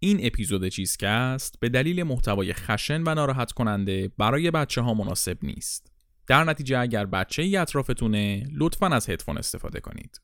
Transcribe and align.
این 0.00 0.26
اپیزود 0.26 0.68
چیزکست 0.68 1.60
به 1.60 1.68
دلیل 1.68 2.02
محتوای 2.02 2.52
خشن 2.52 3.02
و 3.02 3.14
ناراحت 3.14 3.52
کننده 3.52 4.12
برای 4.18 4.50
بچه 4.50 4.80
ها 4.80 4.94
مناسب 4.94 5.38
نیست. 5.42 5.92
در 6.26 6.44
نتیجه 6.44 6.78
اگر 6.78 7.06
بچه 7.06 7.42
ای 7.42 7.56
اطرافتونه 7.56 8.48
لطفا 8.52 8.86
از 8.86 9.10
هدفون 9.10 9.38
استفاده 9.38 9.80
کنید. 9.80 10.20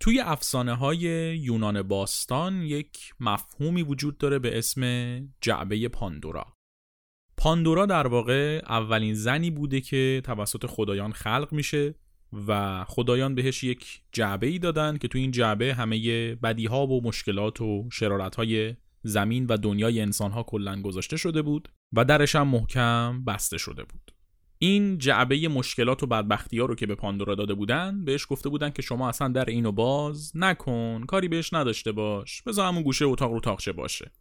توی 0.00 0.20
افسانه 0.20 0.74
های 0.74 0.98
یونان 1.38 1.82
باستان 1.82 2.62
یک 2.62 3.14
مفهومی 3.20 3.82
وجود 3.82 4.18
داره 4.18 4.38
به 4.38 4.58
اسم 4.58 4.82
جعبه 5.40 5.88
پاندورا. 5.88 6.56
پاندورا 7.36 7.86
در 7.86 8.06
واقع 8.06 8.62
اولین 8.68 9.14
زنی 9.14 9.50
بوده 9.50 9.80
که 9.80 10.22
توسط 10.24 10.66
خدایان 10.66 11.12
خلق 11.12 11.48
میشه 11.52 11.94
و 12.48 12.84
خدایان 12.84 13.34
بهش 13.34 13.64
یک 13.64 14.02
جعبه 14.12 14.46
ای 14.46 14.58
دادن 14.58 14.98
که 14.98 15.08
تو 15.08 15.18
این 15.18 15.30
جعبه 15.30 15.74
همه 15.74 16.34
بدی 16.34 16.66
ها 16.66 16.86
و 16.86 17.02
مشکلات 17.02 17.60
و 17.60 17.88
شرارت 17.92 18.36
های 18.36 18.74
زمین 19.02 19.46
و 19.46 19.56
دنیای 19.56 20.00
انسان 20.00 20.30
ها 20.30 20.42
کلا 20.42 20.82
گذاشته 20.82 21.16
شده 21.16 21.42
بود 21.42 21.68
و 21.92 22.04
درش 22.04 22.36
هم 22.36 22.48
محکم 22.48 23.24
بسته 23.24 23.58
شده 23.58 23.84
بود. 23.84 24.12
این 24.58 24.98
جعبه 24.98 25.48
مشکلات 25.48 26.02
و 26.02 26.06
بدبختی 26.06 26.58
ها 26.58 26.66
رو 26.66 26.74
که 26.74 26.86
به 26.86 26.94
پاندورا 26.94 27.34
داده 27.34 27.54
بودن 27.54 28.04
بهش 28.04 28.26
گفته 28.30 28.48
بودن 28.48 28.70
که 28.70 28.82
شما 28.82 29.08
اصلا 29.08 29.28
در 29.28 29.44
اینو 29.44 29.72
باز 29.72 30.32
نکن 30.34 31.04
کاری 31.08 31.28
بهش 31.28 31.52
نداشته 31.52 31.92
باش 31.92 32.42
بذار 32.42 32.68
همون 32.68 32.82
گوشه 32.82 33.04
اتاق 33.04 33.32
رو 33.32 33.40
تاخچه 33.40 33.72
باشه. 33.72 34.12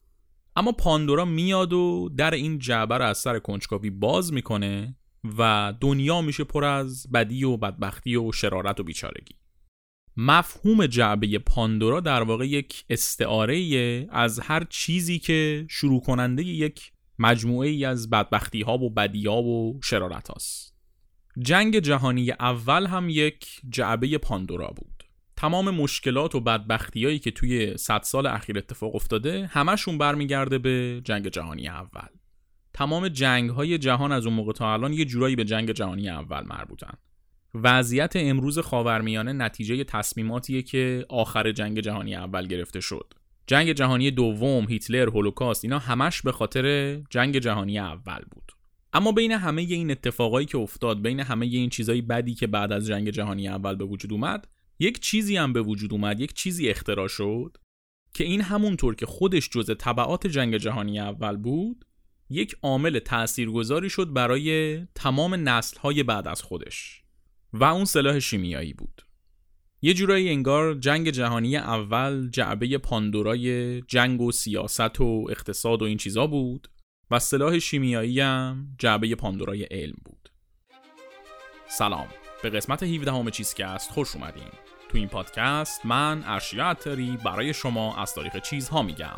اما 0.55 0.71
پاندورا 0.71 1.25
میاد 1.25 1.73
و 1.73 2.09
در 2.17 2.33
این 2.33 2.59
جعبه 2.59 2.97
رو 2.97 3.05
از 3.05 3.17
سر 3.17 3.39
کنجکاوی 3.39 3.89
باز 3.89 4.33
می‌کنه 4.33 4.95
و 5.37 5.73
دنیا 5.81 6.21
میشه 6.21 6.43
پر 6.43 6.65
از 6.65 7.07
بدی 7.13 7.43
و 7.43 7.57
بدبختی 7.57 8.15
و 8.15 8.31
شرارت 8.31 8.79
و 8.79 8.83
بیچارگی 8.83 9.35
مفهوم 10.17 10.85
جعبه 10.85 11.39
پاندورا 11.39 11.99
در 11.99 12.23
واقع 12.23 12.47
یک 12.47 12.85
استعاره 12.89 14.07
از 14.11 14.39
هر 14.39 14.63
چیزی 14.69 15.19
که 15.19 15.65
شروع 15.69 16.01
کننده 16.01 16.43
یک 16.43 16.91
مجموعه 17.19 17.69
ای 17.69 17.85
از 17.85 18.09
بدبختی 18.09 18.61
ها 18.61 18.77
و 18.77 18.89
بدی 18.89 19.27
ها 19.27 19.43
و 19.43 19.79
شرارت 19.83 20.27
هاست. 20.27 20.75
جنگ 21.39 21.79
جهانی 21.79 22.31
اول 22.31 22.87
هم 22.87 23.09
یک 23.09 23.61
جعبه 23.69 24.17
پاندورا 24.17 24.67
بود. 24.67 25.03
تمام 25.37 25.69
مشکلات 25.69 26.35
و 26.35 26.39
بدبختی 26.39 27.19
که 27.19 27.31
توی 27.31 27.77
صد 27.77 28.01
سال 28.03 28.27
اخیر 28.27 28.57
اتفاق 28.57 28.95
افتاده 28.95 29.45
همشون 29.45 29.97
برمیگرده 29.97 30.57
به 30.57 31.01
جنگ 31.03 31.27
جهانی 31.27 31.67
اول. 31.67 32.07
تمام 32.75 33.07
جنگ 33.07 33.49
های 33.49 33.77
جهان 33.77 34.11
از 34.11 34.25
اون 34.25 34.35
موقع 34.35 34.53
تا 34.53 34.73
الان 34.73 34.93
یه 34.93 35.05
جورایی 35.05 35.35
به 35.35 35.43
جنگ 35.43 35.71
جهانی 35.71 36.09
اول 36.09 36.43
مربوطن. 36.43 36.93
وضعیت 37.53 38.13
امروز 38.15 38.59
خاورمیانه 38.59 39.33
نتیجه 39.33 39.83
تصمیماتیه 39.83 40.61
که 40.61 41.05
آخر 41.09 41.51
جنگ 41.51 41.79
جهانی 41.79 42.15
اول 42.15 42.47
گرفته 42.47 42.79
شد. 42.79 43.13
جنگ 43.47 43.71
جهانی 43.71 44.11
دوم 44.11 44.67
هیتلر 44.69 45.09
هولوکاست 45.09 45.65
اینا 45.65 45.79
همش 45.79 46.21
به 46.21 46.31
خاطر 46.31 46.95
جنگ 47.09 47.39
جهانی 47.39 47.79
اول 47.79 48.19
بود. 48.31 48.51
اما 48.93 49.11
بین 49.11 49.31
همه 49.31 49.61
این 49.61 49.91
اتفاقایی 49.91 50.45
که 50.45 50.57
افتاد 50.57 51.01
بین 51.01 51.19
همه 51.19 51.45
این 51.45 51.69
چیزایی 51.69 52.01
بدی 52.01 52.33
که 52.33 52.47
بعد 52.47 52.71
از 52.71 52.87
جنگ 52.87 53.09
جهانی 53.09 53.47
اول 53.47 53.75
به 53.75 53.85
وجود 53.85 54.13
اومد 54.13 54.47
یک 54.79 54.99
چیزی 54.99 55.37
هم 55.37 55.53
به 55.53 55.61
وجود 55.61 55.93
اومد 55.93 56.19
یک 56.19 56.33
چیزی 56.33 56.69
اختراع 56.69 57.07
شد 57.07 57.57
که 58.13 58.23
این 58.23 58.41
همونطور 58.41 58.95
که 58.95 59.05
خودش 59.05 59.49
جزء 59.49 59.73
طبعات 59.73 60.27
جنگ 60.27 60.57
جهانی 60.57 60.99
اول 60.99 61.37
بود 61.37 61.85
یک 62.29 62.55
عامل 62.61 62.99
تاثیرگذاری 62.99 63.89
شد 63.89 64.13
برای 64.13 64.79
تمام 64.95 65.49
نسل‌های 65.49 66.03
بعد 66.03 66.27
از 66.27 66.41
خودش 66.41 67.01
و 67.53 67.63
اون 67.63 67.85
سلاح 67.85 68.19
شیمیایی 68.19 68.73
بود. 68.73 69.01
یه 69.81 69.93
جورایی 69.93 70.29
انگار 70.29 70.73
جنگ 70.73 71.09
جهانی 71.09 71.57
اول 71.57 72.29
جعبه 72.29 72.77
پاندورای 72.77 73.81
جنگ 73.81 74.21
و 74.21 74.31
سیاست 74.31 75.01
و 75.01 75.27
اقتصاد 75.29 75.81
و 75.81 75.85
این 75.85 75.97
چیزا 75.97 76.27
بود 76.27 76.67
و 77.11 77.19
سلاح 77.19 77.59
شیمیایی 77.59 78.19
هم 78.19 78.75
جعبه 78.79 79.15
پاندورای 79.15 79.63
علم 79.63 79.95
بود. 80.05 80.29
سلام. 81.67 82.07
به 82.43 82.49
قسمت 82.49 82.83
17 82.83 83.11
همه 83.11 83.31
چیز 83.31 83.53
که 83.53 83.65
است 83.65 83.91
خوش 83.91 84.15
اومدین. 84.15 84.51
تو 84.89 84.97
این 84.97 85.07
پادکست 85.07 85.85
من 85.85 86.23
ارشیا 86.25 86.75
برای 87.25 87.53
شما 87.53 87.97
از 87.97 88.13
تاریخ 88.13 88.37
چیزها 88.37 88.81
میگم. 88.81 89.17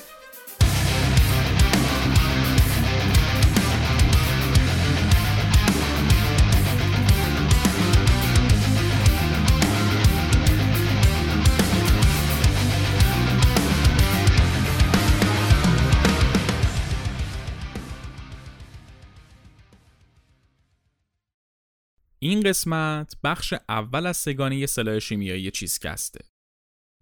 این 22.23 22.41
قسمت 22.41 23.15
بخش 23.23 23.53
اول 23.69 24.05
از 24.05 24.17
سگانه 24.17 24.65
سلاح 24.65 24.99
شیمیایی 24.99 25.51
چیزکسته. 25.51 26.19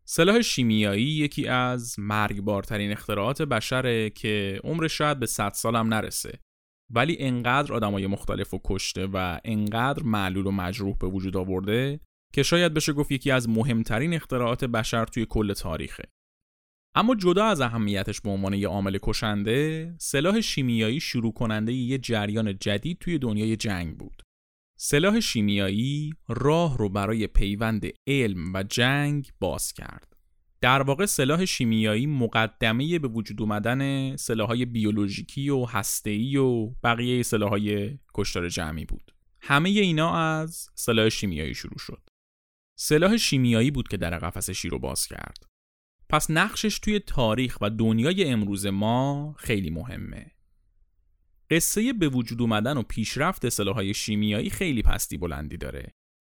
سلاح 0.06 0.41
شیمیایی 0.41 1.03
یکی 1.03 1.47
از 1.47 1.96
مرگبارترین 2.00 2.91
اختراعات 2.91 3.41
بشره 3.41 4.09
که 4.09 4.62
عمرش 4.63 4.97
شاید 4.97 5.19
به 5.19 5.25
100 5.25 5.52
سالم 5.53 5.94
نرسه. 5.94 6.40
ولی 6.90 7.18
انقدر 7.19 7.74
آدمای 7.74 8.07
مختلف 8.07 8.53
و 8.53 8.62
کشته 8.66 9.07
و 9.13 9.40
انقدر 9.46 10.03
معلول 10.03 10.46
و 10.46 10.52
مجروح 10.52 10.97
به 10.97 11.07
وجود 11.07 11.38
آورده 11.38 12.00
که 12.34 12.44
شاید 12.44 12.74
بشه 12.74 12.94
گفت 12.94 13.12
یکی 13.12 13.31
از 13.31 13.50
مهمترین 13.50 14.13
اختراعات 14.13 14.66
بشر 14.66 15.06
توی 15.06 15.25
کل 15.30 15.53
تاریخه. 15.53 16.03
اما 16.96 17.16
جدا 17.16 17.46
از 17.46 17.62
اهمیتش 17.62 18.22
به 18.22 18.30
عنوان 18.30 18.53
یه 18.53 18.68
عامل 18.68 18.97
کشنده، 19.01 19.96
سلاح 19.97 20.41
شیمیایی 20.41 21.00
شروع 21.00 21.34
کننده 21.34 21.74
یه 21.74 21.97
جریان 21.97 22.57
جدید 22.57 23.00
توی 23.00 23.18
دنیای 23.18 23.56
جنگ 23.56 23.97
بود. 23.97 24.24
سلاح 24.82 25.20
شیمیایی 25.20 26.14
راه 26.28 26.78
رو 26.78 26.90
برای 26.90 27.28
پیوند 27.28 27.86
علم 28.08 28.54
و 28.54 28.64
جنگ 28.64 29.32
باز 29.40 29.74
کرد. 29.74 30.16
در 30.62 30.82
واقع 30.82 31.06
سلاح 31.06 31.46
شیمیایی 31.46 32.06
مقدمه 32.06 33.00
به 33.00 33.08
وجود 33.08 33.42
اومدن 33.42 34.16
سلاحهای 34.16 34.66
بیولوژیکی 34.66 35.50
و 35.50 35.66
هسته‌ای 35.66 36.38
و 36.38 36.70
بقیه 36.84 37.24
سلاحهای 37.24 37.98
کشتار 38.14 38.50
جمعی 38.50 38.86
بود. 38.86 39.12
همه 39.42 39.70
اینا 39.70 40.16
از 40.16 40.70
سلاح 40.76 41.10
شیمیایی 41.10 41.54
شروع 41.54 41.78
شد. 41.78 42.10
سلاح 42.78 43.18
شیمیایی 43.18 43.72
بود 43.72 43.88
که 43.88 43.98
در 43.98 44.20
قفس 44.20 44.50
شیر 44.50 44.72
رو 44.72 44.80
باز 44.80 45.08
کرد. 45.08 45.46
پس 46.10 46.32
نقشش 46.32 46.80
توی 46.80 47.00
تاریخ 47.00 47.58
و 47.62 47.70
دنیای 47.70 48.24
امروز 48.24 48.66
ما 48.66 49.36
خیلی 49.38 49.70
مهمه. 49.70 50.32
قصه 51.50 51.94
به 51.94 52.10
وجود 52.10 52.42
اومدن 52.42 52.78
و 52.78 52.84
پیشرفت 52.84 53.50
سلاحهای 53.50 53.94
شیمیایی 53.94 54.50
خیلی 54.50 54.82
پستی 54.82 55.18
بلندی 55.18 55.58
داره. 55.58 55.94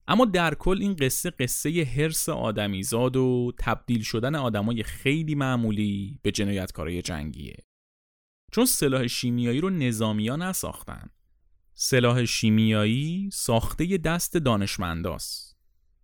اما 0.09 0.25
در 0.25 0.55
کل 0.55 0.79
این 0.81 0.95
قصه 0.95 1.31
قصه 1.31 1.85
حرس 1.97 2.29
آدمیزاد 2.29 3.17
و 3.17 3.53
تبدیل 3.59 4.03
شدن 4.03 4.35
آدمای 4.35 4.83
خیلی 4.83 5.35
معمولی 5.35 6.19
به 6.23 6.31
جنایتکارای 6.31 7.03
جنگیه. 7.03 7.57
چون 8.53 8.65
سلاح 8.65 9.07
شیمیایی 9.07 9.61
رو 9.61 9.71
نظامیا 9.71 10.37
نساختن. 10.37 11.11
سلاح 11.75 12.25
شیمیایی 12.25 13.31
ساخته 13.33 13.97
دست 13.97 14.37
دانشمنداست. 14.37 15.57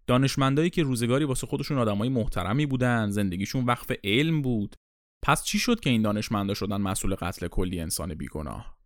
دانشمندایی 0.06 0.70
که 0.70 0.82
روزگاری 0.82 1.24
واسه 1.24 1.46
خودشون 1.46 1.78
آدمای 1.78 2.08
محترمی 2.08 2.66
بودن 2.66 3.10
زندگیشون 3.10 3.64
وقف 3.64 3.92
علم 4.04 4.42
بود. 4.42 4.76
پس 5.22 5.44
چی 5.44 5.58
شد 5.58 5.80
که 5.80 5.90
این 5.90 6.02
دانشمندا 6.02 6.54
شدن 6.54 6.76
مسئول 6.76 7.14
قتل 7.14 7.48
کلی 7.48 7.80
انسان 7.80 8.14
بیگناه؟ 8.14 8.79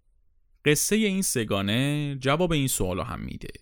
قصه 0.64 0.96
این 0.96 1.22
سگانه 1.22 2.16
جواب 2.20 2.52
این 2.52 2.68
سوال 2.68 3.00
هم 3.00 3.20
میده. 3.20 3.52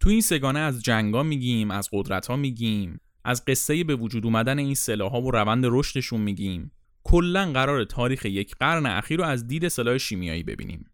تو 0.00 0.10
این 0.10 0.20
سگانه 0.20 0.58
از 0.58 0.82
جنگا 0.82 1.22
میگیم 1.22 1.70
از 1.70 1.88
قدرت 1.92 2.26
ها 2.26 2.36
میگیم 2.36 3.00
از 3.24 3.44
قصه 3.44 3.84
به 3.84 3.96
وجود 3.96 4.24
اومدن 4.24 4.58
این 4.58 4.74
سلاح 4.74 5.12
ها 5.12 5.20
و 5.20 5.30
روند 5.30 5.64
رشدشون 5.66 6.20
میگیم. 6.20 6.70
کلا 7.04 7.52
قرار 7.52 7.84
تاریخ 7.84 8.24
یک 8.24 8.54
قرن 8.56 8.86
اخیر 8.86 9.18
رو 9.18 9.24
از 9.24 9.46
دید 9.46 9.68
سلاح 9.68 9.98
شیمیایی 9.98 10.42
ببینیم. 10.42 10.90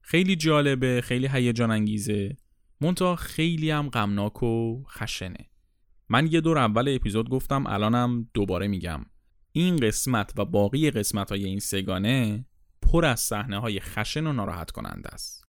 خیلی 0.00 0.36
جالبه 0.36 1.00
خیلی 1.00 1.28
هیجان 1.28 1.70
انگیزه 1.70 2.36
مونتا 2.80 3.16
خیلی 3.16 3.70
هم 3.70 3.88
غمناک 3.88 4.42
و 4.42 4.82
خشنه. 4.88 5.50
من 6.08 6.32
یه 6.32 6.40
دور 6.40 6.58
اول 6.58 6.94
اپیزود 6.94 7.28
گفتم 7.28 7.66
الانم 7.66 8.28
دوباره 8.34 8.68
میگم. 8.68 9.06
این 9.52 9.76
قسمت 9.76 10.32
و 10.36 10.44
باقی 10.44 10.90
قسمت 10.90 11.30
های 11.30 11.44
این 11.44 11.58
سگانه 11.58 12.44
پر 12.92 13.04
از 13.04 13.20
صحنه 13.20 13.58
های 13.58 13.80
خشن 13.80 14.26
و 14.26 14.32
ناراحت 14.32 14.70
کننده 14.70 15.08
است. 15.08 15.44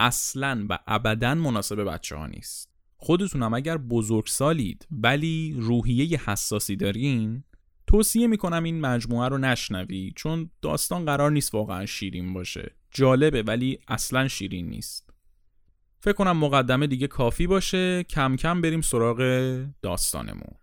اصلا 0.00 0.66
و 0.68 0.78
ابدا 0.86 1.34
مناسب 1.34 1.84
بچه 1.84 2.16
ها 2.16 2.26
نیست. 2.26 2.70
خودتونم 2.96 3.54
اگر 3.54 3.76
بزرگسالید 3.76 4.86
ولی 4.90 5.56
روحیه 5.58 6.20
حساسی 6.20 6.76
دارین 6.76 7.44
توصیه 7.86 8.26
می‌کنم 8.26 8.62
این 8.62 8.80
مجموعه 8.80 9.28
رو 9.28 9.38
نشنوی 9.38 10.12
چون 10.16 10.50
داستان 10.62 11.04
قرار 11.04 11.30
نیست 11.30 11.54
واقعا 11.54 11.86
شیرین 11.86 12.34
باشه. 12.34 12.74
جالبه 12.90 13.42
ولی 13.42 13.78
اصلا 13.88 14.28
شیرین 14.28 14.68
نیست. 14.68 15.10
فکر 16.00 16.14
کنم 16.14 16.36
مقدمه 16.36 16.86
دیگه 16.86 17.06
کافی 17.06 17.46
باشه. 17.46 18.02
کم 18.02 18.36
کم 18.36 18.60
بریم 18.60 18.80
سراغ 18.80 19.18
داستانمون. 19.82 20.54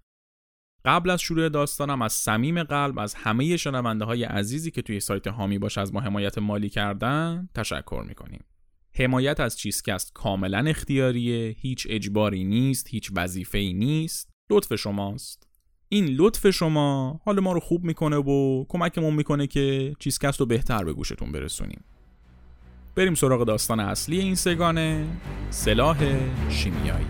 قبل 0.86 1.10
از 1.10 1.22
شروع 1.22 1.50
داستانم 1.50 2.02
از 2.02 2.14
صمیم 2.14 2.64
قلب 2.64 3.00
از 3.00 3.14
همه 3.14 3.58
شنونده 3.58 4.06
های 4.06 4.24
عزیزی 4.24 4.72
که 4.72 4.82
توی 4.82 5.00
سایت 5.00 5.28
هامی 5.28 5.60
باش 5.60 5.78
از 5.78 5.94
ما 5.94 6.00
حمایت 6.00 6.38
مالی 6.38 6.70
کردن 6.70 7.50
تشکر 7.56 8.04
می‌کنیم. 8.08 8.44
حمایت 8.94 9.40
از 9.40 9.58
چیزکست 9.58 10.14
کاملا 10.14 10.66
اختیاریه 10.68 11.56
هیچ 11.60 11.88
اجباری 11.90 12.44
نیست 12.44 12.88
هیچ 12.90 13.12
وظیفه 13.16 13.58
نیست 13.58 14.30
لطف 14.50 14.76
شماست. 14.76 15.48
این 15.90 16.06
لطف 16.06 16.50
شما 16.50 17.20
حال 17.26 17.40
ما 17.40 17.52
رو 17.52 17.60
خوب 17.60 17.84
می‌کنه 17.84 18.18
و 18.18 18.66
کمکمون 18.70 19.14
می‌کنه 19.14 19.48
که 19.48 19.96
چیزکست 20.00 20.40
رو 20.40 20.46
بهتر 20.46 20.84
به 20.84 20.94
گوشتون 20.94 21.32
برسونیم. 21.32 21.84
بریم 22.96 23.16
سراغ 23.16 23.44
داستان 23.44 23.80
اصلی 23.80 24.20
این 24.20 24.36
سگانه 24.36 25.08
سلاح 25.50 25.98
شیمیایی. 26.50 27.06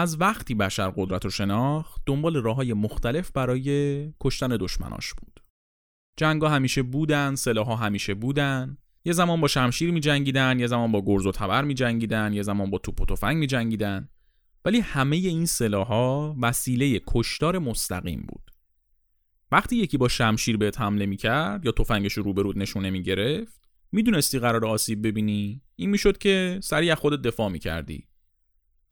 از 0.00 0.20
وقتی 0.20 0.54
بشر 0.54 0.90
قدرت 0.96 1.24
رو 1.24 1.30
شناخت 1.30 2.02
دنبال 2.06 2.36
راه 2.36 2.56
های 2.56 2.72
مختلف 2.72 3.30
برای 3.30 4.12
کشتن 4.20 4.56
دشمناش 4.60 5.14
بود. 5.14 5.40
جنگ 6.16 6.44
همیشه 6.44 6.82
بودن، 6.82 7.34
سلاح 7.34 7.66
ها 7.66 7.76
همیشه 7.76 8.14
بودن. 8.14 8.78
یه 9.04 9.12
زمان 9.12 9.40
با 9.40 9.48
شمشیر 9.48 9.90
می 9.90 10.00
جنگیدن، 10.00 10.58
یه 10.58 10.66
زمان 10.66 10.92
با 10.92 11.02
گرز 11.06 11.26
و 11.26 11.32
تبر 11.32 11.64
می 11.64 11.74
جنگیدن، 11.74 12.32
یه 12.32 12.42
زمان 12.42 12.70
با 12.70 12.78
توپ 12.78 13.00
و 13.00 13.06
تفنگ 13.06 13.36
می 13.36 13.46
جنگیدن. 13.46 14.08
ولی 14.64 14.80
همه 14.80 15.16
این 15.16 15.46
سلاح 15.46 15.86
ها 15.86 16.36
وسیله 16.42 17.00
کشتار 17.06 17.58
مستقیم 17.58 18.24
بود. 18.28 18.50
وقتی 19.52 19.76
یکی 19.76 19.98
با 19.98 20.08
شمشیر 20.08 20.56
بهت 20.56 20.80
حمله 20.80 21.06
می 21.06 21.16
کرد 21.16 21.64
یا 21.64 21.72
تفنگش 21.72 22.12
رو 22.12 22.22
روبرود 22.22 22.58
نشونه 22.58 22.90
می 22.90 23.02
گرفت، 23.02 23.68
می‌دونستی 23.92 24.38
قرار 24.38 24.66
آسیب 24.66 25.06
ببینی؟ 25.06 25.62
این 25.76 25.90
می‌شد 25.90 26.18
که 26.18 26.58
سریع 26.62 26.94
خودت 26.94 27.22
دفاع 27.22 27.48
می 27.48 27.58
کردی. 27.58 28.09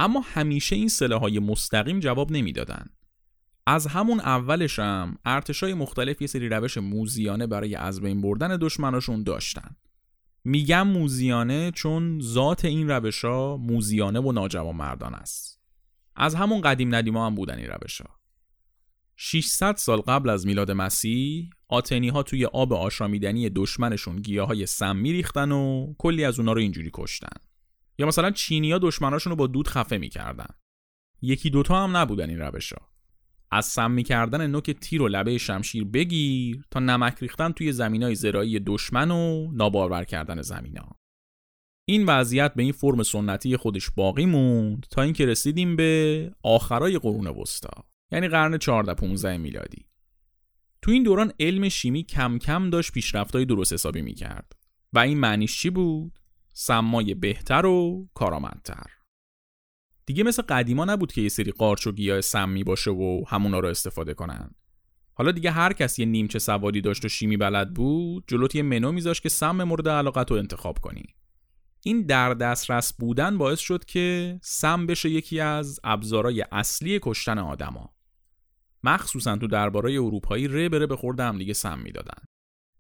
اما 0.01 0.21
همیشه 0.21 0.77
این 0.77 0.91
های 1.21 1.39
مستقیم 1.39 2.01
جواب 2.01 2.33
نمی‌دادن. 2.33 2.87
از 3.67 3.87
همون 3.87 4.21
اولش 4.21 4.79
هم 4.79 5.19
ارتشای 5.25 5.75
مختلف 5.75 6.21
یه 6.21 6.27
سری 6.27 6.49
روش 6.49 6.79
موزیانه 6.79 7.47
برای 7.47 7.75
از 7.75 8.01
بین 8.01 8.21
بردن 8.21 8.59
دشمناشون 8.61 9.23
داشتن. 9.23 9.77
میگم 10.45 10.89
موزیانه 10.89 11.71
چون 11.71 12.21
ذات 12.21 12.65
این 12.65 12.91
روش 12.91 13.25
ها 13.25 13.57
موزیانه 13.57 14.21
و 14.21 14.33
ناجوان 14.33 14.77
مردان 14.77 15.15
است. 15.15 15.61
از 16.17 16.35
همون 16.35 16.61
قدیم 16.61 16.95
ندیما 16.95 17.27
هم 17.27 17.35
بودن 17.35 17.59
این 17.59 17.67
روش 17.67 18.01
ها. 18.01 18.19
600 19.17 19.77
سال 19.77 20.01
قبل 20.01 20.29
از 20.29 20.47
میلاد 20.47 20.71
مسیح 20.71 21.51
آتنی 21.69 22.09
ها 22.09 22.23
توی 22.23 22.45
آب 22.45 22.73
آشامیدنی 22.73 23.51
دشمنشون 23.51 24.17
گیاه 24.17 24.49
های 24.49 24.67
سم 24.67 24.97
میریختن 24.97 25.53
و 25.53 25.95
کلی 25.99 26.25
از 26.25 26.39
اونا 26.39 26.53
رو 26.53 26.61
اینجوری 26.61 26.91
کشتن. 26.95 27.48
یا 27.99 28.07
مثلا 28.07 28.31
چینیا 28.31 28.79
دشمناشون 28.79 29.31
رو 29.31 29.37
با 29.37 29.47
دود 29.47 29.69
خفه 29.69 29.99
می‌کردن. 29.99 30.49
یکی 31.23 31.51
دوتا 31.51 31.85
هم 31.85 31.97
نبودن 31.97 32.31
این 32.31 32.39
روشا 32.39 32.77
از 33.51 33.67
سم 33.67 33.91
می‌کردن 33.91 34.47
نوک 34.47 34.71
تیر 34.71 35.03
و 35.03 35.09
لبه 35.09 35.39
شمشیر 35.39 35.85
بگیر 35.85 36.65
تا 36.71 36.81
نمک 36.81 37.17
ریختن 37.21 37.53
توی 37.53 37.73
زمینای 37.73 38.15
زراعی 38.15 38.61
دشمن 38.61 39.11
و 39.11 39.53
نابارور 39.53 40.05
کردن 40.05 40.43
زمینا. 40.43 40.97
این 41.85 42.07
وضعیت 42.07 42.55
به 42.55 42.63
این 42.63 42.73
فرم 42.73 43.03
سنتی 43.03 43.57
خودش 43.57 43.91
باقی 43.97 44.27
موند 44.27 44.87
تا 44.91 45.03
اینکه 45.03 45.27
رسیدیم 45.27 45.77
به 45.77 46.33
آخرای 46.43 46.99
قرون 46.99 47.27
وسطا 47.27 47.85
یعنی 48.13 48.29
قرن 48.29 48.59
14 48.59 48.95
15 48.95 49.37
میلادی. 49.37 49.89
تو 50.83 50.91
این 50.91 51.03
دوران 51.03 51.33
علم 51.41 51.69
شیمی 51.69 52.03
کم 52.03 52.39
کم 52.39 52.71
داشت 52.71 52.93
پیشرفتای 52.93 53.45
درست 53.45 53.73
حسابی 53.73 54.03
می‌کرد. 54.03 54.53
و 54.93 54.99
این 54.99 55.19
معنیش 55.19 55.61
چی 55.61 55.71
بود؟ 55.71 56.19
سمای 56.61 57.15
بهتر 57.15 57.67
و 57.67 58.09
کارآمدتر. 58.15 58.87
دیگه 60.07 60.25
مثل 60.25 60.43
قدیما 60.43 60.85
نبود 60.85 61.13
که 61.13 61.21
یه 61.21 61.29
سری 61.29 61.51
قارچ 61.53 61.87
و 61.87 61.93
گیاه 61.93 62.21
سمی 62.21 62.65
باشه 62.65 62.91
و 62.91 63.25
همونا 63.29 63.59
رو 63.59 63.69
استفاده 63.69 64.15
کنن. 64.15 64.51
حالا 65.15 65.33
دیگه 65.33 65.51
هر 65.51 65.73
کس 65.73 65.99
یه 65.99 66.07
نیمچه 66.07 66.39
سواری 66.39 66.81
داشت 66.81 67.05
و 67.05 67.09
شیمی 67.09 67.37
بلد 67.37 67.75
بود 67.75 68.25
جلوت 68.27 68.55
یه 68.55 68.63
منو 68.63 68.93
میذاشت 68.93 69.23
که 69.23 69.29
سم 69.29 69.63
مورد 69.63 69.89
علاقت 69.89 70.31
رو 70.31 70.37
انتخاب 70.37 70.79
کنی. 70.79 71.05
این 71.85 72.03
در 72.03 72.35
دسترس 72.35 72.93
بودن 72.93 73.39
باعث 73.39 73.59
شد 73.59 73.85
که 73.85 74.39
سم 74.43 74.87
بشه 74.87 75.11
یکی 75.11 75.41
از 75.41 75.81
ابزارهای 75.85 76.45
اصلی 76.53 76.99
کشتن 77.03 77.39
آدما. 77.39 77.95
مخصوصا 78.83 79.37
تو 79.37 79.47
دربارای 79.47 79.97
اروپایی 79.97 80.49
ره 80.49 80.69
بره 80.69 80.87
به 80.87 80.97
خورده 80.97 81.23
هم 81.23 81.39
دیگه 81.39 81.53
سم 81.53 81.79
می‌دادن. 81.79 82.23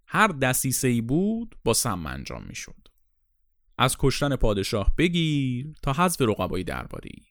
هر 0.06 0.28
دسیسه 0.28 0.88
ای 0.88 1.00
بود 1.00 1.54
با 1.64 1.74
سم 1.74 2.06
انجام 2.06 2.44
می‌شد. 2.44 2.87
از 3.78 3.96
کشتن 3.98 4.36
پادشاه 4.36 4.92
بگیر 4.98 5.74
تا 5.82 5.92
حذف 5.92 6.20
رقبای 6.20 6.64
درباری. 6.64 7.22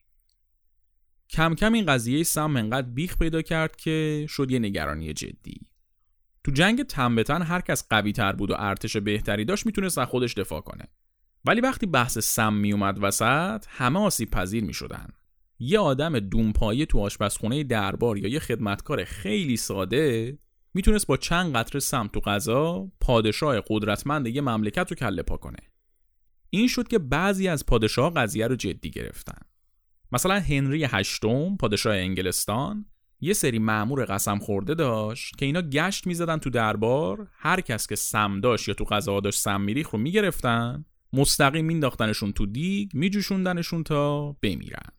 کم 1.30 1.54
کم 1.54 1.72
این 1.72 1.86
قضیه 1.86 2.22
سم 2.22 2.56
انقدر 2.56 2.88
بیخ 2.88 3.18
پیدا 3.18 3.42
کرد 3.42 3.76
که 3.76 4.26
شد 4.28 4.50
یه 4.50 4.58
نگرانی 4.58 5.12
جدی. 5.12 5.60
تو 6.44 6.50
جنگ 6.50 6.82
تن 6.82 7.42
هر 7.42 7.60
کس 7.60 7.88
قوی 7.90 8.12
تر 8.12 8.32
بود 8.32 8.50
و 8.50 8.54
ارتش 8.58 8.96
بهتری 8.96 9.44
داشت 9.44 9.66
می‌تونست 9.66 9.98
از 9.98 10.08
خودش 10.08 10.34
دفاع 10.34 10.60
کنه. 10.60 10.84
ولی 11.44 11.60
وقتی 11.60 11.86
بحث 11.86 12.18
سم 12.18 12.54
میومد 12.54 12.98
وسط 13.02 13.64
همه 13.68 14.00
آسیب 14.00 14.30
پذیر 14.30 14.64
می‌شدن. 14.64 15.08
یه 15.58 15.78
آدم 15.78 16.18
دونپایه 16.18 16.86
تو 16.86 17.00
آشپزخونه 17.00 17.64
دربار 17.64 18.18
یا 18.18 18.28
یه 18.28 18.38
خدمتکار 18.38 19.04
خیلی 19.04 19.56
ساده 19.56 20.38
می‌تونست 20.74 21.06
با 21.06 21.16
چند 21.16 21.56
قطره 21.56 21.80
سم 21.80 22.06
تو 22.06 22.20
غذا 22.20 22.88
پادشاه 23.00 23.62
قدرتمند 23.66 24.26
یه 24.26 24.40
مملکت 24.40 24.90
رو 24.90 24.96
کله 24.96 25.22
پا 25.22 25.36
کنه. 25.36 25.58
این 26.50 26.68
شد 26.68 26.88
که 26.88 26.98
بعضی 26.98 27.48
از 27.48 27.66
پادشاه 27.66 28.14
قضیه 28.14 28.46
رو 28.46 28.56
جدی 28.56 28.90
گرفتن. 28.90 29.38
مثلا 30.12 30.40
هنری 30.40 30.84
هشتم 30.84 31.56
پادشاه 31.56 31.96
انگلستان 31.96 32.86
یه 33.20 33.32
سری 33.32 33.58
معمور 33.58 34.04
قسم 34.04 34.38
خورده 34.38 34.74
داشت 34.74 35.38
که 35.38 35.46
اینا 35.46 35.62
گشت 35.62 36.06
می‌زدن 36.06 36.36
تو 36.36 36.50
دربار 36.50 37.28
هر 37.32 37.60
کس 37.60 37.86
که 37.86 37.96
سم 37.96 38.40
داشت 38.40 38.68
یا 38.68 38.74
تو 38.74 38.84
غذا 38.84 39.20
داشت 39.20 39.38
سم 39.38 39.60
میریخ 39.60 39.90
رو 39.90 39.98
می‌گرفتن 39.98 40.84
مستقیم 41.12 41.64
مینداختنشون 41.64 42.32
تو 42.32 42.46
دیگ 42.46 42.90
میجوشوندنشون 42.94 43.84
تا 43.84 44.32
بمیرن. 44.32 44.90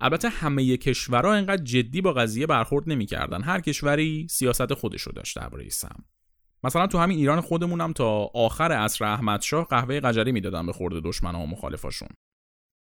البته 0.00 0.28
همه 0.28 0.76
کشورها 0.76 1.34
انقدر 1.34 1.62
جدی 1.62 2.00
با 2.00 2.12
قضیه 2.12 2.46
برخورد 2.46 2.88
نمی‌کردن. 2.88 3.42
هر 3.42 3.60
کشوری 3.60 4.26
سیاست 4.30 4.74
خودش 4.74 5.02
رو 5.02 5.12
داشت 5.12 5.36
درباره 5.36 5.68
سم. 5.68 6.04
مثلا 6.64 6.86
تو 6.86 6.98
همین 6.98 7.18
ایران 7.18 7.40
خودمونم 7.40 7.92
تا 7.92 8.30
آخر 8.34 8.72
عصر 8.72 9.04
احمدشاه 9.04 9.66
قهوه 9.66 10.00
قجری 10.00 10.32
می‌دادن 10.32 10.66
به 10.66 10.72
خورده 10.72 11.00
دشمنا 11.00 11.40
و 11.40 11.46
مخالفاشون. 11.46 12.08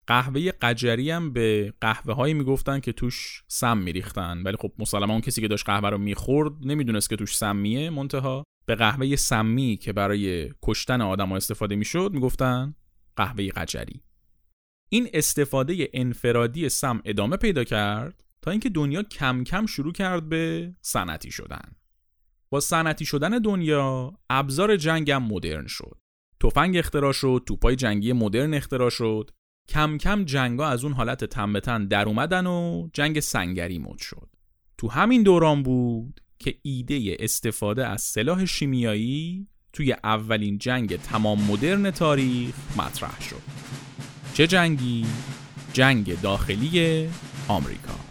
قهوه 0.07 0.51
قجری 0.51 1.11
هم 1.11 1.33
به 1.33 1.75
قهوه 1.81 2.15
هایی 2.15 2.35
می‌گفتن 2.35 2.81
که 2.81 2.93
توش 2.93 3.45
سم 3.49 3.79
میریختن. 3.79 4.43
ولی 4.43 4.57
خب 4.57 4.73
مسلما 4.79 5.13
اون 5.13 5.21
کسی 5.21 5.41
که 5.41 5.49
داشت 5.49 5.67
قهوه 5.67 5.89
رو 5.89 5.99
می‌خورد 5.99 6.53
نمی‌دونست 6.63 7.11
که 7.11 7.17
توش 7.17 7.37
سمیه. 7.37 7.91
منتها 7.91 8.45
به 8.67 8.75
قهوه 8.75 9.17
سمی 9.17 9.77
که 9.77 9.93
برای 9.93 10.51
کشتن 10.63 11.01
آدم 11.01 11.33
استفاده 11.33 11.77
می‌شد 11.77 12.11
می‌گفتن 12.15 12.75
قهوه 13.17 13.49
قجری. 13.49 14.03
این 14.89 15.09
استفاده 15.15 15.89
انفرادی 15.93 16.69
سم 16.69 17.03
ادامه 17.05 17.37
پیدا 17.37 17.65
کرد 17.65 18.25
تا 18.43 18.51
اینکه 18.51 18.69
دنیا 18.69 19.03
کم 19.03 19.45
کم 19.45 19.67
شروع 19.67 19.93
کرد 19.93 20.29
به 20.29 20.73
صنعتی 20.81 21.31
شدن. 21.31 21.77
با 22.50 22.61
صنعتی 22.61 23.05
شدن 23.05 23.38
دنیا 23.38 24.12
ابزار 24.31 24.76
جنگ 24.76 25.11
مدرن 25.11 25.67
شد. 25.67 25.99
تفنگ 26.40 26.76
اختراع 26.76 27.12
شد 27.12 27.43
توپای 27.47 27.76
جنگی 27.76 28.12
مدرن 28.12 28.55
اختراع 28.55 28.90
شد. 28.90 29.31
کم 29.69 29.99
کم 29.99 30.25
جنگا 30.25 30.67
از 30.67 30.85
اون 30.85 30.93
حالت 30.93 31.25
تن 31.25 31.87
در 31.87 32.07
اومدن 32.09 32.47
و 32.47 32.88
جنگ 32.93 33.21
سنگری 33.21 33.78
مد 33.78 33.99
شد. 33.99 34.28
تو 34.78 34.88
همین 34.88 35.23
دوران 35.23 35.62
بود 35.62 36.21
که 36.38 36.59
ایده 36.62 37.17
استفاده 37.21 37.87
از 37.87 38.02
سلاح 38.02 38.45
شیمیایی 38.45 39.47
توی 39.73 39.93
اولین 40.05 40.59
جنگ 40.59 40.97
تمام 40.97 41.45
مدرن 41.45 41.90
تاریخ 41.90 42.55
مطرح 42.76 43.21
شد. 43.21 43.43
چه 44.35 44.47
جنگی؟ 44.47 45.07
جنگ 45.73 46.21
داخلی 46.21 47.09
آمریکا. 47.49 48.08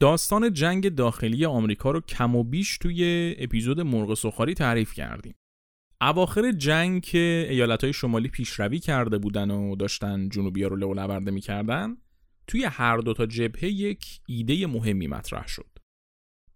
داستان 0.00 0.52
جنگ 0.52 0.94
داخلی 0.94 1.44
آمریکا 1.44 1.90
رو 1.90 2.00
کم 2.00 2.36
و 2.36 2.44
بیش 2.44 2.78
توی 2.78 3.34
اپیزود 3.38 3.80
مرغ 3.80 4.14
سخاری 4.14 4.54
تعریف 4.54 4.92
کردیم. 4.92 5.34
اواخر 6.00 6.52
جنگ 6.52 7.02
که 7.02 7.46
ایالتهای 7.50 7.92
شمالی 7.92 8.28
پیشروی 8.28 8.78
کرده 8.78 9.18
بودن 9.18 9.50
و 9.50 9.76
داشتن 9.76 10.28
جنوبی 10.28 10.64
رو 10.64 10.76
لو 10.76 10.94
لورده 10.94 11.30
می‌کردن 11.30 11.96
توی 12.46 12.64
هر 12.64 12.96
دو 12.96 13.14
تا 13.14 13.26
جبهه 13.26 13.64
یک 13.64 14.20
ایده 14.28 14.66
مهمی 14.66 15.06
مطرح 15.06 15.46
شد. 15.46 15.78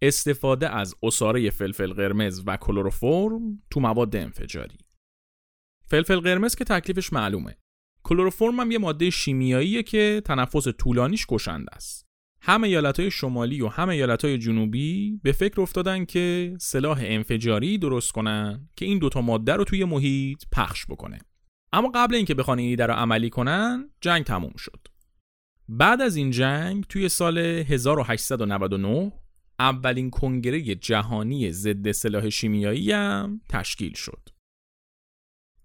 استفاده 0.03 0.69
از 0.69 0.95
اساره 1.03 1.51
فلفل 1.51 1.93
قرمز 1.93 2.43
و 2.47 2.57
کلروفرم 2.57 3.63
تو 3.71 3.81
مواد 3.81 4.17
انفجاری. 4.17 4.79
فلفل 5.87 6.21
قرمز 6.21 6.55
که 6.55 6.65
تکلیفش 6.65 7.13
معلومه. 7.13 7.57
کلروفرم 8.03 8.61
هم 8.61 8.71
یه 8.71 8.79
ماده 8.79 9.11
شیمیاییه 9.11 9.83
که 9.83 10.23
تنفس 10.25 10.69
طولانیش 10.69 11.27
کشنده 11.29 11.75
است. 11.75 12.12
هم 12.45 12.65
ایالتهای 12.65 13.11
شمالی 13.11 13.61
و 13.61 13.69
هم 13.69 13.89
ایالتهای 13.89 14.39
جنوبی 14.39 15.21
به 15.23 15.33
فکر 15.33 15.61
افتادن 15.61 16.05
که 16.05 16.57
سلاح 16.61 17.01
انفجاری 17.03 17.79
درست 17.79 18.13
کنن 18.13 18.69
که 18.77 18.85
این 18.85 18.99
دوتا 18.99 19.21
ماده 19.21 19.53
رو 19.53 19.65
توی 19.65 19.85
محیط 19.85 20.43
پخش 20.53 20.87
بکنه. 20.87 21.19
اما 21.73 21.91
قبل 21.95 22.15
اینکه 22.15 22.35
بخوان 22.35 22.59
این 22.59 22.69
ایده 22.69 22.87
رو 22.87 22.95
عملی 22.95 23.31
کنن، 23.31 23.91
جنگ 24.01 24.25
تموم 24.25 24.53
شد. 24.57 24.89
بعد 25.69 26.01
از 26.01 26.17
این 26.17 26.31
جنگ 26.31 26.85
توی 26.85 27.09
سال 27.09 27.39
1899 27.39 29.13
اولین 29.59 30.11
کنگره 30.11 30.61
جهانی 30.63 31.53
ضد 31.53 31.93
سلاح 31.93 32.29
شیمیایی 32.29 32.93
هم 32.93 33.41
تشکیل 33.49 33.95
شد. 33.95 34.29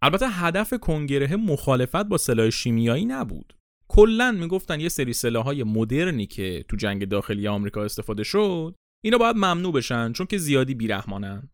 البته 0.02 0.30
هدف 0.30 0.74
کنگره 0.74 1.36
مخالفت 1.36 2.06
با 2.06 2.18
سلاح 2.18 2.50
شیمیایی 2.50 3.06
نبود. 3.06 3.57
کلا 3.98 4.32
می‌گفتن 4.32 4.80
یه 4.80 4.90
سری 4.90 5.14
سلاحهای 5.14 5.64
مدرنی 5.64 6.26
که 6.26 6.66
تو 6.68 6.76
جنگ 6.76 7.06
داخلی 7.06 7.48
آمریکا 7.48 7.84
استفاده 7.84 8.24
شد 8.24 8.76
اینا 9.04 9.18
باید 9.18 9.36
ممنوع 9.36 9.74
بشن 9.74 10.14
چون 10.14 10.28
که 10.28 10.38
زیادی 10.38 10.76
بیرحمانن. 10.76 11.50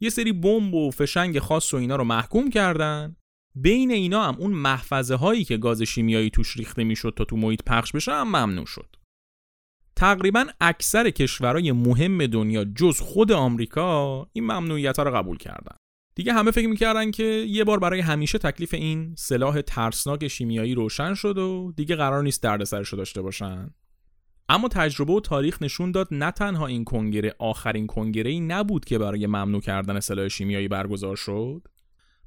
یه 0.00 0.10
سری 0.10 0.32
بمب 0.32 0.74
و 0.74 0.90
فشنگ 0.90 1.38
خاص 1.38 1.74
و 1.74 1.76
اینا 1.76 1.96
رو 1.96 2.04
محکوم 2.04 2.50
کردن. 2.50 3.16
بین 3.54 3.90
اینا 3.90 4.22
هم 4.22 4.36
اون 4.38 4.52
محفظه 4.52 5.14
هایی 5.14 5.44
که 5.44 5.56
گاز 5.56 5.82
شیمیایی 5.82 6.30
توش 6.30 6.56
ریخته 6.56 6.84
می‌شد 6.84 7.14
تا 7.16 7.24
تو 7.24 7.36
محیط 7.36 7.62
پخش 7.66 7.92
بشه 7.92 8.12
هم 8.12 8.28
ممنوع 8.28 8.66
شد. 8.66 8.96
تقریبا 9.96 10.46
اکثر 10.60 11.10
کشورهای 11.10 11.72
مهم 11.72 12.26
دنیا 12.26 12.64
جز 12.64 13.00
خود 13.00 13.32
آمریکا 13.32 14.26
این 14.32 14.44
ممنوعیت 14.44 14.96
ها 14.96 15.02
رو 15.02 15.16
قبول 15.16 15.36
کردن. 15.36 15.76
دیگه 16.14 16.32
همه 16.32 16.50
فکر 16.50 16.68
می‌کردن 16.68 17.10
که 17.10 17.24
یه 17.48 17.64
بار 17.64 17.78
برای 17.78 18.00
همیشه 18.00 18.38
تکلیف 18.38 18.74
این 18.74 19.14
سلاح 19.18 19.60
ترسناک 19.60 20.28
شیمیایی 20.28 20.74
روشن 20.74 21.14
شد 21.14 21.38
و 21.38 21.72
دیگه 21.76 21.96
قرار 21.96 22.22
نیست 22.22 22.42
دردسرش 22.42 22.94
داشته 22.94 23.22
باشن 23.22 23.70
اما 24.48 24.68
تجربه 24.68 25.12
و 25.12 25.20
تاریخ 25.20 25.62
نشون 25.62 25.92
داد 25.92 26.08
نه 26.10 26.30
تنها 26.30 26.66
این 26.66 26.84
کنگره 26.84 27.34
آخرین 27.38 27.86
کنگره 27.86 28.30
ای 28.30 28.40
نبود 28.40 28.84
که 28.84 28.98
برای 28.98 29.26
ممنوع 29.26 29.60
کردن 29.60 30.00
سلاح 30.00 30.28
شیمیایی 30.28 30.68
برگزار 30.68 31.16
شد 31.16 31.68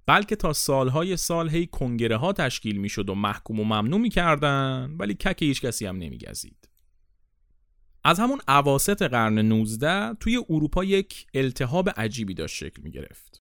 بلکه 0.05 0.35
تا 0.35 0.53
سالهای 0.53 1.17
سال 1.17 1.49
هی 1.49 1.67
کنگره 1.67 2.17
ها 2.17 2.33
تشکیل 2.33 2.77
می‌شد 2.77 3.09
و 3.09 3.15
محکوم 3.15 3.59
و 3.59 3.63
ممنوع 3.63 3.99
می‌کردن 3.99 4.95
ولی 4.99 5.13
کک 5.13 5.41
هیچ 5.41 5.61
کسی 5.61 5.85
هم 5.85 5.95
نمیگزید 5.97 6.69
از 8.03 8.19
همون 8.19 8.39
عواست 8.47 9.01
قرن 9.01 9.39
19 9.39 10.13
توی 10.13 10.37
اروپا 10.49 10.83
یک 10.83 11.27
التهاب 11.33 11.89
عجیبی 11.89 12.33
داشت 12.33 12.55
شکل 12.55 12.81
می 12.81 12.91
گرفت. 12.91 13.42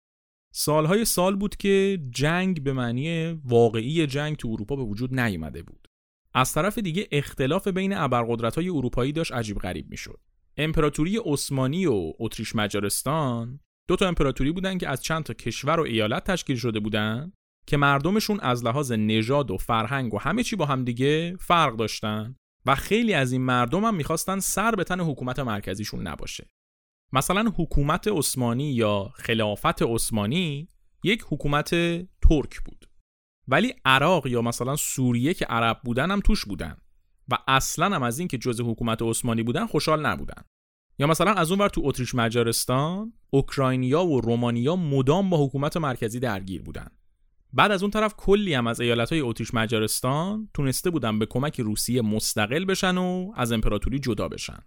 سالهای 0.58 1.04
سال 1.04 1.36
بود 1.36 1.56
که 1.56 1.98
جنگ 2.10 2.62
به 2.62 2.72
معنی 2.72 3.32
واقعی 3.44 4.06
جنگ 4.06 4.36
تو 4.36 4.48
اروپا 4.48 4.76
به 4.76 4.82
وجود 4.82 5.20
نیامده 5.20 5.62
بود. 5.62 5.88
از 6.34 6.52
طرف 6.52 6.78
دیگه 6.78 7.08
اختلاف 7.12 7.68
بین 7.68 7.92
ابرقدرت‌های 7.96 8.68
اروپایی 8.68 9.12
داشت 9.12 9.32
عجیب 9.32 9.58
غریب 9.58 9.90
می‌شد. 9.90 10.20
امپراتوری 10.56 11.18
عثمانی 11.24 11.86
و 11.86 12.12
اتریش 12.18 12.56
مجارستان 12.56 13.60
دو 13.88 13.96
تا 13.96 14.08
امپراتوری 14.08 14.52
بودن 14.52 14.78
که 14.78 14.88
از 14.88 15.02
چند 15.02 15.22
تا 15.22 15.34
کشور 15.34 15.80
و 15.80 15.82
ایالت 15.82 16.24
تشکیل 16.24 16.56
شده 16.56 16.80
بودن 16.80 17.32
که 17.66 17.76
مردمشون 17.76 18.40
از 18.40 18.64
لحاظ 18.64 18.92
نژاد 18.92 19.50
و 19.50 19.56
فرهنگ 19.56 20.14
و 20.14 20.18
همه 20.18 20.42
چی 20.42 20.56
با 20.56 20.66
هم 20.66 20.84
دیگه 20.84 21.36
فرق 21.40 21.76
داشتن 21.76 22.36
و 22.66 22.74
خیلی 22.74 23.14
از 23.14 23.32
این 23.32 23.42
مردم 23.42 23.84
هم 23.84 23.94
می‌خواستن 23.94 24.38
سر 24.38 24.74
به 24.74 24.84
تن 24.84 25.00
حکومت 25.00 25.38
مرکزیشون 25.38 26.06
نباشه. 26.06 26.46
مثلا 27.12 27.52
حکومت 27.56 28.08
عثمانی 28.08 28.72
یا 28.72 29.10
خلافت 29.14 29.82
عثمانی 29.82 30.68
یک 31.02 31.24
حکومت 31.28 31.70
ترک 32.28 32.60
بود. 32.64 32.90
ولی 33.48 33.74
عراق 33.84 34.26
یا 34.26 34.42
مثلا 34.42 34.76
سوریه 34.76 35.34
که 35.34 35.44
عرب 35.44 35.80
بودن 35.84 36.10
هم 36.10 36.20
توش 36.20 36.44
بودن 36.44 36.76
و 37.30 37.38
اصلا 37.48 37.96
هم 37.96 38.02
از 38.02 38.18
این 38.18 38.28
که 38.28 38.38
جزء 38.38 38.64
حکومت 38.64 39.02
عثمانی 39.02 39.42
بودن 39.42 39.66
خوشحال 39.66 40.06
نبودن. 40.06 40.42
یا 40.98 41.06
مثلا 41.06 41.32
از 41.32 41.50
اون 41.50 41.60
ور 41.60 41.68
تو 41.68 41.80
اتریش 41.84 42.14
مجارستان 42.14 43.12
اوکراینیا 43.30 44.04
و 44.04 44.20
رومانیا 44.20 44.76
مدام 44.76 45.30
با 45.30 45.46
حکومت 45.46 45.76
مرکزی 45.76 46.20
درگیر 46.20 46.62
بودن. 46.62 46.88
بعد 47.52 47.70
از 47.72 47.82
اون 47.82 47.90
طرف 47.90 48.14
کلی 48.14 48.54
هم 48.54 48.66
از 48.66 48.80
ایالتهای 48.80 49.20
اتریش 49.20 49.54
مجارستان 49.54 50.48
تونسته 50.54 50.90
بودن 50.90 51.18
به 51.18 51.26
کمک 51.26 51.60
روسیه 51.60 52.02
مستقل 52.02 52.64
بشن 52.64 52.98
و 52.98 53.32
از 53.36 53.52
امپراتوری 53.52 53.98
جدا 53.98 54.28
بشن. 54.28 54.58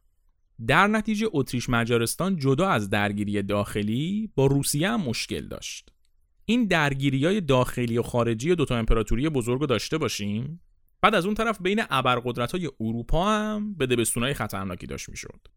در 0.68 0.88
نتیجه 0.88 1.28
اتریش 1.32 1.70
مجارستان 1.70 2.38
جدا 2.38 2.70
از 2.70 2.90
درگیری 2.90 3.42
داخلی 3.42 4.32
با 4.36 4.46
روسیه 4.46 4.90
هم 4.90 5.02
مشکل 5.02 5.48
داشت. 5.48 5.90
این 6.46 6.66
درگیری 6.66 7.26
های 7.26 7.42
داخلی 7.42 7.98
و 7.98 8.04
خارجی 8.04 8.56
دوتا 8.56 8.78
امپراتوری 8.78 9.30
بزرگ 9.30 9.66
داشته 9.68 9.98
باشیم؟ 9.98 10.62
بعد 11.02 11.16
از 11.16 11.26
اون 11.26 11.36
طرف 11.36 11.62
بین 11.62 11.82
ابرقدرت 11.90 12.52
های 12.52 12.70
اروپا 12.80 13.30
هم 13.30 13.74
به 13.74 13.86
دبستون 13.86 14.34
خطرناکی 14.34 14.88
داشت 14.88 15.10
می‌شد. 15.10 15.48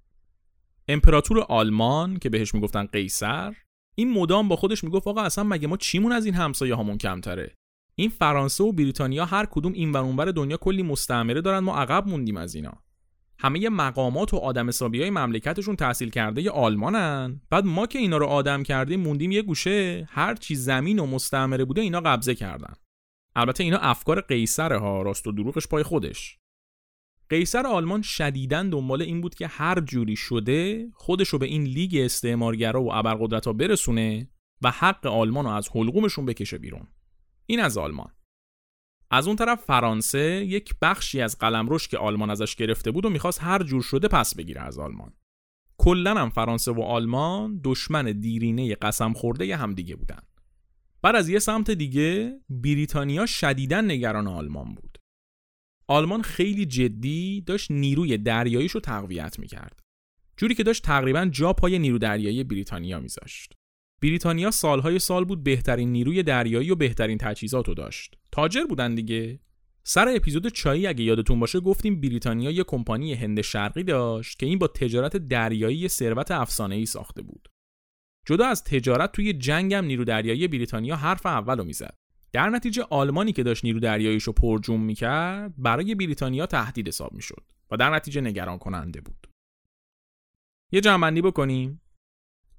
امپراتور 0.88 1.40
آلمان 1.40 2.18
که 2.18 2.28
بهش 2.28 2.54
می‌گفتن 2.54 2.84
قیصر 2.84 3.54
این 3.94 4.12
مدام 4.12 4.48
با 4.48 4.56
خودش 4.56 4.84
می‌گفت 4.84 5.06
آقا 5.06 5.22
اصلا 5.22 5.44
مگه 5.44 5.68
ما 5.68 5.76
چیمون 5.76 6.12
از 6.12 6.24
این 6.24 6.34
همسایه 6.34 6.74
هامون 6.74 6.98
کمتره؟ 6.98 7.54
این 7.94 8.10
فرانسه 8.10 8.64
و 8.64 8.72
بریتانیا 8.72 9.24
هر 9.24 9.46
کدوم 9.50 9.72
این 9.72 9.92
و 9.92 9.96
اونور 9.96 10.30
دنیا 10.30 10.56
کلی 10.56 10.82
مستعمره 10.82 11.40
دارن 11.40 11.58
ما 11.58 11.76
عقب 11.76 12.08
موندیم 12.08 12.36
از 12.36 12.54
اینا. 12.54 12.82
همه 13.42 13.68
مقامات 13.68 14.34
و 14.34 14.36
آدم 14.36 14.68
حسابی 14.68 15.00
های 15.00 15.10
مملکتشون 15.10 15.76
تحصیل 15.76 16.10
کرده 16.10 16.42
ی 16.42 16.48
آلمانن. 16.48 17.40
بعد 17.50 17.64
ما 17.64 17.86
که 17.86 17.98
اینا 17.98 18.16
رو 18.16 18.26
آدم 18.26 18.62
کردیم 18.62 19.00
موندیم 19.00 19.32
یه 19.32 19.42
گوشه. 19.42 20.08
هر 20.10 20.34
چی 20.34 20.54
زمین 20.54 20.98
و 20.98 21.06
مستعمره 21.06 21.64
بوده 21.64 21.80
اینا 21.80 22.00
قبضه 22.00 22.34
کردن. 22.34 22.74
البته 23.36 23.64
اینا 23.64 23.78
افکار 23.78 24.20
قیصر 24.20 24.72
ها 24.72 25.02
راست 25.02 25.26
و 25.26 25.32
دروغش 25.32 25.66
پای 25.66 25.82
خودش. 25.82 26.38
قیصر 27.28 27.66
آلمان 27.66 28.02
شدیداً 28.02 28.62
دنبال 28.62 29.02
این 29.02 29.20
بود 29.20 29.34
که 29.34 29.46
هر 29.46 29.80
جوری 29.80 30.16
شده 30.16 30.88
خودشو 30.94 31.38
به 31.38 31.46
این 31.46 31.62
لیگ 31.62 31.96
استعمارگرا 31.96 32.82
و 32.82 32.94
ابرقدرت 32.94 33.46
ها 33.46 33.52
برسونه 33.52 34.28
و 34.62 34.70
حق 34.70 35.06
آلمان 35.06 35.44
رو 35.44 35.50
از 35.50 35.68
حلقومشون 35.74 36.26
بکشه 36.26 36.58
بیرون. 36.58 36.86
این 37.46 37.60
از 37.60 37.78
آلمان. 37.78 38.12
از 39.12 39.26
اون 39.26 39.36
طرف 39.36 39.64
فرانسه 39.64 40.44
یک 40.44 40.74
بخشی 40.82 41.20
از 41.20 41.38
قلمروش 41.38 41.88
که 41.88 41.98
آلمان 41.98 42.30
ازش 42.30 42.56
گرفته 42.56 42.90
بود 42.90 43.04
و 43.04 43.10
می‌خواست 43.10 43.42
هر 43.42 43.62
جور 43.62 43.82
شده 43.82 44.08
پس 44.08 44.34
بگیره 44.34 44.60
از 44.60 44.78
آلمان. 44.78 45.12
کلا 45.78 46.14
هم 46.14 46.30
فرانسه 46.30 46.72
و 46.72 46.80
آلمان 46.80 47.60
دشمن 47.64 48.04
دیرینه 48.04 48.74
قسم 48.74 49.12
خورده 49.12 49.56
همدیگه 49.56 49.96
بودن. 49.96 50.22
بعد 51.02 51.16
از 51.16 51.28
یه 51.28 51.38
سمت 51.38 51.70
دیگه 51.70 52.40
بریتانیا 52.50 53.26
شدیدا 53.26 53.80
نگران 53.80 54.26
آلمان 54.26 54.74
بود. 54.74 54.98
آلمان 55.88 56.22
خیلی 56.22 56.66
جدی 56.66 57.40
داشت 57.40 57.70
نیروی 57.70 58.18
دریاییش 58.18 58.72
رو 58.72 58.80
تقویت 58.80 59.38
می‌کرد. 59.38 59.80
جوری 60.36 60.54
که 60.54 60.62
داشت 60.62 60.82
تقریبا 60.82 61.24
جا 61.24 61.52
پای 61.52 61.78
نیرو 61.78 61.98
دریایی 61.98 62.44
بریتانیا 62.44 63.00
میذاشت. 63.00 63.52
بریتانیا 64.02 64.50
سالهای 64.50 64.98
سال 64.98 65.24
بود 65.24 65.44
بهترین 65.44 65.92
نیروی 65.92 66.22
دریایی 66.22 66.70
و 66.70 66.74
بهترین 66.74 67.18
تجهیزات 67.18 67.68
رو 67.68 67.74
داشت. 67.74 68.21
تاجر 68.32 68.64
بودن 68.64 68.94
دیگه. 68.94 69.40
سر 69.84 70.08
اپیزود 70.16 70.48
چایی 70.48 70.86
اگه 70.86 71.04
یادتون 71.04 71.40
باشه 71.40 71.60
گفتیم 71.60 72.00
بریتانیا 72.00 72.50
یه 72.50 72.64
کمپانی 72.64 73.14
هند 73.14 73.40
شرقی 73.40 73.82
داشت 73.82 74.38
که 74.38 74.46
این 74.46 74.58
با 74.58 74.66
تجارت 74.66 75.16
دریایی 75.16 75.88
ثروت 75.88 76.30
افسانه‌ای 76.30 76.86
ساخته 76.86 77.22
بود. 77.22 77.48
جدا 78.26 78.46
از 78.46 78.64
تجارت 78.64 79.12
توی 79.12 79.32
جنگم 79.32 79.84
نیرو 79.84 80.04
دریایی 80.04 80.48
بریتانیا 80.48 80.96
حرف 80.96 81.26
اول 81.26 81.58
رو 81.58 81.64
می‌زد. 81.64 81.96
در 82.32 82.48
نتیجه 82.48 82.82
آلمانی 82.90 83.32
که 83.32 83.42
داشت 83.42 83.64
نیرو 83.64 83.80
دریاییش 83.80 84.22
رو 84.22 84.32
پرجوم 84.32 84.80
می‌کرد 84.80 85.54
برای 85.58 85.94
بریتانیا 85.94 86.46
تهدید 86.46 86.88
حساب 86.88 87.12
می‌شد 87.12 87.44
و 87.70 87.76
در 87.76 87.94
نتیجه 87.94 88.20
نگران 88.20 88.58
کننده 88.58 89.00
بود. 89.00 89.28
یه 90.72 90.80
جمعبندی 90.80 91.22
بکنیم. 91.22 91.82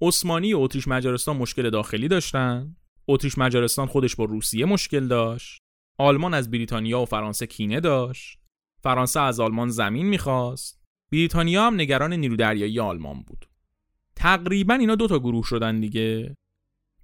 عثمانی 0.00 0.54
و 0.54 0.58
اتریش 0.58 0.88
مجارستان 0.88 1.36
مشکل 1.36 1.70
داخلی 1.70 2.08
داشتن. 2.08 2.76
اتریش 3.08 3.38
مجارستان 3.38 3.86
خودش 3.86 4.16
با 4.16 4.24
روسیه 4.24 4.64
مشکل 4.64 5.08
داشت. 5.08 5.63
آلمان 5.98 6.34
از 6.34 6.50
بریتانیا 6.50 7.00
و 7.00 7.04
فرانسه 7.04 7.46
کینه 7.46 7.80
داشت. 7.80 8.38
فرانسه 8.82 9.20
از 9.20 9.40
آلمان 9.40 9.68
زمین 9.68 10.06
می‌خواست. 10.06 10.82
بریتانیا 11.12 11.66
هم 11.66 11.74
نگران 11.74 12.12
نیرو 12.12 12.36
دریایی 12.36 12.80
آلمان 12.80 13.22
بود. 13.22 13.46
تقریبا 14.16 14.74
اینا 14.74 14.94
دو 14.94 15.06
تا 15.06 15.18
گروه 15.18 15.44
شدن 15.44 15.80
دیگه. 15.80 16.36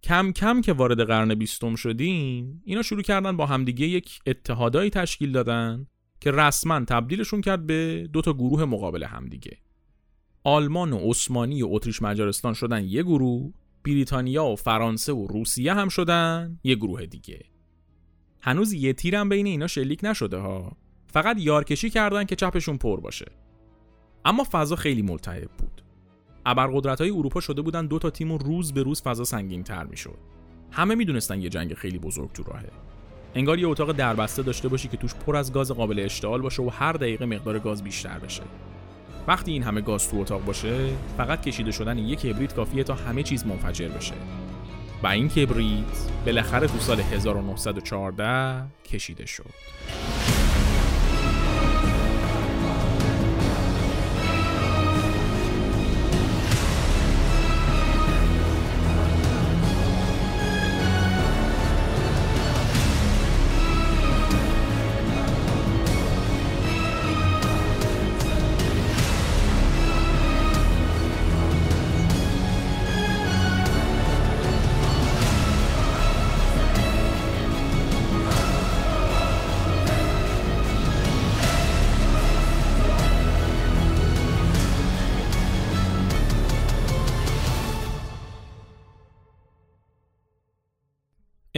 کم 0.02 0.32
کم 0.32 0.60
که 0.60 0.72
وارد 0.72 1.00
قرن 1.00 1.34
بیستم 1.34 1.74
شدیم 1.74 2.62
اینا 2.64 2.82
شروع 2.82 3.02
کردن 3.02 3.36
با 3.36 3.46
همدیگه 3.46 3.86
یک 3.86 4.18
اتحادایی 4.26 4.90
تشکیل 4.90 5.32
دادن 5.32 5.86
که 6.20 6.30
رسما 6.30 6.80
تبدیلشون 6.80 7.40
کرد 7.40 7.66
به 7.66 8.08
دو 8.12 8.20
تا 8.20 8.32
گروه 8.32 8.64
مقابل 8.64 9.04
همدیگه. 9.04 9.58
آلمان 10.44 10.92
و 10.92 10.98
عثمانی 11.10 11.62
و 11.62 11.68
اتریش 11.70 12.02
مجارستان 12.02 12.54
شدن 12.54 12.84
یه 12.84 13.02
گروه 13.02 13.52
بریتانیا 13.84 14.44
و 14.44 14.56
فرانسه 14.56 15.12
و 15.12 15.26
روسیه 15.26 15.74
هم 15.74 15.88
شدن 15.88 16.60
یه 16.64 16.74
گروه 16.74 17.06
دیگه. 17.06 17.44
هنوز 18.42 18.72
یه 18.72 18.92
تیرم 18.92 19.28
بین 19.28 19.46
اینا 19.46 19.66
شلیک 19.66 20.00
نشده 20.02 20.36
ها. 20.36 20.72
فقط 21.06 21.36
یارکشی 21.38 21.90
کردن 21.90 22.24
که 22.24 22.36
چپشون 22.36 22.76
پر 22.76 23.00
باشه. 23.00 23.26
اما 24.24 24.46
فضا 24.52 24.76
خیلی 24.76 25.02
ملتهب 25.02 25.50
بود. 25.58 25.82
ابرقدرت 26.46 27.00
های 27.00 27.10
اروپا 27.10 27.40
شده 27.40 27.62
بودن 27.62 27.86
دو 27.86 27.98
تا 27.98 28.10
تیم 28.10 28.32
و 28.32 28.38
روز 28.38 28.72
به 28.72 28.82
روز 28.82 29.02
فضا 29.02 29.24
سنگین 29.24 29.62
تر 29.62 29.84
می‌شد. 29.84 30.18
همه 30.70 30.94
می‌دونستن 30.94 31.40
یه 31.40 31.48
جنگ 31.48 31.74
خیلی 31.74 31.98
بزرگ 31.98 32.32
تو 32.32 32.42
راهه. 32.42 32.70
انگار 33.34 33.58
یه 33.58 33.68
اتاق 33.68 33.92
دربسته 33.92 34.42
داشته 34.42 34.68
باشی 34.68 34.88
که 34.88 34.96
توش 34.96 35.14
پر 35.14 35.36
از 35.36 35.52
گاز 35.52 35.70
قابل 35.70 36.00
اشتعال 36.00 36.42
باشه 36.42 36.62
و 36.62 36.68
هر 36.68 36.92
دقیقه 36.92 37.26
مقدار 37.26 37.58
گاز 37.58 37.84
بیشتر 37.84 38.18
بشه. 38.18 38.42
وقتی 39.26 39.52
این 39.52 39.62
همه 39.62 39.80
گاز 39.80 40.10
تو 40.10 40.20
اتاق 40.20 40.44
باشه 40.44 40.90
فقط 41.16 41.42
کشیده 41.42 41.72
شدن 41.72 41.98
یک 41.98 42.20
کبریت 42.20 42.54
کافیه 42.54 42.84
تا 42.84 42.94
همه 42.94 43.22
چیز 43.22 43.46
منفجر 43.46 43.88
بشه. 43.88 44.14
و 45.02 45.06
این 45.06 45.28
کبریت 45.28 45.84
بالاخره 46.26 46.66
تو 46.66 46.78
سال 46.78 47.00
1914 47.00 48.66
کشیده 48.84 49.26
شد. 49.26 50.39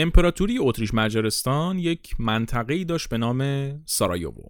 امپراتوری 0.02 0.58
اتریش 0.58 0.94
مجارستان 0.94 1.78
یک 1.78 2.20
منطقه‌ای 2.20 2.84
داشت 2.84 3.08
به 3.08 3.18
نام 3.18 3.42
سارایوو. 3.86 4.48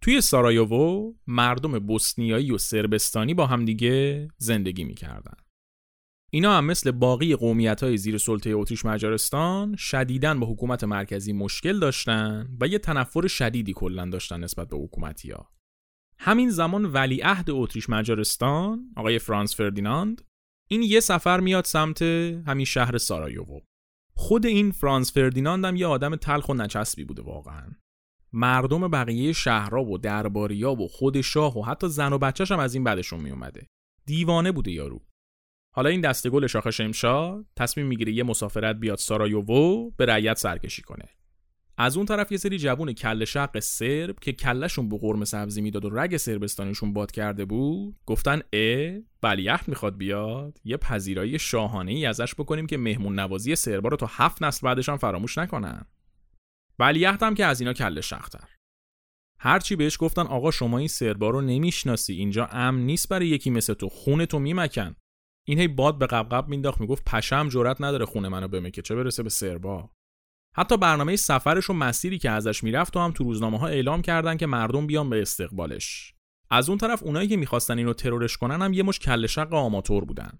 توی 0.00 0.20
سارایوو 0.20 1.14
مردم 1.26 1.78
بوسنیایی 1.78 2.52
و 2.52 2.58
سربستانی 2.58 3.34
با 3.34 3.46
همدیگه 3.46 4.28
زندگی 4.38 4.84
می‌کردن. 4.84 5.36
اینا 6.30 6.58
هم 6.58 6.64
مثل 6.64 6.90
باقی 6.90 7.36
قومیت 7.36 7.82
های 7.82 7.96
زیر 7.96 8.18
سلطه 8.18 8.50
اتریش 8.50 8.84
مجارستان 8.84 9.76
شدیداً 9.76 10.34
با 10.34 10.46
حکومت 10.46 10.84
مرکزی 10.84 11.32
مشکل 11.32 11.80
داشتن 11.80 12.56
و 12.60 12.68
یه 12.68 12.78
تنفر 12.78 13.26
شدیدی 13.26 13.72
کلا 13.72 14.06
داشتن 14.06 14.40
نسبت 14.40 14.68
به 14.68 14.76
حکومتی 14.76 15.30
ها. 15.30 15.50
همین 16.18 16.50
زمان 16.50 16.84
ولیعهد 16.84 17.50
اتریش 17.50 17.90
مجارستان 17.90 18.92
آقای 18.96 19.18
فرانس 19.18 19.56
فردیناند 19.56 20.22
این 20.68 20.82
یه 20.82 21.00
سفر 21.00 21.40
میاد 21.40 21.64
سمت 21.64 22.02
همین 22.02 22.64
شهر 22.64 22.98
سارایوو 22.98 23.60
خود 24.20 24.46
این 24.46 24.70
فرانس 24.70 25.12
فردیناند 25.12 25.64
هم 25.64 25.76
یه 25.76 25.86
آدم 25.86 26.16
تلخ 26.16 26.48
و 26.48 26.54
نچسبی 26.54 27.04
بوده 27.04 27.22
واقعا. 27.22 27.66
مردم 28.32 28.88
بقیه 28.88 29.32
شهرها 29.32 29.84
و 29.84 29.98
درباریا 29.98 30.72
و 30.72 30.88
خود 30.88 31.20
شاه 31.20 31.58
و 31.58 31.62
حتی 31.62 31.88
زن 31.88 32.12
و 32.12 32.18
بچهش 32.18 32.52
هم 32.52 32.58
از 32.58 32.74
این 32.74 32.84
بدشون 32.84 33.20
میومده 33.20 33.66
دیوانه 34.06 34.52
بوده 34.52 34.70
یارو. 34.70 35.06
حالا 35.74 35.90
این 35.90 36.00
دستگل 36.00 36.46
شاخ 36.46 36.70
شمشا 36.70 37.44
تصمیم 37.56 37.86
می‌گیره 37.86 38.12
یه 38.12 38.22
مسافرت 38.22 38.76
بیاد 38.76 38.98
سارایوو 38.98 39.90
به 39.90 40.06
رعیت 40.06 40.38
سرکشی 40.38 40.82
کنه. 40.82 41.08
از 41.80 41.96
اون 41.96 42.06
طرف 42.06 42.32
یه 42.32 42.38
سری 42.38 42.58
جوون 42.58 42.92
کل 42.92 43.24
شق 43.24 43.58
سرب 43.58 44.18
که 44.18 44.32
کلشون 44.32 44.88
به 44.88 44.98
قرم 44.98 45.24
سبزی 45.24 45.60
می‌داد 45.60 45.84
و 45.84 45.90
رگ 45.90 46.16
سربستانشون 46.16 46.92
باد 46.92 47.10
کرده 47.10 47.44
بود 47.44 47.96
گفتن 48.06 48.40
ا 48.52 48.98
ولیعهد 49.22 49.68
می‌خواد 49.68 49.96
بیاد. 49.96 50.58
یه 50.64 50.76
پذیرایی 50.76 51.38
شاهانه 51.38 51.92
ای 51.92 52.06
ازش 52.06 52.34
بکنیم 52.34 52.66
که 52.66 52.76
مهمون 52.76 53.18
نوازی 53.18 53.56
سربا 53.56 53.88
رو 53.88 53.96
تا 53.96 54.06
هفت 54.10 54.42
نسل 54.42 54.66
بعدش 54.66 54.88
هم 54.88 54.96
فراموش 54.96 55.38
نکنن. 55.38 55.86
ولیعهد 56.78 57.22
هم 57.22 57.34
که 57.34 57.44
از 57.44 57.60
اینا 57.60 57.72
کل 57.72 58.00
شختر 58.00 58.48
هرچی 59.40 59.76
بهش 59.76 59.96
گفتن 60.00 60.22
آقا 60.22 60.50
شما 60.50 60.78
این 60.78 60.88
سربا 60.88 61.30
رو 61.30 61.40
نمی‌شناسی 61.40 62.12
اینجا 62.12 62.46
امن 62.46 62.80
نیست 62.80 63.08
برای 63.08 63.28
یکی 63.28 63.50
مثل 63.50 63.74
تو 63.74 63.88
خونه 63.88 64.26
تو 64.26 64.38
میمکن. 64.38 64.96
این 65.46 65.58
هی 65.58 65.68
باد 65.68 65.98
به 65.98 66.06
قبقب 66.06 66.48
مینداخت 66.48 66.80
می‌گفت 66.80 67.04
پشم 67.04 67.48
جرات 67.48 67.80
نداره 67.80 68.04
خونه 68.04 68.28
منو 68.28 68.48
بمکه 68.48 68.82
چه 68.82 68.94
برسه 68.94 69.22
به 69.22 69.30
سربا؟ 69.30 69.90
حتی 70.58 70.76
برنامه 70.76 71.16
سفرش 71.16 71.70
و 71.70 71.72
مسیری 71.72 72.18
که 72.18 72.30
ازش 72.30 72.64
می‌رفت 72.64 72.96
و 72.96 73.00
هم 73.00 73.12
تو 73.12 73.24
روزنامه 73.24 73.58
ها 73.58 73.66
اعلام 73.66 74.02
کردن 74.02 74.36
که 74.36 74.46
مردم 74.46 74.86
بیان 74.86 75.10
به 75.10 75.22
استقبالش. 75.22 76.14
از 76.50 76.68
اون 76.68 76.78
طرف 76.78 77.02
اونایی 77.02 77.28
که 77.28 77.36
می‌خواستن 77.36 77.78
اینو 77.78 77.92
ترورش 77.92 78.36
کنن 78.36 78.62
هم 78.62 78.72
یه 78.72 78.82
مش 78.82 78.98
کل 78.98 79.26
شق 79.26 79.54
آماتور 79.54 80.04
بودن. 80.04 80.38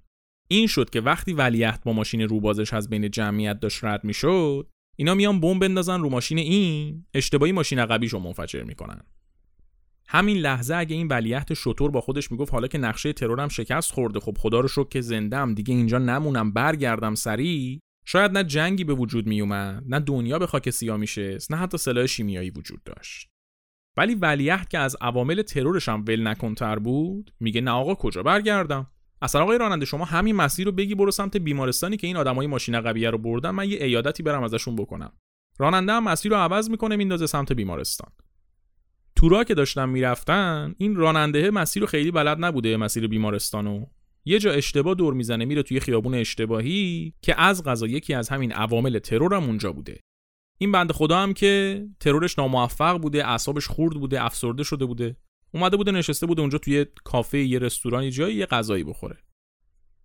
این 0.49 0.67
شد 0.67 0.91
که 0.91 1.01
وقتی 1.01 1.33
ولیعهد 1.33 1.83
با 1.85 1.93
ماشین 1.93 2.21
روبازش 2.21 2.73
از 2.73 2.91
بین 2.91 3.11
جمعیت 3.11 3.61
داشت 3.61 3.85
رد 3.85 4.05
می‌شد 4.05 4.69
اینا 4.97 5.15
میان 5.15 5.41
بمب 5.41 5.63
بندازن 5.63 6.01
رو 6.01 6.11
ماشین 6.11 6.39
این 6.39 7.05
اشتباهی 7.15 7.53
ماشین 7.53 7.79
عقبیشو 7.79 8.19
منفجر 8.19 8.63
می‌کنن. 8.63 9.01
همین 10.09 10.37
لحظه 10.37 10.75
اگه 10.75 10.97
این 10.97 11.09
ولیعهد 11.09 11.55
شطور 11.55 11.91
با 11.91 12.01
خودش 12.01 12.33
می‌گفت 12.33 12.53
حالا 12.53 12.69
که 12.69 12.79
نقشه 12.79 13.13
ترورم 13.13 13.49
شکست 13.49 13.93
خورده 13.93 14.21
خب 14.21 14.37
خدا 14.39 14.61
رو 14.61 14.69
شکر 14.69 14.89
که 14.89 15.01
زندم 15.01 15.55
دیگه 15.55 15.75
اینجا 15.75 15.99
نمونم 15.99 16.53
برگردم 16.53 17.15
سریع 17.15 17.79
شاید 18.11 18.33
نه 18.33 18.45
جنگی 18.45 18.85
به 18.85 18.95
وجود 18.95 19.27
می 19.27 19.41
اومد 19.41 19.83
نه 19.87 20.01
دنیا 20.01 20.39
به 20.39 20.47
خاک 20.47 20.71
سیاه 20.71 20.97
میشه 20.97 21.39
نه 21.51 21.57
حتی 21.57 21.79
سلاح 21.79 22.07
شیمیایی 22.07 22.51
وجود 22.51 22.83
داشت. 22.83 23.29
ولی 23.97 24.15
ولیعهد 24.15 24.69
که 24.69 24.79
از 24.79 24.97
عوامل 25.01 25.43
ترورش 25.43 25.89
هم 25.89 26.05
ول 26.09 26.27
نکنتر 26.27 26.79
بود 26.79 27.35
میگه 27.41 27.61
نه 27.61 27.71
آقا 27.71 27.95
کجا 27.95 28.23
برگردم؟ 28.23 28.87
اصلا 29.23 29.43
آقای 29.43 29.59
راننده 29.59 29.87
شما 29.87 30.05
همین 30.05 30.37
مسیر 30.37 30.67
رو 30.67 30.73
بگی 30.73 30.95
برو 30.95 31.11
سمت 31.11 31.37
بیمارستانی 31.37 31.97
که 31.97 32.07
این 32.07 32.17
آدمای 32.17 32.47
ماشین 32.47 32.81
قویه 32.81 33.11
رو 33.11 33.19
بردن 33.19 33.51
من 33.51 33.71
یه 33.71 33.85
ایادتی 33.85 34.23
برم 34.23 34.43
ازشون 34.43 34.77
بکنم. 34.77 35.13
راننده 35.59 35.93
هم 35.93 36.05
مسیر 36.05 36.33
رو 36.33 36.39
عوض 36.39 36.71
می‌کنه 36.71 36.97
میندازه 36.97 37.27
سمت 37.27 37.53
بیمارستان. 37.53 38.11
تورا 39.17 39.45
که 39.45 39.55
داشتن 39.55 39.89
می‌رفتن 39.89 40.75
این 40.79 40.97
راننده 40.97 41.51
مسیر 41.51 41.81
رو 41.81 41.87
خیلی 41.87 42.11
بلد 42.11 42.45
نبوده 42.45 42.77
مسیر 42.77 43.09
بیمارستانو. 43.09 43.87
یه 44.29 44.39
جا 44.39 44.53
اشتباه 44.53 44.95
دور 44.95 45.15
می‌زنه 45.15 45.45
میره 45.45 45.63
توی 45.63 45.81
خیابون 45.81 46.15
اشتباهی 46.15 47.15
که 47.23 47.41
از 47.41 47.65
غذا 47.65 47.87
یکی 47.87 48.15
از 48.15 48.29
همین 48.29 48.53
عوامل 48.53 48.99
ترورم 48.99 49.45
اونجا 49.45 49.73
بوده. 49.73 50.01
این 50.59 50.73
بند 50.73 50.93
خدا 50.93 51.19
هم 51.19 51.35
که 51.35 51.85
ترورش 52.01 52.39
ناموفق 52.39 52.99
بوده 52.99 53.27
اعصابش 53.27 53.67
خورد 53.67 53.95
بوده 53.95 54.25
افسرده 54.25 54.63
شده 54.63 54.85
بوده. 54.85 55.17
اومده 55.55 55.77
بوده 55.77 55.93
نشسته 55.93 56.27
بوده 56.27 56.41
اونجا 56.41 56.59
توی 56.59 56.87
کافه 57.05 57.39
یه 57.39 57.59
رستوران 57.59 58.05
یه 58.05 58.11
جایی 58.11 58.37
یه 58.37 58.47
غذایی 58.47 58.85
بخوره. 58.85 59.19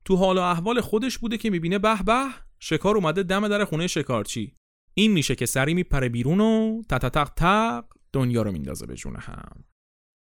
تو 0.05 0.15
حال 0.15 0.37
و 0.37 0.41
احوال 0.41 0.81
خودش 0.81 1.17
بوده 1.17 1.37
که 1.37 1.49
می‌بینه 1.49 1.79
به 1.79 2.03
به 2.03 2.25
شکار 2.59 2.95
اومده 2.95 3.23
دم 3.23 3.47
در 3.47 3.65
خونه 3.65 3.87
شکارچی. 3.87 4.55
این 4.93 5.11
میشه 5.11 5.35
که 5.35 5.45
سری 5.45 5.73
میپره 5.73 6.09
بیرون 6.09 6.39
و 6.39 6.81
تق 6.89 7.29
تق 7.35 7.85
دنیا 8.13 8.41
رو 8.41 8.51
میندازه 8.51 8.85
به 8.85 8.95
جون 8.95 9.15
هم. 9.15 9.63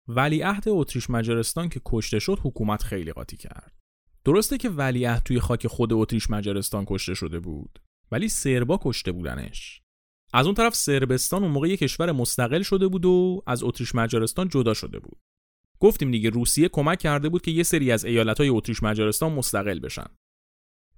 ولیعهد 0.08 0.64
اتریش 0.68 1.10
مجارستان 1.10 1.68
که 1.68 1.80
کشته 1.86 2.18
شد 2.18 2.38
حکومت 2.42 2.82
خیلی 2.82 3.12
قاطی 3.12 3.36
کرد. 3.36 3.79
درسته 4.24 4.58
که 4.58 4.68
ولیعهد 4.68 5.22
توی 5.22 5.40
خاک 5.40 5.66
خود 5.66 5.92
اتریش 5.92 6.30
مجارستان 6.30 6.84
کشته 6.88 7.14
شده 7.14 7.40
بود 7.40 7.78
ولی 8.12 8.28
سربا 8.28 8.80
کشته 8.82 9.12
بودنش. 9.12 9.82
از 10.32 10.46
اون 10.46 10.54
طرف 10.54 10.74
سربستان 10.74 11.42
اون 11.42 11.52
موقع 11.52 11.68
یک 11.68 11.78
کشور 11.78 12.12
مستقل 12.12 12.62
شده 12.62 12.88
بود 12.88 13.04
و 13.04 13.42
از 13.46 13.62
اتریش 13.62 13.94
مجارستان 13.94 14.48
جدا 14.48 14.74
شده 14.74 14.98
بود. 14.98 15.18
گفتیم 15.80 16.10
دیگه 16.10 16.30
روسیه 16.30 16.68
کمک 16.68 16.98
کرده 16.98 17.28
بود 17.28 17.42
که 17.42 17.50
یه 17.50 17.62
سری 17.62 17.92
از 17.92 18.04
ایالتهای 18.04 18.48
اتریش 18.48 18.82
مجارستان 18.82 19.32
مستقل 19.32 19.78
بشن. 19.78 20.06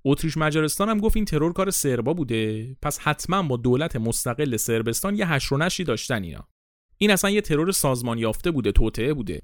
اتریش 0.04 0.36
مجارستان 0.36 0.88
هم 0.88 0.98
گفت 0.98 1.16
این 1.16 1.24
ترور 1.24 1.52
کار 1.52 1.70
سربا 1.70 2.14
بوده 2.14 2.76
پس 2.82 2.98
حتما 2.98 3.42
با 3.42 3.56
دولت 3.56 3.96
مستقل 3.96 4.56
سربستان 4.56 5.14
یه 5.14 5.32
هش 5.32 5.52
نشی 5.52 5.84
داشتن 5.84 6.22
اینا. 6.22 6.48
این 6.98 7.10
اصلا 7.10 7.30
یه 7.30 7.40
ترور 7.40 7.72
سازمان 7.72 8.18
یافته 8.18 8.50
بوده 8.50 8.72
توطعه 8.72 9.14
بوده. 9.14 9.42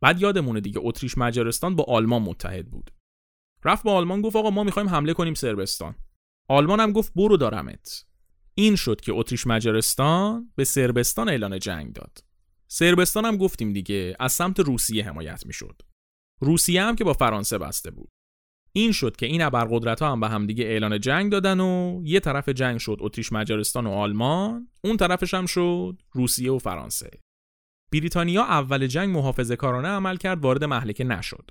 بعد 0.00 0.20
یادمونه 0.20 0.60
دیگه 0.60 0.80
اتریش 0.82 1.18
مجارستان 1.18 1.76
با 1.76 1.84
آلمان 1.84 2.22
متحد 2.22 2.70
بود. 2.70 2.90
رفت 3.64 3.84
با 3.84 3.92
آلمان 3.92 4.22
گفت 4.22 4.36
آقا 4.36 4.50
ما 4.50 4.64
می‌خوایم 4.64 4.88
حمله 4.88 5.12
کنیم 5.12 5.34
سربستان. 5.34 5.94
آلمان 6.48 6.80
هم 6.80 6.92
گفت 6.92 7.12
برو 7.14 7.36
دارمت. 7.36 8.04
این 8.54 8.76
شد 8.76 9.00
که 9.00 9.12
اتریش 9.12 9.46
مجارستان 9.46 10.52
به 10.56 10.64
سربستان 10.64 11.28
اعلان 11.28 11.58
جنگ 11.58 11.92
داد. 11.92 12.24
سربستان 12.68 13.24
هم 13.24 13.36
گفتیم 13.36 13.72
دیگه 13.72 14.16
از 14.20 14.32
سمت 14.32 14.60
روسیه 14.60 15.08
حمایت 15.08 15.46
می‌شد. 15.46 15.82
روسیه 16.40 16.82
هم 16.82 16.96
که 16.96 17.04
با 17.04 17.12
فرانسه 17.12 17.58
بسته 17.58 17.90
بود. 17.90 18.08
این 18.72 18.92
شد 18.92 19.16
که 19.16 19.26
این 19.26 19.42
ابرقدرت 19.42 20.02
ها 20.02 20.12
هم 20.12 20.20
به 20.20 20.28
همدیگه 20.28 20.64
اعلان 20.64 21.00
جنگ 21.00 21.32
دادن 21.32 21.60
و 21.60 22.00
یه 22.04 22.20
طرف 22.20 22.48
جنگ 22.48 22.78
شد 22.78 22.96
اتریش 23.00 23.32
مجارستان 23.32 23.86
و 23.86 23.90
آلمان 23.90 24.68
اون 24.84 24.96
طرفش 24.96 25.34
هم 25.34 25.46
شد 25.46 26.02
روسیه 26.12 26.52
و 26.52 26.58
فرانسه. 26.58 27.10
بریتانیا 27.92 28.42
اول 28.42 28.86
جنگ 28.86 29.16
محافظه 29.16 29.56
کارانه 29.56 29.88
عمل 29.88 30.16
کرد 30.16 30.40
وارد 30.40 30.64
محلکه 30.64 31.04
نشد. 31.04 31.50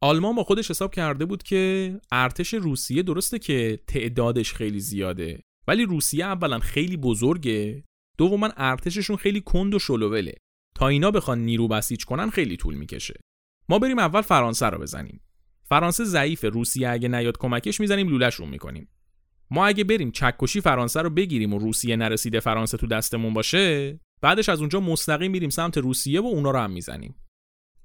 آلمان 0.00 0.34
با 0.34 0.44
خودش 0.44 0.70
حساب 0.70 0.94
کرده 0.94 1.24
بود 1.24 1.42
که 1.42 1.94
ارتش 2.12 2.54
روسیه 2.54 3.02
درسته 3.02 3.38
که 3.38 3.80
تعدادش 3.86 4.52
خیلی 4.52 4.80
زیاده 4.80 5.40
ولی 5.68 5.84
روسیه 5.84 6.24
اولا 6.24 6.58
خیلی 6.58 6.96
بزرگه 6.96 7.84
دوما 8.18 8.50
ارتششون 8.56 9.16
خیلی 9.16 9.40
کند 9.40 9.74
و 9.74 9.78
شلووله. 9.78 10.34
تا 10.74 10.88
اینا 10.88 11.10
بخوان 11.10 11.38
نیرو 11.38 11.68
بسیج 11.68 12.04
کنن 12.04 12.30
خیلی 12.30 12.56
طول 12.56 12.74
می‌کشه. 12.74 13.14
ما 13.68 13.78
بریم 13.78 13.98
اول 13.98 14.20
فرانسه 14.20 14.66
رو 14.66 14.78
بزنیم. 14.78 15.20
فرانسه 15.64 16.04
ضعیف 16.04 16.44
روسیه 16.44 16.88
اگه 16.88 17.08
نیاد 17.08 17.38
کمکش 17.38 17.80
می‌زنیم 17.80 18.08
لولهشون 18.08 18.48
می‌کنیم. 18.48 18.88
ما 19.50 19.66
اگه 19.66 19.84
بریم 19.84 20.10
چکشی 20.10 20.60
فرانسه 20.60 21.02
رو 21.02 21.10
بگیریم 21.10 21.54
و 21.54 21.58
روسیه 21.58 21.96
نرسیده 21.96 22.40
فرانسه 22.40 22.76
تو 22.76 22.86
دستمون 22.86 23.34
باشه 23.34 24.00
بعدش 24.20 24.48
از 24.48 24.60
اونجا 24.60 24.80
مستقیم 24.80 25.30
میریم 25.30 25.50
سمت 25.50 25.78
روسیه 25.78 26.20
و 26.20 26.26
اونا 26.26 26.50
رو 26.50 26.58
هم 26.58 26.70
می‌زنیم. 26.70 27.14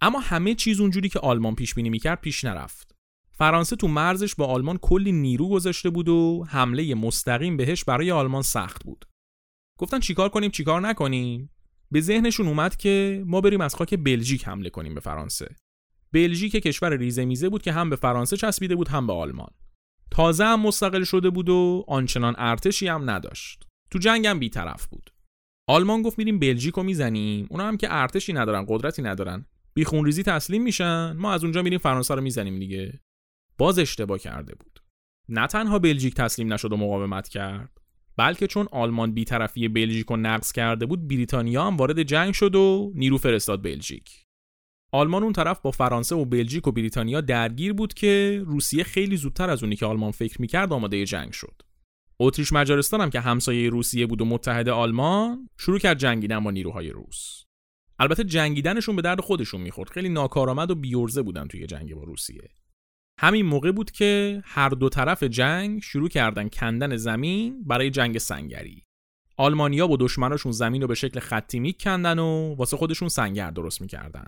اما 0.04 0.20
همه 0.20 0.56
چیز 0.56 0.80
اونجوری 0.80 1.10
که 1.10 1.20
آلمان 1.20 1.56
پیش 1.56 1.74
بینی 1.74 1.90
می‌کرد 1.90 2.22
پیش 2.22 2.44
نرفت. 2.44 2.96
فرانسه 3.32 3.76
تو 3.76 3.88
مرزش 3.88 4.36
با 4.36 4.46
آلمان 4.46 4.78
کلی 4.78 5.12
نیرو 5.12 5.50
گذاشته 5.50 5.90
بود 5.90 6.10
و 6.10 6.46
حمله 6.48 6.96
مستقیم 6.96 7.58
بهش 7.58 7.84
برای 7.84 8.12
آلمان 8.12 8.42
سخت 8.42 8.84
بود. 8.84 9.06
گفتن 9.80 10.00
چیکار 10.00 10.30
کنیم 10.30 10.52
چیکار 10.52 10.82
نکنیم؟ 10.82 11.50
به 11.92 12.02
ذهنشون 12.02 12.48
اومد 12.48 12.78
که 12.78 13.24
ما 13.26 13.42
بریم 13.42 13.62
از 13.62 13.76
خاک 13.76 13.94
بلژیک 13.94 14.48
حمله 14.48 14.70
کنیم 14.70 14.96
به 14.96 15.02
فرانسه. 15.02 15.56
بلژیک 16.14 16.52
کشور 16.52 16.98
ریزه 16.98 17.26
میزه 17.26 17.50
بود 17.50 17.62
که 17.62 17.72
هم 17.72 17.90
به 17.90 17.96
فرانسه 17.96 18.38
چسبیده 18.38 18.76
بود 18.76 18.88
هم 18.88 19.08
به 19.08 19.14
آلمان. 19.14 19.50
تازه 20.12 20.46
هم 20.46 20.62
مستقل 20.62 21.04
شده 21.04 21.30
بود 21.30 21.50
و 21.50 21.86
آنچنان 21.88 22.36
ارتشی 22.38 22.88
هم 22.88 23.10
نداشت. 23.10 23.68
تو 23.92 24.00
جنگ 24.00 24.28
هم 24.28 24.40
بیطرف 24.40 24.88
بود. 24.88 25.10
آلمان 25.68 26.02
گفت 26.02 26.18
میریم 26.18 26.40
بلژیک 26.40 26.74
رو 26.74 26.84
می‌زنیم. 26.84 27.48
اونا 27.50 27.68
هم 27.68 27.78
که 27.78 27.88
ارتشی 27.92 28.34
ندارن 28.34 28.66
قدرتی 28.68 29.02
ندارن. 29.02 29.46
ریزی 29.78 30.24
تسلیم 30.24 30.64
میشن 30.64 31.12
ما 31.12 31.32
از 31.32 31.44
اونجا 31.44 31.62
میریم 31.62 31.80
فرانسه 31.80 32.16
رو 32.16 32.22
می‌زنیم 32.22 32.60
دیگه. 32.60 33.00
باز 33.58 33.80
اشتباه 33.80 34.18
کرده 34.18 34.56
بود. 34.56 34.80
نه 35.30 35.48
تنها 35.48 35.80
بلژیک 35.80 36.14
تسلیم 36.14 36.54
نشد 36.54 36.74
و 36.74 36.78
مقاومت 36.78 37.28
کرد 37.28 37.78
بلکه 38.18 38.48
چون 38.48 38.68
آلمان 38.72 39.14
بیطرفی 39.14 39.68
بلژیک 39.68 40.06
رو 40.06 40.18
نقض 40.18 40.52
کرده 40.52 40.86
بود 40.86 41.08
بریتانیا 41.08 41.68
هم 41.68 41.78
وارد 41.78 42.04
جنگ 42.04 42.34
شد 42.34 42.56
و 42.56 42.92
نیرو 42.96 43.18
فرستاد 43.18 43.64
بلژیک. 43.64 44.26
آلمان 44.92 45.24
اون 45.24 45.34
طرف 45.34 45.60
با 45.60 45.72
فرانسه 45.72 46.16
و 46.16 46.26
بلژیک 46.26 46.68
و 46.68 46.72
بریتانیا 46.72 47.22
درگیر 47.22 47.74
بود 47.74 47.94
که 47.94 48.44
روسیه 48.46 48.84
خیلی 48.84 49.18
زودتر 49.18 49.50
از 49.50 49.64
اونی 49.64 49.76
که 49.76 49.86
آلمان 49.86 50.12
فکر 50.12 50.42
می‌کرد 50.42 50.74
آماده 50.74 51.06
جنگ 51.06 51.32
شد. 51.32 51.62
اتریش 52.20 52.54
مجارستان 52.54 53.02
هم 53.02 53.10
که 53.10 53.20
همسایه 53.20 53.70
روسیه 53.70 54.06
بود 54.06 54.22
و 54.22 54.26
متحد 54.26 54.70
آلمان 54.70 55.50
شروع 55.58 55.80
کرد 55.80 55.98
جنگیدن 55.98 56.40
با 56.40 56.52
نیروهای 56.52 56.90
روس. 56.90 57.43
البته 58.00 58.24
جنگیدنشون 58.24 58.96
به 58.96 59.02
درد 59.02 59.22
خودشون 59.22 59.62
می‌خورد. 59.62 59.90
خیلی 59.90 60.10
ناکارآمد 60.10 60.72
و 60.72 60.76
بیورزه 60.76 61.22
بودن 61.22 61.48
توی 61.48 61.66
جنگ 61.66 61.96
با 61.96 62.04
روسیه. 62.04 62.50
همین 63.20 63.46
موقع 63.46 63.72
بود 63.72 63.92
که 63.92 64.42
هر 64.46 64.70
دو 64.70 64.90
طرف 64.90 65.24
جنگ 65.24 65.82
شروع 65.82 66.10
کردن 66.10 66.50
کندن 66.50 66.96
زمین 66.96 67.64
برای 67.64 67.90
جنگ 67.90 68.18
سنگری. 68.18 68.84
آلمانیا 69.38 69.88
با 69.88 69.98
دشمناشون 70.00 70.52
زمین 70.52 70.82
رو 70.82 70.88
به 70.88 70.96
شکل 70.96 71.20
خطی 71.20 71.60
میکندن 71.60 72.20
و 72.20 72.56
واسه 72.56 72.78
خودشون 72.78 73.10
سنگر 73.10 73.52
درست 73.52 73.82
می‌کردن. 73.82 74.26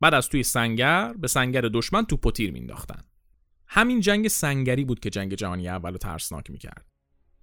بعد 0.00 0.14
از 0.14 0.28
توی 0.28 0.42
سنگر 0.42 1.12
به 1.12 1.28
سنگر 1.28 1.60
دشمن 1.60 2.04
توپ 2.04 2.26
و 2.26 2.30
تیر 2.30 2.52
مینداختن 2.52 3.02
همین 3.66 4.00
جنگ 4.00 4.28
سنگری 4.28 4.84
بود 4.84 5.00
که 5.00 5.10
جنگ 5.10 5.34
جهانی 5.34 5.68
اول 5.68 5.92
رو 5.92 5.98
ترسناک 5.98 6.50
می‌کرد. 6.50 6.86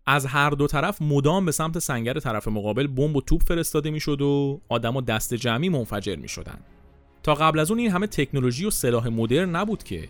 از 0.06 0.26
هر 0.26 0.50
دو 0.50 0.68
طرف 0.68 1.02
مدام 1.02 1.46
به 1.46 1.52
سمت 1.52 1.80
سنگر 1.80 2.20
طرف 2.20 2.48
مقابل 2.48 2.88
بمب 2.88 3.16
و 3.16 3.22
توپ 3.22 3.44
فرستاده 3.44 3.92
می‌شد 3.92 4.22
و 4.22 4.62
آدما 4.70 5.02
دست 5.02 5.34
جمعی 5.34 5.70
منفجر 5.70 6.16
می‌شدن. 6.16 6.60
تا 7.24 7.34
قبل 7.34 7.60
از 7.60 7.72
اون 7.72 7.80
این 7.80 7.92
همه 7.92 8.08
تکنولوژی 8.08 8.66
و 8.66 8.70
سلاح 8.70 9.08
مدرن 9.08 9.56
نبود 9.56 9.84
که. 9.84 10.10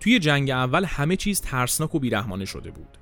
توی 0.00 0.18
جنگ 0.18 0.50
اول 0.50 0.84
همه 0.84 1.16
چیز 1.16 1.40
ترسناک 1.40 1.94
و 1.94 1.98
بیرحمانه 1.98 2.44
شده 2.44 2.70
بود. 2.70 2.98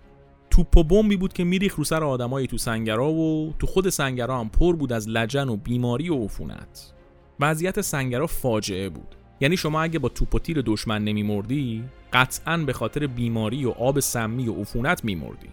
توپ 0.50 0.76
و 0.76 0.85
بمبی 0.85 1.16
بود 1.16 1.33
که 1.33 1.44
میریخ 1.44 1.74
رو 1.74 1.85
سر 1.85 2.05
آدمایی 2.05 2.46
تو 2.46 2.59
سنگرا 2.59 3.12
و 3.12 3.55
تو 3.59 3.66
خود 3.66 3.88
سنگرا 3.88 4.40
هم 4.40 4.48
پر 4.48 4.76
بود 4.76 4.92
از 4.92 5.09
لجن 5.09 5.48
و 5.48 5.57
بیماری 5.57 6.09
و 6.09 6.24
عفونت. 6.24 6.92
وضعیت 7.40 7.81
سنگرا 7.81 8.26
فاجعه 8.26 8.88
بود. 8.88 9.14
یعنی 9.40 9.57
شما 9.57 9.83
اگه 9.83 9.98
با 9.98 10.09
توپ 10.09 10.35
و 10.35 10.38
تیر 10.38 10.62
دشمن 10.66 11.05
نمیمردی 11.05 11.85
قطعا 12.12 12.57
به 12.57 12.72
خاطر 12.72 13.07
بیماری 13.07 13.64
و 13.64 13.70
آب 13.70 14.00
سمی 14.00 14.48
و 14.48 14.61
عفونت 14.61 15.05
میمردی. 15.05 15.48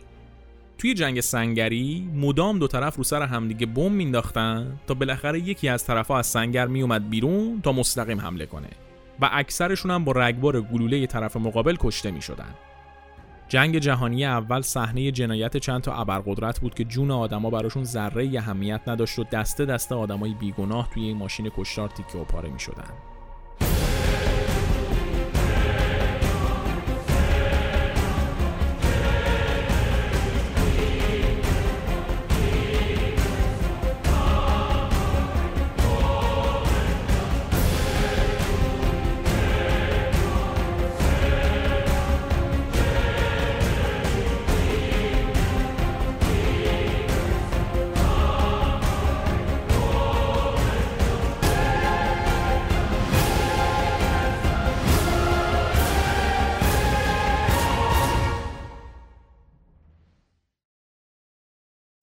توی 0.80 0.94
جنگ 0.94 1.22
سنگری 1.22 2.10
مدام 2.16 2.60
دو 2.60 2.68
طرف 2.68 2.96
رو 2.96 3.04
سر 3.04 3.22
همدیگه 3.22 3.66
بمب 3.66 3.92
مینداختن 3.92 4.80
تا 4.88 4.94
بالاخره 4.94 5.40
یکی 5.40 5.70
از 5.70 5.86
طرفها 5.86 6.20
از 6.20 6.28
سنگر 6.28 6.68
میومد 6.68 7.10
بیرون 7.10 7.62
تا 7.64 7.72
مستقیم 7.72 8.22
حمله 8.22 8.46
کنه 8.46 8.68
و 9.22 9.30
اکثرشون 9.32 9.92
هم 9.92 10.04
با 10.04 10.12
رگبار 10.12 10.62
گلوله 10.62 11.08
طرف 11.08 11.38
مقابل 11.38 11.76
کشته 11.80 12.12
می‌شدن. 12.12 12.54
جنگ 13.48 13.78
جهانی 13.78 14.26
اول 14.26 14.62
صحنه 14.62 15.12
جنایت 15.12 15.58
چند 15.58 15.82
تا 15.82 15.94
ابرقدرت 15.94 16.60
بود 16.60 16.76
که 16.76 16.84
جون 16.84 17.12
آدما 17.12 17.50
براشون 17.50 17.84
ذره 17.84 18.38
اهمیت 18.38 18.82
نداشت 18.88 19.20
و 19.20 19.24
دسته 19.24 19.66
دسته 19.66 19.96
آدمای 19.96 20.34
بیگناه 20.34 20.90
توی 20.94 21.04
این 21.04 21.18
ماشین 21.18 21.52
کشتار 21.58 21.90
تیکه 21.90 22.18
و 22.18 22.24
پاره 22.24 22.50
می‌شدن. 22.50 23.19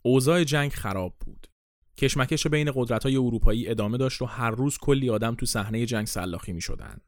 اوضاع 0.06 0.44
جنگ 0.44 0.72
خراب 0.72 1.14
بود. 1.20 1.46
کشمکش 1.96 2.46
بین 2.46 2.72
قدرت‌های 2.74 3.16
اروپایی 3.16 3.68
ادامه 3.68 3.98
داشت 3.98 4.22
و 4.22 4.24
هر 4.24 4.50
روز 4.50 4.78
کلی 4.78 5.10
آدم 5.10 5.34
تو 5.34 5.46
صحنه 5.46 5.86
جنگ 5.86 6.06
سلاخی 6.06 6.52
می 6.52 6.60
شدن. 6.60 6.98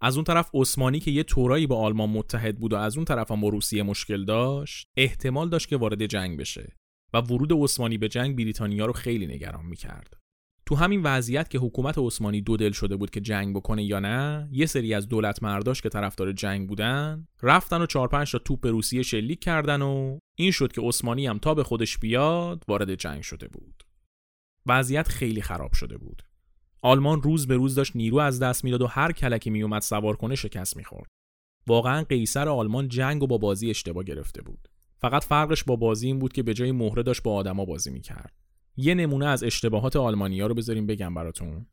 از 0.00 0.16
اون 0.16 0.24
طرف 0.24 0.50
عثمانی 0.54 1.00
که 1.00 1.10
یه 1.10 1.22
طورایی 1.22 1.66
با 1.66 1.76
آلمان 1.76 2.10
متحد 2.10 2.58
بود 2.58 2.72
و 2.72 2.76
از 2.76 2.96
اون 2.96 3.04
طرف 3.04 3.30
هم 3.30 3.40
با 3.40 3.48
روسیه 3.48 3.82
مشکل 3.82 4.24
داشت 4.24 4.88
احتمال 4.96 5.48
داشت 5.48 5.68
که 5.68 5.76
وارد 5.76 6.06
جنگ 6.06 6.38
بشه 6.38 6.76
و 7.14 7.18
ورود 7.20 7.52
عثمانی 7.52 7.98
به 7.98 8.08
جنگ 8.08 8.36
بریتانیا 8.36 8.86
رو 8.86 8.92
خیلی 8.92 9.26
نگران 9.26 9.66
می‌کرد. 9.66 10.23
تو 10.66 10.74
همین 10.74 11.02
وضعیت 11.02 11.50
که 11.50 11.58
حکومت 11.58 11.98
عثمانی 11.98 12.40
دو 12.40 12.56
دل 12.56 12.72
شده 12.72 12.96
بود 12.96 13.10
که 13.10 13.20
جنگ 13.20 13.56
بکنه 13.56 13.84
یا 13.84 14.00
نه 14.00 14.48
یه 14.52 14.66
سری 14.66 14.94
از 14.94 15.08
دولت 15.08 15.42
مرداش 15.42 15.82
که 15.82 15.88
طرفدار 15.88 16.32
جنگ 16.32 16.68
بودن 16.68 17.26
رفتن 17.42 17.82
و 17.82 17.86
چهار 17.86 18.08
پنج 18.08 18.32
تا 18.32 18.38
توپ 18.38 18.66
روسیه 18.66 19.02
شلیک 19.02 19.40
کردن 19.40 19.82
و 19.82 20.18
این 20.34 20.50
شد 20.50 20.72
که 20.72 20.80
عثمانی 20.80 21.26
هم 21.26 21.38
تا 21.38 21.54
به 21.54 21.64
خودش 21.64 21.98
بیاد 21.98 22.64
وارد 22.68 22.94
جنگ 22.94 23.22
شده 23.22 23.48
بود. 23.48 23.84
وضعیت 24.66 25.08
خیلی 25.08 25.42
خراب 25.42 25.72
شده 25.72 25.98
بود. 25.98 26.22
آلمان 26.82 27.22
روز 27.22 27.46
به 27.46 27.56
روز 27.56 27.74
داشت 27.74 27.96
نیرو 27.96 28.18
از 28.18 28.40
دست 28.40 28.64
می‌داد 28.64 28.82
و 28.82 28.86
هر 28.86 29.12
کلکی 29.12 29.50
میومد 29.50 29.82
سوار 29.82 30.16
کنه 30.16 30.34
شکست 30.34 30.76
می‌خورد. 30.76 31.10
واقعا 31.66 32.02
قیصر 32.02 32.48
آلمان 32.48 32.88
جنگ 32.88 33.22
و 33.22 33.26
با 33.26 33.38
بازی 33.38 33.70
اشتباه 33.70 34.04
گرفته 34.04 34.42
بود. 34.42 34.68
فقط 34.98 35.24
فرقش 35.24 35.64
با 35.64 35.76
بازی 35.76 36.06
این 36.06 36.18
بود 36.18 36.32
که 36.32 36.42
به 36.42 36.54
جای 36.54 36.72
مهره 36.72 37.02
داشت 37.02 37.22
با 37.22 37.34
آدما 37.34 37.64
بازی 37.64 37.90
می‌کرد. 37.90 38.32
یه 38.76 38.94
نمونه 38.94 39.26
از 39.26 39.44
اشتباهات 39.44 39.96
آلمانیا 39.96 40.46
رو 40.46 40.54
بذاریم 40.54 40.86
بگم 40.86 41.14
براتون. 41.14 41.66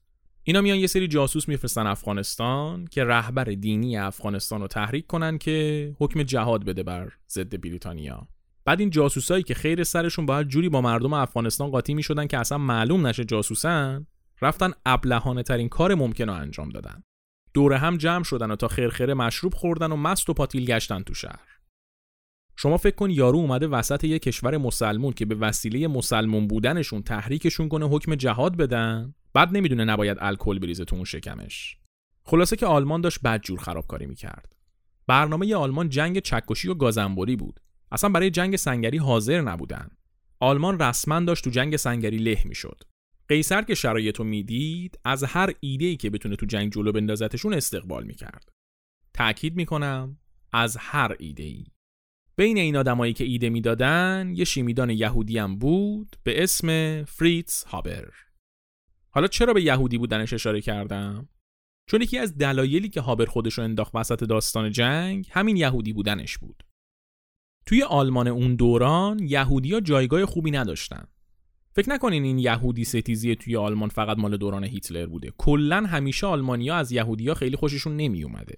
اینا 0.44 0.62
میان 0.62 0.78
یه 0.78 0.88
سری 0.88 1.08
جاسوس 1.08 1.48
میفرستن 1.48 1.88
افغانستان 1.88 2.86
که 2.86 3.04
رهبر 3.04 3.44
دینی 3.44 3.98
افغانستان 3.98 4.62
رو 4.62 4.68
تحریک 4.68 5.08
کنن 5.08 5.38
که 5.38 5.96
حکم 6.00 6.24
جهاد 6.24 6.66
بده 6.66 6.84
بر 6.84 7.12
ضد 7.30 7.62
بریتانیا. 7.62 8.28
بعد 8.66 8.80
این 8.80 8.90
جاسوسایی 8.90 9.44
که 9.44 9.54
خیر 9.54 9.84
سرشون 9.84 10.26
باید 10.26 10.48
جوری 10.48 10.70
با 10.70 10.82
مردم 10.82 11.14
افغانستان 11.14 11.70
قاطی 11.72 11.94
می‌شدن 11.94 12.28
که 12.28 12.38
اصلا 12.38 12.58
معلوم 12.58 13.08
نشه 13.08 13.26
جاسوسن 13.26 14.08
رفتن 14.42 14.72
ابلهانه 14.86 15.44
ترین 15.44 15.70
کار 15.70 15.96
ممکن 15.96 16.30
رو 16.30 16.34
انجام 16.34 16.70
دادن. 16.70 17.04
دوره 17.54 17.78
هم 17.78 17.98
جمع 17.98 18.24
شدن 18.24 18.52
و 18.52 18.56
تا 18.56 18.68
خیرخیره 18.68 19.14
مشروب 19.14 19.54
خوردن 19.54 19.92
و 19.92 19.96
مست 19.96 20.30
و 20.30 20.34
پاتیل 20.34 20.66
گشتن 20.66 21.04
تو 21.04 21.14
شهر. 21.14 21.51
شما 22.56 22.78
فکر 22.78 22.96
کن 22.96 23.10
یارو 23.10 23.38
اومده 23.38 23.68
وسط 23.68 24.04
یه 24.04 24.20
کشور 24.20 24.58
مسلمون 24.58 25.14
که 25.14 25.26
به 25.26 25.36
وسیله 25.36 25.88
مسلمون 25.88 26.48
بودنشون 26.48 27.02
تحریکشون 27.02 27.70
کنه 27.70 27.86
حکم 27.86 28.16
جهاد 28.16 28.58
بدن؟ 28.58 29.14
بعد 29.34 29.58
نمی‌دونه 29.58 29.86
نباید 29.86 30.18
الکل 30.20 30.60
بریزه 30.60 30.86
تو 30.86 30.96
اون 30.96 31.06
شکمش. 31.06 31.78
خلاصه 32.24 32.56
که 32.56 32.66
آلمان 32.66 33.02
داشت 33.02 33.22
بدجور 33.22 33.60
خرابکاری 33.60 34.06
می‌کرد. 34.06 34.56
برنامه 35.08 35.56
آلمان 35.56 35.90
جنگ 35.90 36.20
چکشی 36.20 36.70
و 36.70 36.74
گازنبوری 36.74 37.36
بود. 37.36 37.60
اصلا 37.92 38.10
برای 38.10 38.30
جنگ 38.30 38.56
سنگری 38.56 38.98
حاضر 38.98 39.42
نبودن. 39.42 39.90
آلمان 40.40 40.80
رسما 40.80 41.20
داشت 41.20 41.44
تو 41.44 41.50
جنگ 41.50 41.76
سنگری 41.76 42.18
له 42.18 42.42
می‌شد. 42.46 42.84
قیصر 43.28 43.62
که 43.62 43.76
شرایط 43.76 44.18
رو 44.18 44.26
می‌دید 44.26 45.00
از 45.06 45.24
هر 45.24 45.54
ایده 45.60 45.86
ای 45.86 45.96
که 45.96 46.10
بتونه 46.10 46.36
تو 46.36 46.46
جنگ 46.46 46.72
جلو 46.72 46.92
بندازتشون 46.92 47.54
استقبال 47.54 48.04
می‌کرد. 48.04 48.50
تأکید 49.14 49.56
می‌کنم 49.56 50.18
از 50.54 50.78
هر 50.80 51.16
ایده 51.20 51.44
ای 51.44 51.66
بین 52.36 52.58
این 52.58 52.78
آدمایی 52.78 53.13
که 53.13 53.24
ایده 53.24 53.50
می‌دادن 53.50 54.32
یه 54.36 54.46
شیمیدان 54.46 54.89
یهودی 54.89 55.38
هم 55.38 55.56
بود 55.56 56.15
به 56.24 56.44
اسم 56.44 57.04
فریتز 57.04 57.63
هابر. 57.63 58.12
حالا 59.10 59.28
چرا 59.28 59.54
به 59.54 59.62
یهودی 59.62 59.98
بودنش 59.98 60.34
اشاره 60.34 60.62
کردم؟ 60.62 61.30
چون 61.89 62.02
یکی 62.02 62.17
از 62.17 62.38
دلایلی 62.38 62.89
که 62.89 63.02
هابر 63.02 63.26
خودش 63.26 63.54
رو 63.54 63.63
انداخت 63.63 63.96
وسط 63.96 64.24
داستان 64.24 64.72
جنگ 64.72 65.28
همین 65.32 65.58
یهودی 65.58 65.94
بودنش 65.94 66.38
بود. 66.38 66.63
توی 67.65 67.84
آلمان 67.84 68.28
اون 68.28 68.56
دوران 68.56 69.20
یهودیا 69.20 69.80
جایگاه 69.80 70.26
خوبی 70.26 70.52
نداشتن. 70.52 71.08
فکر 71.76 71.89
نکنین 71.89 72.24
این 72.24 72.39
یهودی 72.39 72.84
ستیزی 72.84 73.36
توی 73.36 73.56
آلمان 73.58 73.89
فقط 73.89 74.17
مال 74.17 74.38
دوران 74.38 74.63
هیتلر 74.63 75.06
بوده. 75.06 75.34
کلا 75.38 75.86
همیشه 75.86 76.28
آلمانیا 76.28 76.76
از 76.76 76.91
یهودیا 76.91 77.34
خیلی 77.34 77.56
خوششون 77.56 77.96
نمی 77.96 78.24
اومده 78.24 78.56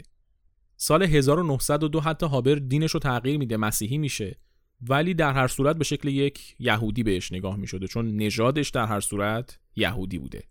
سال 0.85 1.03
1902 1.03 1.99
حتی 1.99 2.25
هابر 2.25 2.55
دینش 2.55 2.91
رو 2.91 2.99
تغییر 2.99 3.37
میده 3.37 3.57
مسیحی 3.57 3.97
میشه. 3.97 4.39
ولی 4.81 5.13
در 5.13 5.33
هر 5.33 5.47
صورت 5.47 5.75
به 5.75 5.83
شکل 5.83 6.07
یک 6.07 6.55
یهودی 6.59 7.03
بهش 7.03 7.31
نگاه 7.31 7.57
می‌شده 7.57 7.87
چون 7.87 8.15
نژادش 8.15 8.69
در 8.69 8.85
هر 8.85 8.99
صورت 8.99 9.59
یهودی 9.75 10.17
بوده. 10.17 10.43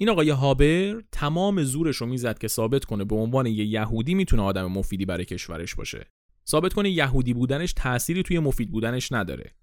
این 0.00 0.08
آقای 0.08 0.30
هابر 0.30 1.02
تمام 1.12 1.62
زورش 1.62 1.96
رو 1.96 2.06
می‌زد 2.06 2.38
که 2.38 2.48
ثابت 2.48 2.84
کنه 2.84 3.04
به 3.04 3.14
عنوان 3.14 3.46
یه 3.46 3.64
یهودی 3.64 4.14
می‌تونه 4.14 4.42
آدم 4.42 4.66
مفیدی 4.66 5.06
برای 5.06 5.24
کشورش 5.24 5.74
باشه. 5.74 6.10
ثابت 6.48 6.72
کنه 6.72 6.90
یهودی 6.90 7.34
بودنش 7.34 7.72
تأثیری 7.72 8.22
توی 8.22 8.38
مفید 8.38 8.70
بودنش 8.70 9.12
نداره. 9.12 9.54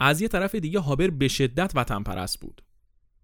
از 0.00 0.20
یه 0.20 0.28
طرف 0.28 0.54
دیگه 0.54 0.78
هابر 0.78 1.10
به 1.10 1.28
شدت 1.28 1.72
وطن 1.74 2.02
پرست 2.02 2.40
بود. 2.40 2.62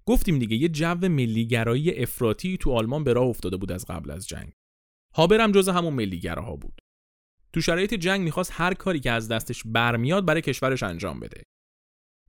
گفتیم 0.07 0.39
دیگه 0.39 0.57
یه 0.57 0.69
جو 0.69 1.09
ملیگرایی 1.09 2.03
افراطی 2.03 2.57
تو 2.57 2.73
آلمان 2.73 3.05
به 3.05 3.13
راه 3.13 3.27
افتاده 3.27 3.57
بود 3.57 3.73
از 3.73 3.87
قبل 3.87 4.11
از 4.11 4.29
جنگ. 4.29 4.53
هابر 5.15 5.41
هم 5.41 5.53
جز 5.53 5.69
همون 5.69 5.95
ملیگراها 5.95 6.57
بود. 6.57 6.81
تو 7.53 7.61
شرایط 7.61 7.95
جنگ 7.95 8.21
می‌خواست 8.21 8.53
هر 8.55 8.75
کاری 8.75 9.01
که 9.01 9.11
از 9.11 9.29
دستش 9.29 9.63
برمیاد 9.67 10.27
برای 10.27 10.41
کشورش 10.41 10.83
انجام 10.83 11.21
بده. 11.21 11.43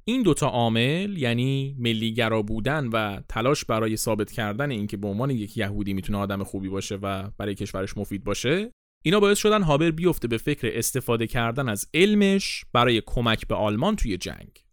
این 0.05 0.23
دوتا 0.23 0.47
عامل 0.47 1.17
یعنی 1.17 1.75
ملیگرا 1.79 2.41
بودن 2.41 2.87
و 2.87 3.21
تلاش 3.29 3.65
برای 3.65 3.97
ثابت 3.97 4.31
کردن 4.31 4.71
اینکه 4.71 4.97
به 4.97 5.07
عنوان 5.07 5.29
یک 5.29 5.57
یهودی 5.57 5.93
می‌تونه 5.93 6.17
آدم 6.17 6.43
خوبی 6.43 6.69
باشه 6.69 6.95
و 6.95 7.29
برای 7.37 7.55
کشورش 7.55 7.97
مفید 7.97 8.23
باشه 8.23 8.71
اینا 9.03 9.19
باعث 9.19 9.37
شدن 9.37 9.61
هابر 9.61 9.91
بیفته 9.91 10.27
به 10.27 10.37
فکر 10.37 10.71
استفاده 10.73 11.27
کردن 11.27 11.69
از 11.69 11.85
علمش 11.93 12.65
برای 12.73 13.01
کمک 13.05 13.47
به 13.47 13.55
آلمان 13.55 13.95
توی 13.95 14.17
جنگ. 14.17 14.63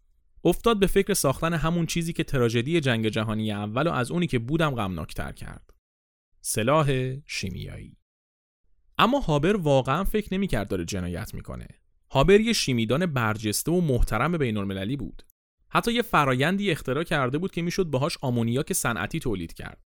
افتاد 0.43 0.79
به 0.79 0.87
فکر 0.87 1.13
ساختن 1.13 1.53
همون 1.53 1.85
چیزی 1.85 2.13
که 2.13 2.23
تراژدی 2.23 2.81
جنگ 2.81 3.07
جهانی 3.07 3.51
اول 3.51 3.87
و 3.87 3.91
از 3.91 4.11
اونی 4.11 4.27
که 4.27 4.39
بودم 4.39 4.75
غمناکتر 4.75 5.31
کرد. 5.31 5.69
سلاح 6.41 7.15
شیمیایی. 7.25 7.98
اما 9.01 9.19
هابر 9.19 9.55
واقعا 9.55 10.03
فکر 10.03 10.33
نمی‌کرد 10.33 10.67
داره 10.67 10.85
جنایت 10.85 11.33
می‌کنه. 11.33 11.67
هابر 12.11 12.39
یه 12.39 12.53
شیمیدان 12.53 13.05
برجسته 13.05 13.71
و 13.71 13.81
محترم 13.81 14.37
بین 14.37 14.57
المللی 14.57 14.97
بود. 14.97 15.23
حتی 15.69 15.93
یه 15.93 16.01
فرایندی 16.01 16.71
اختراع 16.71 17.03
کرده 17.03 17.37
بود 17.37 17.51
که 17.51 17.61
می‌شد 17.61 17.83
باهاش 17.83 18.17
آمونیاک 18.21 18.73
صنعتی 18.73 19.19
تولید 19.19 19.53
کرد. 19.53 19.81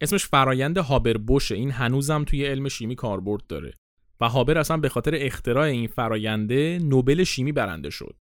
اسمش 0.00 0.26
فرایند 0.26 0.78
هابر 0.78 1.16
بوشه. 1.16 1.54
این 1.54 1.70
هنوزم 1.70 2.24
توی 2.24 2.46
علم 2.46 2.68
شیمی 2.68 2.94
کاربرد 2.94 3.46
داره. 3.46 3.74
و 4.20 4.28
هابر 4.28 4.58
اصلا 4.58 4.76
به 4.76 4.88
خاطر 4.88 5.14
اختراع 5.14 5.64
این 5.64 5.86
فراینده 5.86 6.78
نوبل 6.82 7.24
شیمی 7.24 7.52
برنده 7.52 7.90
شد. 7.90 8.16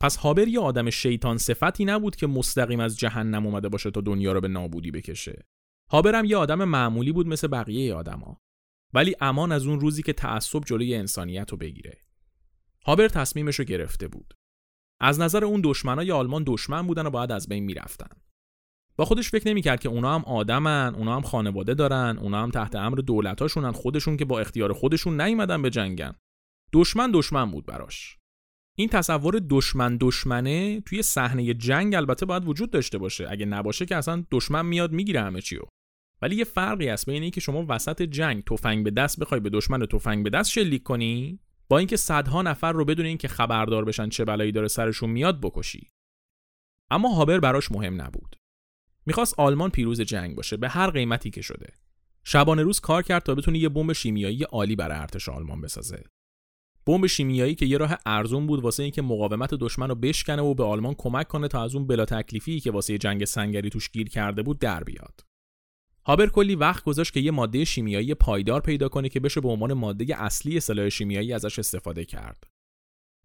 پس 0.00 0.16
هابر 0.16 0.48
یه 0.48 0.60
آدم 0.60 0.90
شیطان 0.90 1.38
صفتی 1.38 1.84
نبود 1.84 2.16
که 2.16 2.26
مستقیم 2.26 2.80
از 2.80 2.98
جهنم 2.98 3.46
اومده 3.46 3.68
باشه 3.68 3.90
تا 3.90 4.00
دنیا 4.00 4.32
رو 4.32 4.40
به 4.40 4.48
نابودی 4.48 4.90
بکشه. 4.90 5.46
هابر 5.90 6.14
هم 6.14 6.24
یه 6.24 6.36
آدم 6.36 6.64
معمولی 6.64 7.12
بود 7.12 7.26
مثل 7.26 7.48
بقیه 7.48 7.94
آدما. 7.94 8.40
ولی 8.94 9.14
امان 9.20 9.52
از 9.52 9.66
اون 9.66 9.80
روزی 9.80 10.02
که 10.02 10.12
تعصب 10.12 10.64
جلوی 10.64 10.94
انسانیت 10.94 11.50
رو 11.50 11.56
بگیره. 11.56 11.98
هابر 12.86 13.08
تصمیمش 13.08 13.58
رو 13.58 13.64
گرفته 13.64 14.08
بود. 14.08 14.34
از 15.00 15.20
نظر 15.20 15.44
اون 15.44 15.60
دشمنای 15.64 16.12
آلمان 16.12 16.44
دشمن 16.46 16.86
بودن 16.86 17.06
و 17.06 17.10
باید 17.10 17.32
از 17.32 17.48
بین 17.48 17.64
می‌رفتن. 17.64 18.16
با 18.96 19.04
خودش 19.04 19.30
فکر 19.30 19.48
نمی‌کرد 19.48 19.80
که 19.80 19.88
اونا 19.88 20.14
هم 20.14 20.24
آدمن 20.24 20.94
اونا 20.94 21.16
هم 21.16 21.22
خانواده 21.22 21.74
دارن 21.74 22.18
اونا 22.18 22.42
هم 22.42 22.50
تحت 22.50 22.76
امر 22.76 22.96
دولتاشونن 22.96 23.72
خودشون 23.72 24.16
که 24.16 24.24
با 24.24 24.40
اختیار 24.40 24.72
خودشون 24.72 25.20
نیومدن 25.20 25.62
به 25.62 25.70
جنگن. 25.70 26.14
دشمن 26.72 27.10
دشمن 27.14 27.50
بود 27.50 27.66
براش. 27.66 28.18
این 28.76 28.88
تصور 28.88 29.42
دشمن 29.50 29.96
دشمنه 30.00 30.80
توی 30.80 31.02
صحنه 31.02 31.54
جنگ 31.54 31.94
البته 31.94 32.26
باید 32.26 32.48
وجود 32.48 32.70
داشته 32.70 32.98
باشه. 32.98 33.26
اگه 33.30 33.46
نباشه 33.46 33.86
که 33.86 33.96
اصلا 33.96 34.24
دشمن 34.30 34.66
میاد 34.66 34.92
می‌گیره 34.92 35.20
همه 35.20 35.40
چیو. 35.40 35.60
ولی 36.22 36.36
یه 36.36 36.44
فرقی 36.44 36.88
هست 36.88 37.06
بین 37.06 37.22
اینکه 37.22 37.40
شما 37.40 37.66
وسط 37.68 38.02
جنگ 38.02 38.44
تفنگ 38.44 38.84
به 38.84 38.90
دست 38.90 39.20
بخوای 39.20 39.40
به 39.40 39.50
دشمن 39.50 39.86
تفنگ 39.86 40.24
به 40.24 40.30
دست 40.30 40.50
شلیک 40.50 40.82
کنی 40.82 41.40
با 41.68 41.78
اینکه 41.78 41.96
صدها 41.96 42.42
نفر 42.42 42.72
رو 42.72 42.84
بدون 42.84 43.06
اینکه 43.06 43.28
خبردار 43.28 43.84
بشن 43.84 44.08
چه 44.08 44.24
بلایی 44.24 44.52
داره 44.52 44.68
سرشون 44.68 45.10
میاد 45.10 45.40
بکشی. 45.40 45.90
اما 46.90 47.08
هابر 47.08 47.40
براش 47.40 47.72
مهم 47.72 48.02
نبود. 48.02 48.36
می‌خواست 49.06 49.40
آلمان 49.40 49.70
پیروز 49.70 50.00
جنگ 50.00 50.36
باشه 50.36 50.56
به 50.56 50.68
هر 50.68 50.90
قیمتی 50.90 51.30
که 51.30 51.42
شده. 51.42 51.72
شبانه 52.24 52.62
روز 52.62 52.80
کار 52.80 53.02
کرد 53.02 53.22
تا 53.22 53.34
بتونه 53.34 53.58
یه 53.58 53.68
بمب 53.68 53.92
شیمیایی 53.92 54.42
عالی 54.42 54.76
برای 54.76 54.98
ارتش 54.98 55.28
آلمان 55.28 55.60
بسازه. 55.60 56.04
بمب 56.86 57.06
شیمیایی 57.06 57.54
که 57.54 57.66
یه 57.66 57.78
راه 57.78 57.98
ارزون 58.06 58.46
بود 58.46 58.60
واسه 58.62 58.82
اینکه 58.82 59.02
مقاومت 59.02 59.54
دشمن 59.54 59.88
رو 59.88 59.94
بشکنه 59.94 60.42
و 60.42 60.54
به 60.54 60.64
آلمان 60.64 60.94
کمک 60.94 61.28
کنه 61.28 61.48
تا 61.48 61.62
از 61.62 61.74
اون 61.74 61.86
بلا 61.86 62.04
تکلیفی 62.04 62.60
که 62.60 62.70
واسه 62.70 62.98
جنگ 62.98 63.24
سنگری 63.24 63.70
توش 63.70 63.90
گیر 63.90 64.08
کرده 64.08 64.42
بود 64.42 64.58
در 64.58 64.84
بیاد. 64.84 65.27
هابر 66.08 66.28
کلی 66.28 66.54
وقت 66.54 66.84
گذاشت 66.84 67.12
که 67.12 67.20
یه 67.20 67.30
ماده 67.30 67.64
شیمیایی 67.64 68.14
پایدار 68.14 68.60
پیدا 68.60 68.88
کنه 68.88 69.08
که 69.08 69.20
بشه 69.20 69.40
به 69.40 69.48
عنوان 69.48 69.72
ماده 69.72 70.22
اصلی 70.22 70.60
سلاح 70.60 70.88
شیمیایی 70.88 71.32
ازش 71.32 71.58
استفاده 71.58 72.04
کرد. 72.04 72.44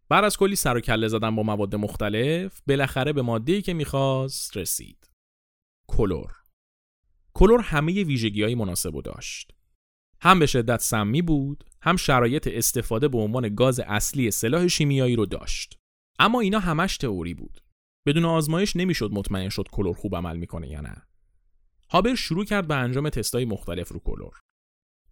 بعد 0.09 0.23
از 0.23 0.37
کلی 0.37 0.55
سر 0.55 0.77
و 0.77 0.79
کله 0.79 1.07
زدن 1.07 1.35
با 1.35 1.43
مواد 1.43 1.75
مختلف، 1.75 2.61
بالاخره 2.67 3.13
به 3.13 3.21
ماده‌ای 3.21 3.61
که 3.61 3.73
می‌خواست 3.73 4.57
رسید. 4.57 5.09
کلور. 5.87 6.31
کلور 7.33 7.61
همه 7.61 8.03
ویژگی‌های 8.03 8.55
مناسب 8.55 9.01
داشت. 9.01 9.51
هم 10.21 10.39
به 10.39 10.45
شدت 10.45 10.81
سمی 10.81 11.21
بود، 11.21 11.63
هم 11.81 11.95
شرایط 11.95 12.47
استفاده 12.51 13.07
به 13.07 13.17
عنوان 13.17 13.55
گاز 13.55 13.79
اصلی 13.79 14.31
سلاح 14.31 14.67
شیمیایی 14.67 15.15
رو 15.15 15.25
داشت. 15.25 15.77
اما 16.19 16.39
اینا 16.39 16.59
همش 16.59 16.97
تئوری 16.97 17.33
بود. 17.33 17.63
بدون 18.07 18.25
آزمایش 18.25 18.75
نمی‌شد 18.75 19.11
مطمئن 19.13 19.49
شد 19.49 19.67
کلور 19.71 19.95
خوب 19.95 20.15
عمل 20.15 20.37
می‌کنه 20.37 20.69
یا 20.69 20.81
نه. 20.81 21.07
هابر 21.91 22.15
شروع 22.15 22.45
کرد 22.45 22.67
به 22.67 22.75
انجام 22.75 23.09
تستای 23.09 23.45
مختلف 23.45 23.89
رو 23.89 23.99
کلور. 23.99 24.39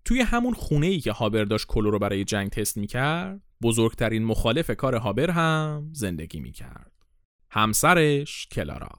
توی 0.05 0.21
همون 0.21 0.53
خونه 0.53 0.87
ای 0.87 0.99
که 0.99 1.11
هابر 1.11 1.43
داشت 1.43 1.67
کلور 1.67 1.91
رو 1.91 1.99
برای 1.99 2.23
جنگ 2.23 2.49
تست 2.49 2.77
می‌کرد 2.77 3.41
بزرگترین 3.63 4.23
مخالف 4.23 4.71
کار 4.71 4.95
هابر 4.95 5.29
هم 5.29 5.89
زندگی 5.93 6.39
می‌کرد. 6.39 6.91
همسرش 7.51 8.47
کلارا. 8.47 8.89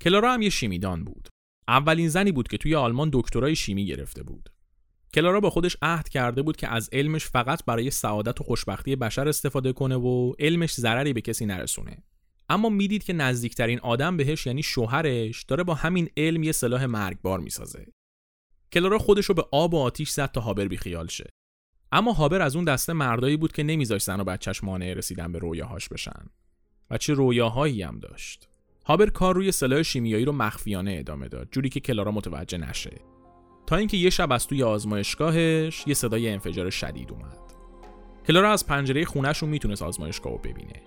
کلارا 0.00 0.32
هم 0.32 0.42
یه 0.42 0.50
شیمیدان 0.50 1.04
بود. 1.04 1.28
اولین 1.68 2.08
زنی 2.08 2.32
بود 2.32 2.48
که 2.48 2.58
توی 2.58 2.74
آلمان 2.74 3.10
دکترای 3.12 3.56
شیمی 3.56 3.86
گرفته 3.86 4.22
بود. 4.22 4.50
کلارا 5.14 5.40
با 5.40 5.50
خودش 5.50 5.76
عهد 5.82 6.08
کرده 6.08 6.42
بود 6.42 6.56
که 6.56 6.68
از 6.68 6.88
علمش 6.92 7.24
فقط 7.24 7.64
برای 7.64 7.90
سعادت 7.90 8.40
و 8.40 8.44
خوشبختی 8.44 8.96
بشر 8.96 9.28
استفاده 9.28 9.72
کنه 9.72 9.96
و 9.96 10.32
علمش 10.38 10.74
ضرری 10.74 11.12
به 11.12 11.20
کسی 11.20 11.46
نرسونه. 11.46 12.02
اما 12.50 12.68
می‌دید 12.68 13.04
که 13.04 13.12
نزدیکترین 13.12 13.80
آدم 13.80 14.16
بهش 14.16 14.46
یعنی 14.46 14.62
شوهرش 14.62 15.42
داره 15.42 15.64
با 15.64 15.74
همین 15.74 16.08
علم 16.16 16.42
یه 16.42 16.52
سلاح 16.52 16.86
مرگبار 16.86 17.40
می‌سازه. 17.40 17.86
کلارا 18.72 18.98
خودش 18.98 19.24
رو 19.24 19.34
به 19.34 19.44
آب 19.52 19.74
و 19.74 19.78
آتیش 19.78 20.10
زد 20.10 20.32
تا 20.32 20.40
هابر 20.40 20.68
بیخیال 20.68 21.06
شه. 21.06 21.30
اما 21.92 22.12
هابر 22.12 22.42
از 22.42 22.56
اون 22.56 22.64
دسته 22.64 22.92
مردایی 22.92 23.36
بود 23.36 23.52
که 23.52 23.62
نمیذاشت 23.62 24.06
زن 24.06 24.20
و 24.20 24.24
بچهش 24.24 24.64
مانع 24.64 24.94
رسیدن 24.94 25.32
به 25.32 25.38
رویاهاش 25.38 25.88
بشن. 25.88 26.26
و 26.90 26.98
چه 26.98 27.14
رویاهایی 27.14 27.82
هم 27.82 27.98
داشت. 27.98 28.48
هابر 28.86 29.10
کار 29.10 29.34
روی 29.34 29.52
سلاح 29.52 29.82
شیمیایی 29.82 30.24
رو 30.24 30.32
مخفیانه 30.32 30.96
ادامه 30.98 31.28
داد 31.28 31.48
جوری 31.50 31.68
که 31.68 31.80
کلارا 31.80 32.12
متوجه 32.12 32.58
نشه. 32.58 33.00
تا 33.66 33.76
اینکه 33.76 33.96
یه 33.96 34.10
شب 34.10 34.32
از 34.32 34.46
توی 34.46 34.62
آزمایشگاهش 34.62 35.84
یه 35.86 35.94
صدای 35.94 36.28
انفجار 36.28 36.70
شدید 36.70 37.10
اومد. 37.10 37.38
کلارا 38.26 38.52
از 38.52 38.66
پنجره 38.66 39.04
خونهشون 39.04 39.48
می‌تونست 39.48 39.82
آزمایشگاه 39.82 40.32
رو 40.32 40.38
ببینه. 40.38 40.82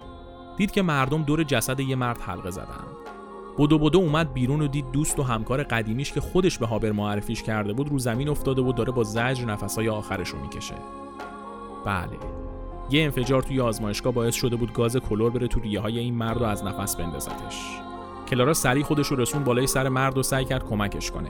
دید 0.58 0.72
که 0.72 0.82
مردم 0.82 1.24
دور 1.24 1.44
جسد 1.44 1.80
یه 1.80 1.96
مرد 1.96 2.22
حلقه 2.22 2.52
زدن. 2.52 2.86
بدو 3.58 3.80
بدو 3.80 4.00
اومد 4.00 4.34
بیرون 4.34 4.62
و 4.62 4.68
دید 4.68 4.92
دوست 4.92 5.20
و 5.20 5.24
همکار 5.24 5.64
قدیمیش 5.64 6.12
که 6.12 6.22
خودش 6.22 6.58
به 6.58 6.66
هابر 6.66 6.92
معرفیش 6.92 7.44
کرده 7.44 7.74
بود 7.74 7.90
رو 7.90 8.00
زمین 8.00 8.30
افتاده 8.30 8.62
و 8.62 8.72
داره 8.72 8.92
با 8.92 9.04
زجر 9.04 9.46
نفسهای 9.46 9.90
آخرش 9.90 10.30
رو 10.30 10.40
می‌کشه. 10.40 10.76
بله. 11.86 12.18
یه 12.90 13.04
انفجار 13.04 13.42
توی 13.42 13.62
آزمایشگاه 13.62 14.14
باعث 14.14 14.36
شده 14.36 14.56
بود 14.56 14.74
گاز 14.74 14.98
کلور 14.98 15.32
بره 15.32 15.48
تو 15.48 15.60
ریه 15.60 15.80
های 15.80 16.00
این 16.00 16.14
مرد 16.14 16.38
رو 16.38 16.46
از 16.46 16.64
نفس 16.64 16.96
بندازتش. 16.96 17.80
کلارا 18.28 18.54
سریع 18.54 18.84
خودش 18.84 19.08
رو 19.08 19.16
رسون 19.18 19.44
بالای 19.44 19.68
سر 19.68 19.90
مرد 19.90 20.18
و 20.18 20.24
سعی 20.24 20.46
کرد 20.46 20.66
کمکش 20.66 21.12
کنه. 21.12 21.30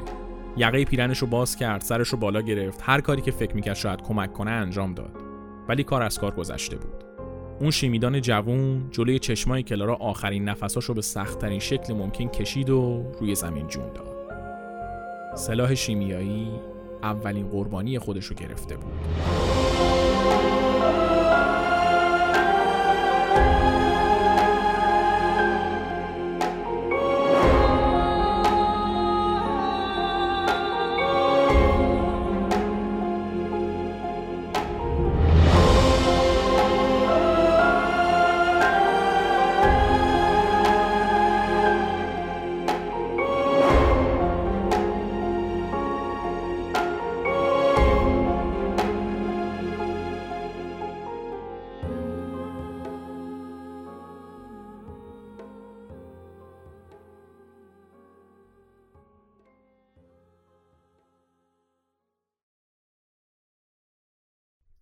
یقه 0.57 0.85
پیرنش 0.85 1.17
رو 1.17 1.27
باز 1.27 1.55
کرد 1.55 1.81
سرش 1.81 2.09
رو 2.09 2.17
بالا 2.17 2.41
گرفت. 2.41 2.79
هر 2.83 3.01
کاری 3.01 3.21
که 3.21 3.31
فکر 3.31 3.55
می‌کرد 3.55 3.75
شاید 3.75 4.01
کمک 4.01 4.33
کنه 4.33 4.51
انجام 4.51 4.93
داد. 4.93 5.17
ولی 5.67 5.83
کار 5.83 6.01
از 6.01 6.19
کار 6.19 6.31
گذشته 6.31 6.77
بود. 6.77 7.02
اون 7.63 7.71
شیمیدان 7.71 8.21
جوون 8.21 8.87
جلوی 8.91 9.19
چشمای 9.19 9.63
کلارا 9.63 9.95
آخرین 9.95 10.49
نفساشو 10.49 10.93
به 10.93 11.01
سختترین 11.01 11.59
شکل 11.59 11.93
ممکن 11.93 12.27
کشید 12.27 12.69
و 12.69 13.03
روی 13.19 13.35
زمین 13.35 13.67
جون 13.67 13.93
داد. 13.93 14.15
سلاح 15.35 15.75
شیمیایی 15.75 16.47
اولین 17.03 17.47
قربانی 17.47 17.99
خودش 17.99 18.25
رو 18.25 18.35
گرفته 18.35 18.75
بود. 18.75 18.93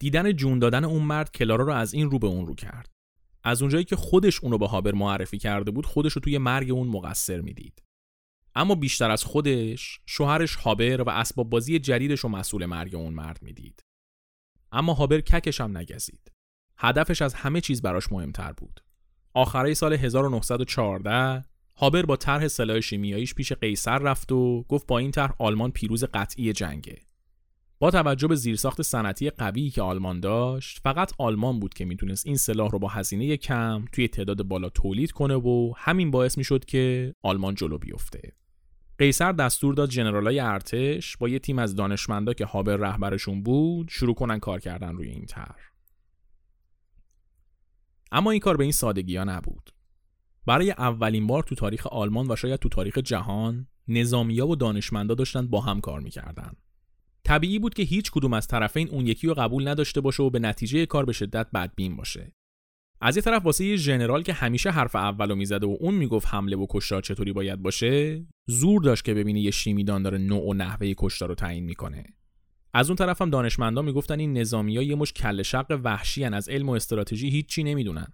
دیدن 0.02 0.32
جون 0.32 0.60
دادن 0.60 0.84
اون 0.84 1.04
مرد 1.04 1.32
کلارا 1.32 1.66
رو 1.66 1.74
از 1.74 1.94
این 1.94 2.12
رو 2.12 2.20
به 2.20 2.28
اون 2.28 2.48
رو 2.48 2.56
کرد. 2.56 2.92
از 3.44 3.62
اونجایی 3.62 3.84
که 3.84 3.96
خودش 3.96 4.44
اونو 4.44 4.58
به 4.58 4.68
هابر 4.68 4.92
معرفی 4.92 5.38
کرده 5.38 5.72
بود 5.72 5.86
خودش 5.86 6.14
رو 6.14 6.22
توی 6.22 6.38
مرگ 6.38 6.72
اون 6.72 6.88
مقصر 6.88 7.42
می‌دید. 7.42 7.84
اما 8.56 8.76
بیشتر 8.76 9.12
از 9.12 9.24
خودش 9.24 10.00
شوهرش 10.06 10.56
هابر 10.56 11.02
و 11.02 11.10
اسباب 11.10 11.50
بازی 11.50 11.80
جدیدش 11.80 12.20
رو 12.20 12.30
مسئول 12.30 12.66
مرگ 12.66 12.96
اون 12.96 13.14
مرد 13.14 13.42
می‌دید. 13.42 13.84
اما 14.72 14.94
هابر 14.94 15.22
ککش 15.22 15.62
هم 15.62 15.78
نگزید. 15.78 16.32
هدفش 16.78 17.22
از 17.22 17.34
همه 17.34 17.62
چیز 17.62 17.82
براش 17.82 18.12
مهمتر 18.12 18.52
بود. 18.52 18.84
آخره 19.34 19.74
سال 19.74 19.94
1914 19.94 21.46
هابر 21.76 22.06
با 22.06 22.16
طرح 22.16 22.48
سلاح 22.48 22.80
شیمیاییش 22.80 23.34
پیش 23.34 23.54
قیصر 23.54 23.98
رفت 23.98 24.32
و 24.32 24.64
گفت 24.64 24.88
با 24.88 24.98
این 24.98 25.12
طرح 25.12 25.36
آلمان 25.40 25.72
پیروز 25.72 26.04
قطعی 26.04 26.54
جنگه. 26.54 27.11
با 27.82 27.92
توجه 27.92 28.28
به 28.28 28.36
زیرساخت 28.36 28.82
صنعتی 28.82 29.30
قوی 29.30 29.70
که 29.70 29.82
آلمان 29.82 30.20
داشت 30.20 30.80
فقط 30.84 31.14
آلمان 31.18 31.60
بود 31.60 31.74
که 31.74 31.86
می‌تونست 31.86 32.28
این 32.28 32.36
سلاح 32.36 32.72
رو 32.72 32.80
با 32.80 32.88
هزینه 32.88 33.38
کم 33.38 33.86
توی 33.92 34.08
تعداد 34.08 34.44
بالا 34.44 34.70
تولید 34.70 35.12
کنه 35.12 35.36
و 35.36 35.74
همین 35.78 36.12
باعث 36.12 36.38
می‌شد 36.38 36.66
که 36.66 37.16
آلمان 37.22 37.56
جلو 37.56 37.78
بیفته. 37.78 38.34
قیصر 38.98 39.32
دستور 39.32 39.74
داد 39.74 39.92
ژنرالای 39.92 40.40
ارتش 40.40 41.18
با 41.18 41.30
یه 41.30 41.40
تیم 41.40 41.60
از 41.60 41.76
دانشمندا 41.76 42.34
که 42.34 42.46
هابر 42.46 42.76
رهبرشون 42.76 43.44
بود 43.44 43.90
شروع 43.90 44.16
کنن 44.16 44.40
کار 44.40 44.60
کردن 44.60 44.96
روی 44.96 45.10
این 45.10 45.26
طرح. 45.26 45.72
اما 48.12 48.32
این 48.32 48.40
کار 48.40 48.58
به 48.58 48.64
این 48.64 48.74
سادگی 48.74 49.18
ها 49.18 49.24
نبود. 49.24 49.74
برای 50.46 50.72
اولین 50.72 51.28
بار 51.28 51.44
تو 51.44 51.56
تاریخ 51.56 51.88
آلمان 51.88 52.32
و 52.32 52.36
شاید 52.36 52.60
تو 52.60 52.70
تاریخ 52.70 52.98
جهان 52.98 53.68
نظامیا 53.88 54.48
و 54.48 54.56
دانشمندا 54.56 55.16
داشتن 55.16 55.48
با 55.48 55.62
هم 55.62 55.82
کار 55.82 56.00
می‌کردن. 56.00 56.54
طبیعی 57.24 57.60
بود 57.60 57.74
که 57.74 57.84
هیچ 57.84 58.12
کدوم 58.12 58.34
از 58.34 58.48
طرفین 58.48 58.90
اون 58.90 59.08
یکی 59.08 59.28
رو 59.28 59.34
قبول 59.34 59.68
نداشته 59.68 60.02
باشه 60.02 60.24
و 60.24 60.30
به 60.30 60.40
نتیجه 60.40 60.86
کار 60.86 61.06
به 61.06 61.14
شدت 61.14 61.48
بدبین 61.54 61.96
باشه. 61.96 62.32
از 63.02 63.16
یه 63.16 63.22
طرف 63.22 63.46
واسه 63.46 63.66
یه 63.66 63.76
ژنرال 63.76 64.24
که 64.24 64.34
همیشه 64.34 64.72
حرف 64.72 64.96
اولو 64.96 65.36
می‌زده 65.36 65.68
و 65.68 65.78
اون 65.80 65.94
می‌گفت 65.94 66.28
حمله 66.28 66.56
و 66.56 66.66
کشتار 66.70 67.02
چطوری 67.02 67.34
باید 67.34 67.62
باشه، 67.62 68.26
زور 68.48 68.82
داشت 68.82 69.06
که 69.06 69.14
ببینه 69.14 69.40
یه 69.40 69.52
شیمیدان 69.52 70.04
داره 70.04 70.18
نوع 70.18 70.50
و 70.50 70.54
نحوه 70.54 70.94
کشتار 70.98 71.30
رو 71.30 71.36
تعیین 71.36 71.64
می‌کنه. 71.64 72.06
از 72.74 72.90
اون 72.90 72.96
طرف 72.96 73.22
هم 73.22 73.86
می‌گفتن 73.86 74.20
این 74.20 74.38
نظامی 74.38 74.78
ها 74.78 74.84
یه 74.84 74.96
مش 74.96 75.14
کل 75.14 75.42
شق 75.42 75.80
وحشی 75.84 76.24
از 76.24 76.50
علم 76.50 76.70
و 76.70 76.72
استراتژی 76.72 77.30
هیچی 77.30 77.64
نمی‌دونن. 77.64 78.08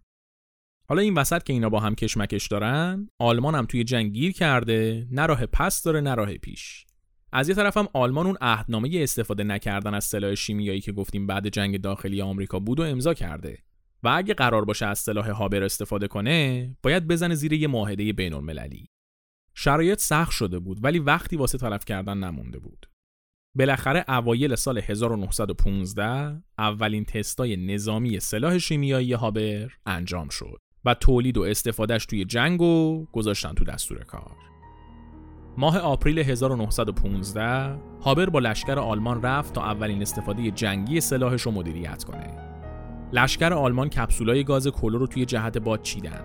حالا 0.90 1.02
این 1.02 1.14
وسط 1.14 1.44
که 1.44 1.54
اینا 1.54 1.70
با 1.70 1.80
هم 1.80 1.96
کشمکش 1.96 2.48
دارن، 2.48 3.10
آلمان 3.20 3.56
هم 3.56 3.66
توی 3.66 3.84
جنگ 3.84 4.14
گیر 4.14 4.32
کرده، 4.32 5.08
نه 5.12 5.26
راه 5.26 5.46
پس 5.46 5.84
داره 5.84 6.02
نه 6.02 6.16
راه 6.16 6.34
پیش. 6.34 6.87
از 7.32 7.50
یه 7.50 7.56
طرف 7.56 7.78
هم 7.78 7.88
آلمان 7.94 8.26
اون 8.26 8.38
عهدنامه 8.42 8.90
استفاده 8.94 9.44
نکردن 9.44 9.94
از 9.94 10.04
سلاح 10.04 10.36
شیمیایی 10.36 10.82
که 10.82 10.92
گفتیم 10.92 11.28
بعد 11.28 11.48
جنگ 11.48 11.82
داخلی 11.82 12.22
آمریکا 12.22 12.60
بود 12.60 12.80
و 12.80 12.84
امضا 12.84 13.14
کرده. 13.14 13.58
و 14.04 14.10
اگه 14.10 14.34
قرار 14.34 14.66
باشه 14.66 14.86
از 14.86 15.00
سلاح 15.00 15.30
هابر 15.30 15.64
استفاده 15.64 16.08
کنه 16.08 16.76
باید 16.84 17.08
بزنه 17.08 17.36
زیر 17.36 17.54
یه 17.54 17.68
معاهده 17.68 18.14
بین 18.14 18.34
المللی 18.34 18.90
شرایط 19.54 20.00
سخت 20.00 20.32
شده 20.32 20.60
بود 20.60 20.84
ولی 20.84 21.00
وقتی 21.00 21.36
واسه 21.36 21.58
طرف 21.58 21.86
کردن 21.86 22.18
نمونده 22.18 22.60
بود. 22.60 22.86
بالاخره 23.56 24.06
اوایل 24.08 24.56
سال 24.56 24.78
1915 24.78 26.44
اولین 26.58 27.06
تستای 27.06 27.58
نظامی 27.58 28.20
سلاح 28.20 28.58
شیمیایی 28.58 29.14
هابر 29.14 29.72
انجام 29.86 30.30
شد 30.30 30.58
و 30.86 30.94
تولید 30.94 31.38
و 31.38 31.42
استفادهش 31.42 32.06
توی 32.06 32.26
جنگ 32.26 32.62
و 32.62 33.06
گذاشتن 33.12 33.54
تو 33.54 33.66
دستور 33.66 34.04
کار. 34.04 34.57
ماه 35.60 35.80
آپریل 35.80 36.20
1915 36.20 37.76
هابر 38.02 38.30
با 38.30 38.40
لشکر 38.40 38.80
آلمان 38.80 39.22
رفت 39.22 39.54
تا 39.54 39.64
اولین 39.64 40.02
استفاده 40.02 40.52
جنگی 40.52 41.02
سلاحش 41.02 41.42
رو 41.42 41.52
مدیریت 41.52 42.04
کنه. 42.04 42.34
لشکر 43.14 43.54
آلمان 43.54 43.90
کپسولای 43.90 44.44
گاز 44.44 44.68
کلور 44.68 45.00
رو 45.00 45.08
توی 45.08 45.26
جهت 45.26 45.58
باد 45.58 45.82
چیدن. 45.82 46.22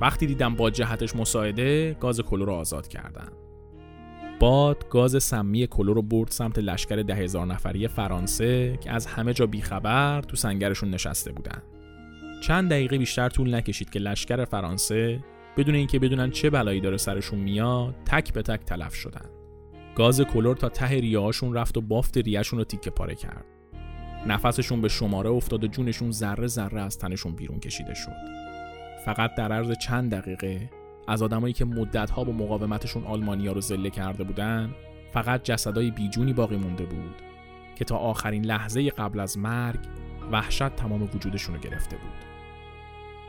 وقتی 0.00 0.26
دیدم 0.26 0.54
باد 0.54 0.72
جهتش 0.72 1.16
مساعده، 1.16 1.96
گاز 2.00 2.20
کلور 2.20 2.46
رو 2.46 2.52
آزاد 2.52 2.88
کردن. 2.88 3.28
باد 4.40 4.88
گاز 4.88 5.22
سمی 5.22 5.66
کلور 5.66 5.94
رو 5.94 6.02
برد 6.02 6.30
سمت 6.30 6.58
لشکر 6.58 6.96
ده 6.96 7.14
هزار 7.14 7.46
نفری 7.46 7.88
فرانسه 7.88 8.78
که 8.80 8.90
از 8.90 9.06
همه 9.06 9.32
جا 9.32 9.46
بیخبر 9.46 10.22
تو 10.22 10.36
سنگرشون 10.36 10.90
نشسته 10.90 11.32
بودن. 11.32 11.62
چند 12.42 12.70
دقیقه 12.70 12.98
بیشتر 12.98 13.28
طول 13.28 13.54
نکشید 13.54 13.90
که 13.90 13.98
لشکر 13.98 14.44
فرانسه 14.44 15.20
بدون 15.56 15.74
اینکه 15.74 15.98
بدونن 15.98 16.30
چه 16.30 16.50
بلایی 16.50 16.80
داره 16.80 16.96
سرشون 16.96 17.38
میاد 17.38 17.94
تک 18.06 18.32
به 18.32 18.42
تک 18.42 18.64
تلف 18.64 18.94
شدن. 18.94 19.30
گاز 19.94 20.20
کلور 20.20 20.56
تا 20.56 20.68
ته 20.68 20.86
ریهاشون 20.86 21.54
رفت 21.54 21.76
و 21.76 21.80
بافت 21.80 22.18
ریهشون 22.18 22.58
رو 22.58 22.64
تیکه 22.64 22.90
پاره 22.90 23.14
کرد. 23.14 23.44
نفسشون 24.26 24.80
به 24.80 24.88
شماره 24.88 25.30
افتاد 25.30 25.64
و 25.64 25.66
جونشون 25.66 26.10
ذره 26.10 26.46
ذره 26.46 26.80
از 26.80 26.98
تنشون 26.98 27.34
بیرون 27.34 27.60
کشیده 27.60 27.94
شد. 27.94 28.46
فقط 29.04 29.34
در 29.34 29.52
عرض 29.52 29.72
چند 29.78 30.14
دقیقه 30.14 30.70
از 31.08 31.22
آدمایی 31.22 31.54
که 31.54 31.64
مدتها 31.64 32.24
با 32.24 32.32
مقاومتشون 32.32 33.04
آلمانیا 33.04 33.52
رو 33.52 33.60
زله 33.60 33.90
کرده 33.90 34.24
بودن 34.24 34.74
فقط 35.12 35.42
جسدای 35.42 35.90
بیجونی 35.90 36.32
باقی 36.32 36.56
مونده 36.56 36.84
بود 36.84 37.14
که 37.76 37.84
تا 37.84 37.96
آخرین 37.96 38.44
لحظه 38.44 38.90
قبل 38.90 39.20
از 39.20 39.38
مرگ 39.38 39.80
وحشت 40.32 40.76
تمام 40.76 41.02
وجودشون 41.02 41.54
رو 41.54 41.60
گرفته 41.60 41.96
بود. 41.96 42.26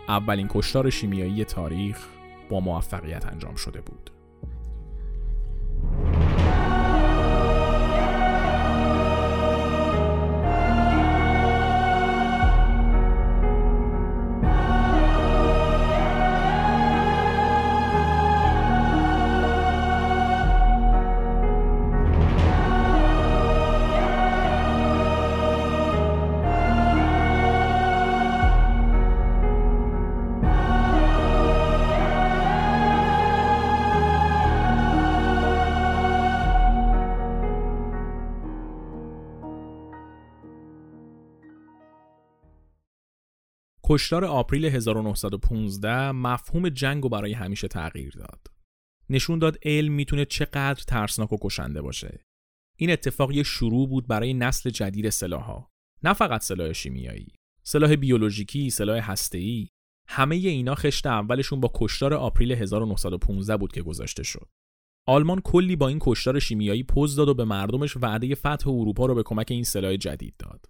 اولین 0.09 0.47
کشتار 0.49 0.89
شیمیایی 0.89 1.45
تاریخ 1.45 2.16
با 2.49 2.59
موفقیت 2.59 3.25
انجام 3.25 3.55
شده 3.55 3.81
بود. 3.81 4.16
کشتار 43.97 44.25
آپریل 44.25 44.65
1915 44.65 46.11
مفهوم 46.11 46.69
جنگ 46.69 47.03
رو 47.03 47.09
برای 47.09 47.33
همیشه 47.33 47.67
تغییر 47.67 48.13
داد. 48.17 48.47
نشون 49.09 49.39
داد 49.39 49.57
علم 49.63 49.93
می‌تونه 49.93 50.25
چقدر 50.25 50.83
ترسناک 50.87 51.33
و 51.33 51.37
کشنده 51.41 51.81
باشه. 51.81 52.19
این 52.75 52.91
اتفاق 52.91 53.31
یه 53.31 53.43
شروع 53.43 53.89
بود 53.89 54.07
برای 54.07 54.33
نسل 54.33 54.69
جدید 54.69 55.09
سلاحها. 55.09 55.71
نه 56.03 56.13
فقط 56.13 56.41
سلاح 56.41 56.73
شیمیایی، 56.73 57.33
سلاح 57.63 57.95
بیولوژیکی، 57.95 58.69
سلاح 58.69 59.11
هسته‌ای، 59.11 59.67
همه 60.07 60.35
اینا 60.35 60.75
خشت 60.75 61.05
اولشون 61.05 61.59
با 61.59 61.71
کشتار 61.75 62.13
آپریل 62.13 62.51
1915 62.51 63.57
بود 63.57 63.71
که 63.71 63.81
گذاشته 63.81 64.23
شد. 64.23 64.47
آلمان 65.07 65.41
کلی 65.41 65.75
با 65.75 65.87
این 65.87 65.99
کشتار 66.01 66.39
شیمیایی 66.39 66.83
پوز 66.83 67.15
داد 67.15 67.29
و 67.29 67.33
به 67.33 67.45
مردمش 67.45 67.97
وعده 67.97 68.35
فتح 68.35 68.69
اروپا 68.69 69.05
رو 69.05 69.15
به 69.15 69.23
کمک 69.23 69.47
این 69.51 69.63
سلاح 69.63 69.95
جدید 69.95 70.35
داد. 70.39 70.65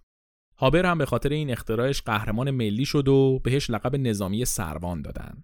هابر 0.60 0.86
هم 0.86 0.98
به 0.98 1.06
خاطر 1.06 1.28
این 1.28 1.50
اختراعش 1.50 2.02
قهرمان 2.02 2.50
ملی 2.50 2.84
شد 2.84 3.08
و 3.08 3.40
بهش 3.44 3.70
لقب 3.70 3.96
نظامی 3.96 4.44
سروان 4.44 5.02
دادن. 5.02 5.42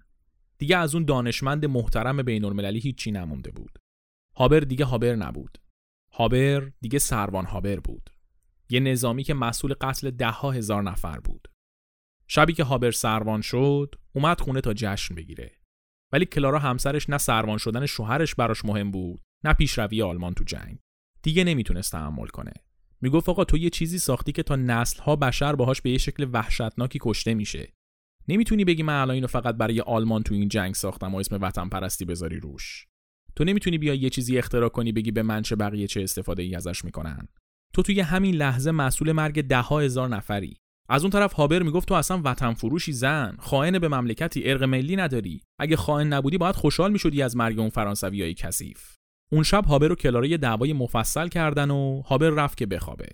دیگه 0.59 0.77
از 0.77 0.95
اون 0.95 1.05
دانشمند 1.05 1.65
محترم 1.65 2.23
بین 2.23 2.45
المللی 2.45 2.79
هیچی 2.79 3.11
نمونده 3.11 3.51
بود. 3.51 3.79
هابر 4.37 4.61
دیگه 4.61 4.85
هابر 4.85 5.15
نبود. 5.15 5.59
هابر 6.13 6.73
دیگه 6.81 6.99
سروان 6.99 7.47
هابر 7.47 7.81
بود. 7.81 8.11
یه 8.71 8.81
نظامی 8.81 9.25
که 9.25 9.35
مسئول 9.35 9.75
قتل 9.75 10.11
ده 10.11 10.31
ها 10.31 10.51
هزار 10.51 10.83
نفر 10.83 11.21
بود. 11.21 11.49
شبی 12.29 12.53
که 12.53 12.65
هابر 12.65 12.91
سروان 12.91 13.41
شد، 13.41 13.95
اومد 14.13 14.41
خونه 14.41 14.61
تا 14.61 14.75
جشن 14.75 15.15
بگیره. 15.15 15.59
ولی 16.13 16.25
کلارا 16.25 16.59
همسرش 16.59 17.11
نه 17.11 17.19
سروان 17.19 17.59
شدن 17.59 17.87
شوهرش 17.87 18.35
براش 18.35 18.65
مهم 18.65 18.91
بود، 18.91 19.23
نه 19.45 19.53
پیشروی 19.53 20.03
آلمان 20.03 20.35
تو 20.35 20.45
جنگ. 20.45 20.79
دیگه 21.23 21.45
نمی‌تونست 21.45 21.93
تحمل 21.93 22.27
کنه. 22.27 22.53
می‌گفت 23.05 23.29
آقا 23.29 23.45
تو 23.45 23.59
یه 23.59 23.71
چیزی 23.71 23.99
ساختی 23.99 24.33
که 24.33 24.43
تا 24.43 24.57
نسلها 24.57 25.17
بشر 25.17 25.55
باهاش 25.55 25.83
به 25.83 25.91
یه 25.91 25.99
شکل 25.99 26.27
وحشتناکی 26.33 26.99
کشته 27.03 27.35
میشه. 27.35 27.73
نمی‌تونی 28.29 28.65
بگی 28.65 28.83
من 28.83 29.01
الان 29.01 29.15
اینو 29.15 29.27
فقط 29.27 29.55
برای 29.55 29.81
آلمان 29.81 30.23
تو 30.23 30.35
این 30.35 30.49
جنگ 30.49 30.75
ساختم 30.75 31.15
و 31.15 31.19
اسم 31.19 31.39
وطن 31.43 31.69
پرستی 31.69 32.05
بذاری 32.05 32.41
روش. 32.41 32.87
تو 33.37 33.45
نمی‌تونی 33.45 33.79
بیای 33.79 33.99
یه 33.99 34.11
چیزی 34.11 34.39
اختراع 34.39 34.69
کنی 34.69 34.93
بگی 34.93 35.11
به 35.11 35.23
من 35.23 35.43
چه 35.43 35.57
بقیه 35.57 35.87
چه 35.87 36.03
استفاده 36.03 36.43
ای 36.43 36.55
ازش 36.55 36.85
می‌کنن. 36.85 37.29
تو 37.75 37.83
توی 37.83 38.01
همین 38.01 38.35
لحظه 38.35 38.71
مسئول 38.71 39.13
مرگ 39.13 39.43
ده 39.43 39.63
هزار 39.63 40.09
نفری. 40.09 40.57
از 40.89 41.03
اون 41.03 41.11
طرف 41.11 41.33
هابر 41.33 41.63
می‌گفت 41.63 41.89
تو 41.89 41.95
اصلا 41.95 42.21
وطن 42.25 42.55
فروشی 42.55 42.93
زن 42.93 43.37
خائن 43.39 43.79
به 43.79 43.89
مملکتی 43.89 44.51
ارق 44.51 44.63
ملی 44.63 44.97
نداری 44.97 45.43
اگه 45.59 45.77
خائن 45.77 46.07
نبودی 46.07 46.39
باید 46.39 46.55
خوشحال 46.55 46.93
می‌شدی 46.93 47.23
از 47.23 47.37
مرگ 47.37 47.59
اون 47.59 47.71
فرانسویای 47.71 48.35
کثیف 48.35 48.94
اون 49.35 49.43
شب 49.43 49.65
هابر 49.65 49.93
و 49.93 49.95
کلارا 49.95 50.27
یه 50.27 50.37
دعوای 50.37 50.73
مفصل 50.73 51.29
کردن 51.29 51.71
و 51.71 52.03
هابر 52.03 52.31
رفت 52.31 52.59
که 52.59 52.67
بخوابه. 52.67 53.09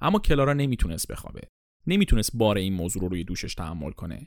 اما 0.00 0.18
کلارا 0.18 0.52
نمی‌تونست 0.52 1.08
بخوابه. 1.08 1.40
نمی‌تونست 1.86 2.30
بار 2.34 2.58
این 2.58 2.72
موضوع 2.72 3.02
رو 3.02 3.08
روی 3.08 3.24
دوشش 3.24 3.54
تحمل 3.54 3.90
کنه. 3.90 4.26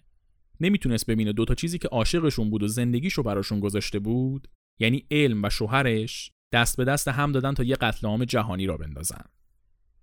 نمی‌تونست 0.60 1.06
ببینه 1.06 1.34
دوتا 1.34 1.56
چیزی 1.56 1.78
که 1.78 1.88
عاشقشون 1.88 2.50
بود 2.50 2.64
و 2.64 2.68
زندگیشو 2.68 3.24
براشون 3.24 3.60
گذاشته 3.60 4.00
بود 4.00 4.48
یعنی 4.80 5.06
علم 5.12 5.44
و 5.44 5.50
شوهرش 5.50 6.32
دست 6.54 6.78
به 6.78 6.86
دست 6.86 7.08
هم 7.08 7.32
دادن 7.32 7.54
تا 7.54 7.64
یه 7.64 7.76
قتل 7.76 8.08
عام 8.08 8.26
جهانی 8.26 8.66
را 8.66 8.78
بندازن. 8.78 9.26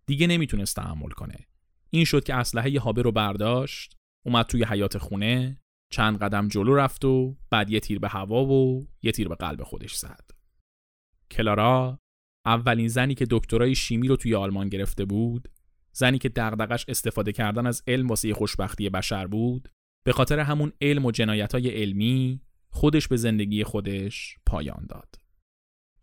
دیگه 0.06 0.26
نمی‌تونست 0.26 0.76
تحمل 0.76 1.10
کنه. 1.10 1.46
این 1.90 2.04
شد 2.04 2.24
که 2.24 2.34
اسلحه 2.34 2.80
هابه 2.80 3.02
رو 3.02 3.12
برداشت 3.12 3.96
اومد 4.26 4.46
توی 4.46 4.64
حیات 4.64 4.98
خونه 4.98 5.60
چند 5.92 6.18
قدم 6.18 6.48
جلو 6.48 6.74
رفت 6.74 7.04
و 7.04 7.36
بعد 7.50 7.70
یه 7.70 7.80
تیر 7.80 7.98
به 7.98 8.08
هوا 8.08 8.44
و 8.44 8.88
یه 9.02 9.12
تیر 9.12 9.28
به 9.28 9.34
قلب 9.34 9.62
خودش 9.62 9.94
زد. 9.94 10.31
کلارا 11.32 11.98
اولین 12.46 12.88
زنی 12.88 13.14
که 13.14 13.26
دکترای 13.30 13.74
شیمی 13.74 14.08
رو 14.08 14.16
توی 14.16 14.34
آلمان 14.34 14.68
گرفته 14.68 15.04
بود 15.04 15.48
زنی 15.92 16.18
که 16.18 16.28
دغدغش 16.28 16.84
استفاده 16.88 17.32
کردن 17.32 17.66
از 17.66 17.82
علم 17.86 18.08
واسه 18.08 18.34
خوشبختی 18.34 18.90
بشر 18.90 19.26
بود 19.26 19.68
به 20.04 20.12
خاطر 20.12 20.38
همون 20.38 20.72
علم 20.80 21.06
و 21.06 21.10
جنایتای 21.10 21.68
علمی 21.68 22.40
خودش 22.70 23.08
به 23.08 23.16
زندگی 23.16 23.64
خودش 23.64 24.36
پایان 24.46 24.86
داد. 24.88 25.14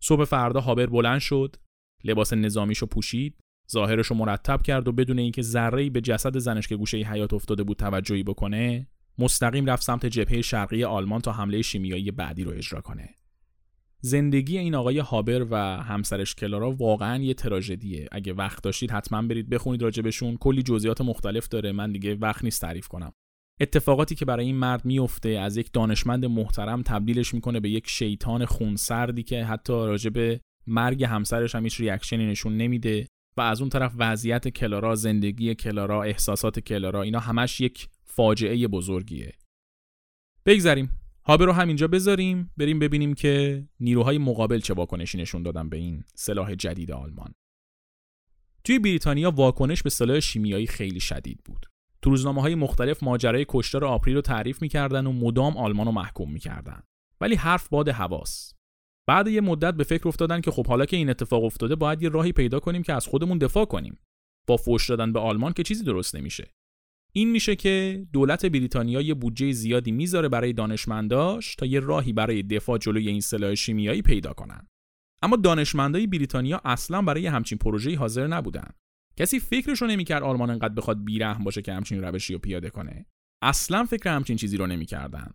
صبح 0.00 0.24
فردا 0.24 0.60
هابر 0.60 0.86
بلند 0.86 1.20
شد 1.20 1.56
لباس 2.04 2.32
نظامیشو 2.32 2.86
پوشید 2.86 3.40
ظاهرشو 3.70 4.14
مرتب 4.14 4.62
کرد 4.62 4.88
و 4.88 4.92
بدون 4.92 5.18
اینکه 5.18 5.42
ذره‌ای 5.42 5.90
به 5.90 6.00
جسد 6.00 6.38
زنش 6.38 6.68
که 6.68 6.76
گوشه 6.76 6.96
حیات 6.96 7.34
افتاده 7.34 7.62
بود 7.62 7.76
توجهی 7.76 8.22
بکنه 8.22 8.88
مستقیم 9.18 9.66
رفت 9.66 9.82
سمت 9.82 10.06
جبهه 10.06 10.42
شرقی 10.42 10.84
آلمان 10.84 11.20
تا 11.20 11.32
حمله 11.32 11.62
شیمیایی 11.62 12.10
بعدی 12.10 12.44
رو 12.44 12.52
اجرا 12.52 12.80
کنه. 12.80 13.14
زندگی 14.00 14.58
این 14.58 14.74
آقای 14.74 14.98
هابر 14.98 15.46
و 15.50 15.56
همسرش 15.82 16.34
کلارا 16.34 16.70
واقعا 16.70 17.22
یه 17.22 17.34
تراژدیه. 17.34 18.08
اگه 18.12 18.32
وقت 18.32 18.62
داشتید 18.62 18.90
حتما 18.90 19.22
برید 19.22 19.48
بخونید 19.48 19.82
راجبشون. 19.82 20.36
کلی 20.36 20.62
جزئیات 20.62 21.00
مختلف 21.00 21.48
داره. 21.48 21.72
من 21.72 21.92
دیگه 21.92 22.14
وقت 22.14 22.44
نیست 22.44 22.60
تعریف 22.60 22.88
کنم. 22.88 23.12
اتفاقاتی 23.60 24.14
که 24.14 24.24
برای 24.24 24.46
این 24.46 24.56
مرد 24.56 24.84
میفته 24.84 25.28
از 25.28 25.56
یک 25.56 25.72
دانشمند 25.72 26.24
محترم 26.24 26.82
تبدیلش 26.82 27.34
می‌کنه 27.34 27.60
به 27.60 27.70
یک 27.70 27.88
شیطان 27.88 28.44
خونسردی 28.44 29.22
که 29.22 29.44
حتی 29.44 29.72
راجب 29.72 30.40
مرگ 30.66 31.04
همسرش 31.04 31.54
هم 31.54 31.64
هیچ 31.64 31.80
ریاکشنی 31.80 32.26
نشون 32.26 32.56
نمیده 32.56 33.06
و 33.36 33.40
از 33.40 33.60
اون 33.60 33.70
طرف 33.70 33.92
وضعیت 33.98 34.48
کلارا 34.48 34.94
زندگی 34.94 35.54
کلارا 35.54 36.02
احساسات 36.02 36.60
کلارا 36.60 37.02
اینا 37.02 37.20
همش 37.20 37.60
یک 37.60 37.88
فاجعه 38.04 38.68
بزرگیه. 38.68 39.32
بگذریم. 40.46 40.99
هابه 41.24 41.44
رو 41.44 41.52
همینجا 41.52 41.88
بذاریم 41.88 42.50
بریم 42.56 42.78
ببینیم 42.78 43.14
که 43.14 43.64
نیروهای 43.80 44.18
مقابل 44.18 44.58
چه 44.60 44.74
واکنشی 44.74 45.18
نشون 45.18 45.42
دادن 45.42 45.68
به 45.68 45.76
این 45.76 46.04
سلاح 46.14 46.54
جدید 46.54 46.92
آلمان. 46.92 47.32
توی 48.64 48.78
بریتانیا 48.78 49.30
واکنش 49.30 49.82
به 49.82 49.90
سلاح 49.90 50.20
شیمیایی 50.20 50.66
خیلی 50.66 51.00
شدید 51.00 51.40
بود. 51.44 51.66
تو 52.02 52.10
روزنامه 52.10 52.40
های 52.40 52.54
مختلف 52.54 53.02
ماجرای 53.02 53.46
کشتار 53.48 53.84
آپریل 53.84 54.14
رو 54.14 54.20
تعریف 54.20 54.62
می‌کردن 54.62 55.06
و 55.06 55.12
مدام 55.12 55.56
آلمان 55.56 55.86
رو 55.86 55.92
محکوم 55.92 56.32
می‌کردن. 56.32 56.82
ولی 57.20 57.34
حرف 57.34 57.68
باد 57.68 57.88
هواس 57.88 58.54
بعد 59.06 59.28
یه 59.28 59.40
مدت 59.40 59.74
به 59.74 59.84
فکر 59.84 60.08
افتادن 60.08 60.40
که 60.40 60.50
خب 60.50 60.66
حالا 60.66 60.86
که 60.86 60.96
این 60.96 61.10
اتفاق 61.10 61.44
افتاده 61.44 61.74
باید 61.74 62.02
یه 62.02 62.08
راهی 62.08 62.32
پیدا 62.32 62.60
کنیم 62.60 62.82
که 62.82 62.92
از 62.92 63.06
خودمون 63.06 63.38
دفاع 63.38 63.64
کنیم. 63.64 63.98
با 64.46 64.56
فوش 64.56 64.90
دادن 64.90 65.12
به 65.12 65.20
آلمان 65.20 65.52
که 65.52 65.62
چیزی 65.62 65.84
درست 65.84 66.16
نمیشه. 66.16 66.50
این 67.12 67.30
میشه 67.30 67.56
که 67.56 68.06
دولت 68.12 68.46
بریتانیا 68.46 69.00
یه 69.00 69.14
بودجه 69.14 69.52
زیادی 69.52 69.92
می‌ذاره 69.92 70.28
برای 70.28 70.52
دانشمنداش 70.52 71.54
تا 71.54 71.66
یه 71.66 71.80
راهی 71.80 72.12
برای 72.12 72.42
دفاع 72.42 72.78
جلوی 72.78 73.08
این 73.08 73.20
سلاح 73.20 73.54
شیمیایی 73.54 74.02
پیدا 74.02 74.32
کنن. 74.32 74.66
اما 75.22 75.36
دانشمندای 75.36 76.06
بریتانیا 76.06 76.60
اصلا 76.64 77.02
برای 77.02 77.26
همچین 77.26 77.58
پروژه‌ای 77.58 77.96
حاضر 77.96 78.26
نبودن. 78.26 78.70
کسی 79.16 79.40
فکرشو 79.40 79.86
نمی‌کرد 79.86 80.22
آلمان 80.22 80.50
انقدر 80.50 80.74
بخواد 80.74 81.04
بیرحم 81.04 81.44
باشه 81.44 81.62
که 81.62 81.72
همچین 81.72 82.02
روشی 82.04 82.32
رو 82.32 82.38
پیاده 82.38 82.70
کنه. 82.70 83.06
اصلا 83.42 83.84
فکر 83.84 84.10
همچین 84.10 84.36
چیزی 84.36 84.56
رو 84.56 84.66
نمی‌کردن. 84.66 85.34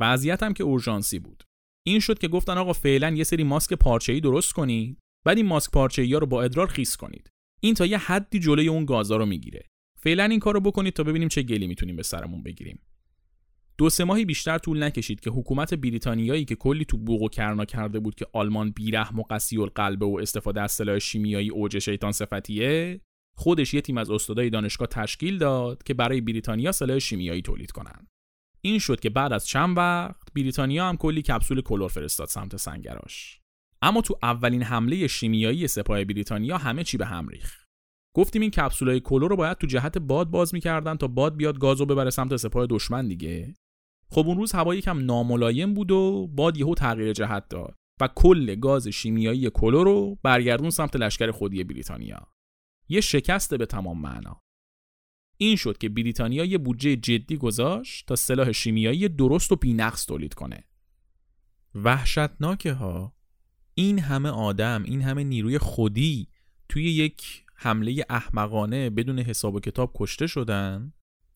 وضعیت 0.00 0.42
هم 0.42 0.52
که 0.52 0.64
اورژانسی 0.64 1.18
بود. 1.18 1.42
این 1.86 2.00
شد 2.00 2.18
که 2.18 2.28
گفتن 2.28 2.58
آقا 2.58 2.72
فعلا 2.72 3.10
یه 3.10 3.24
سری 3.24 3.44
ماسک 3.44 3.74
پارچه‌ای 3.74 4.20
درست 4.20 4.52
کنید 4.52 4.98
بعد 5.26 5.36
این 5.36 5.46
ماسک 5.46 5.70
پارچه‌ای 5.70 6.12
ها 6.12 6.18
رو 6.18 6.26
با 6.26 6.42
ادرار 6.42 6.66
خیس 6.66 6.96
کنید. 6.96 7.30
این 7.60 7.74
تا 7.74 7.86
یه 7.86 7.98
حدی 7.98 8.38
جلوی 8.38 8.68
اون 8.68 8.84
گازا 8.84 9.16
رو 9.16 9.26
می‌گیره. 9.26 9.66
فعلا 9.96 10.24
این 10.24 10.40
کارو 10.40 10.60
بکنید 10.60 10.92
تا 10.92 11.02
ببینیم 11.02 11.28
چه 11.28 11.42
گلی 11.42 11.66
می‌تونیم 11.66 11.96
به 11.96 12.02
سرمون 12.02 12.42
بگیریم 12.42 12.78
دو 13.78 13.90
سه 13.90 14.04
ماهی 14.04 14.24
بیشتر 14.24 14.58
طول 14.58 14.82
نکشید 14.82 15.20
که 15.20 15.30
حکومت 15.30 15.74
بریتانیایی 15.74 16.44
که 16.44 16.54
کلی 16.54 16.84
تو 16.84 16.96
بوق 16.96 17.22
و 17.22 17.28
کرنا 17.28 17.64
کرده 17.64 18.00
بود 18.00 18.14
که 18.14 18.26
آلمان 18.32 18.70
بیرحم 18.70 19.18
و 19.18 19.22
قسی 19.30 19.58
القلب 19.58 20.02
و 20.02 20.18
استفاده 20.18 20.60
از 20.60 20.72
سلاح 20.72 20.98
شیمیایی 20.98 21.50
اوج 21.50 21.78
شیطان 21.78 22.12
صفتیه 22.12 23.00
خودش 23.36 23.74
یه 23.74 23.80
تیم 23.80 23.98
از 23.98 24.10
استادای 24.10 24.50
دانشگاه 24.50 24.88
تشکیل 24.88 25.38
داد 25.38 25.82
که 25.82 25.94
برای 25.94 26.20
بریتانیا 26.20 26.72
سلاح 26.72 26.98
شیمیایی 26.98 27.42
تولید 27.42 27.70
کنند. 27.70 28.08
این 28.60 28.78
شد 28.78 29.00
که 29.00 29.10
بعد 29.10 29.32
از 29.32 29.46
چند 29.46 29.76
وقت 29.76 30.32
بریتانیا 30.34 30.88
هم 30.88 30.96
کلی 30.96 31.22
کپسول 31.22 31.60
کلور 31.60 31.88
فرستاد 31.88 32.28
سمت 32.28 32.56
سنگراش. 32.56 33.40
اما 33.82 34.00
تو 34.00 34.18
اولین 34.22 34.62
حمله 34.62 35.06
شیمیایی 35.06 35.68
سپاه 35.68 36.04
بریتانیا 36.04 36.58
همه 36.58 36.84
چی 36.84 36.96
به 36.96 37.06
هم 37.06 37.28
ریخت. 37.28 37.65
گفتیم 38.16 38.42
این 38.42 38.50
کپسولای 38.50 39.00
کلور 39.00 39.30
رو 39.30 39.36
باید 39.36 39.58
تو 39.58 39.66
جهت 39.66 39.98
باد 39.98 40.30
باز 40.30 40.54
می‌کردن 40.54 40.96
تا 40.96 41.06
باد 41.06 41.36
بیاد 41.36 41.58
گازو 41.58 41.86
ببره 41.86 42.10
سمت 42.10 42.36
سپاه 42.36 42.66
دشمن 42.66 43.08
دیگه. 43.08 43.54
خب 44.10 44.26
اون 44.26 44.36
روز 44.36 44.52
هوا 44.52 44.74
یکم 44.74 44.98
ناملایم 44.98 45.74
بود 45.74 45.90
و 45.90 46.26
باد 46.26 46.56
یهو 46.56 46.74
تغییر 46.74 47.12
جهت 47.12 47.48
داد 47.48 47.74
و 48.00 48.08
کل 48.14 48.54
گاز 48.54 48.88
شیمیایی 48.88 49.50
کلور 49.50 49.84
رو 49.84 50.18
برگردون 50.22 50.70
سمت 50.70 50.96
لشکر 50.96 51.30
خودی 51.30 51.64
بریتانیا. 51.64 52.32
یه 52.88 53.00
شکست 53.00 53.54
به 53.54 53.66
تمام 53.66 54.00
معنا 54.00 54.40
این 55.36 55.56
شد 55.56 55.78
که 55.78 55.88
بریتانیا 55.88 56.44
یه 56.44 56.58
بودجه 56.58 56.96
جدی 56.96 57.36
گذاشت 57.36 58.06
تا 58.06 58.16
سلاح 58.16 58.52
شیمیایی 58.52 59.08
درست 59.08 59.52
و 59.52 59.56
بینقص 59.56 60.06
تولید 60.06 60.34
کنه 60.34 60.64
وحشتناکه 61.74 62.72
ها 62.72 63.16
این 63.74 63.98
همه 63.98 64.28
آدم 64.28 64.82
این 64.82 65.02
همه 65.02 65.24
نیروی 65.24 65.58
خودی 65.58 66.28
توی 66.68 66.84
یک 66.84 67.45
حمله 67.56 68.04
احمقانه 68.10 68.90
بدون 68.90 69.18
حساب 69.18 69.54
و 69.54 69.60
کتاب 69.60 69.92
کشته 69.94 70.26
شدن 70.26 70.92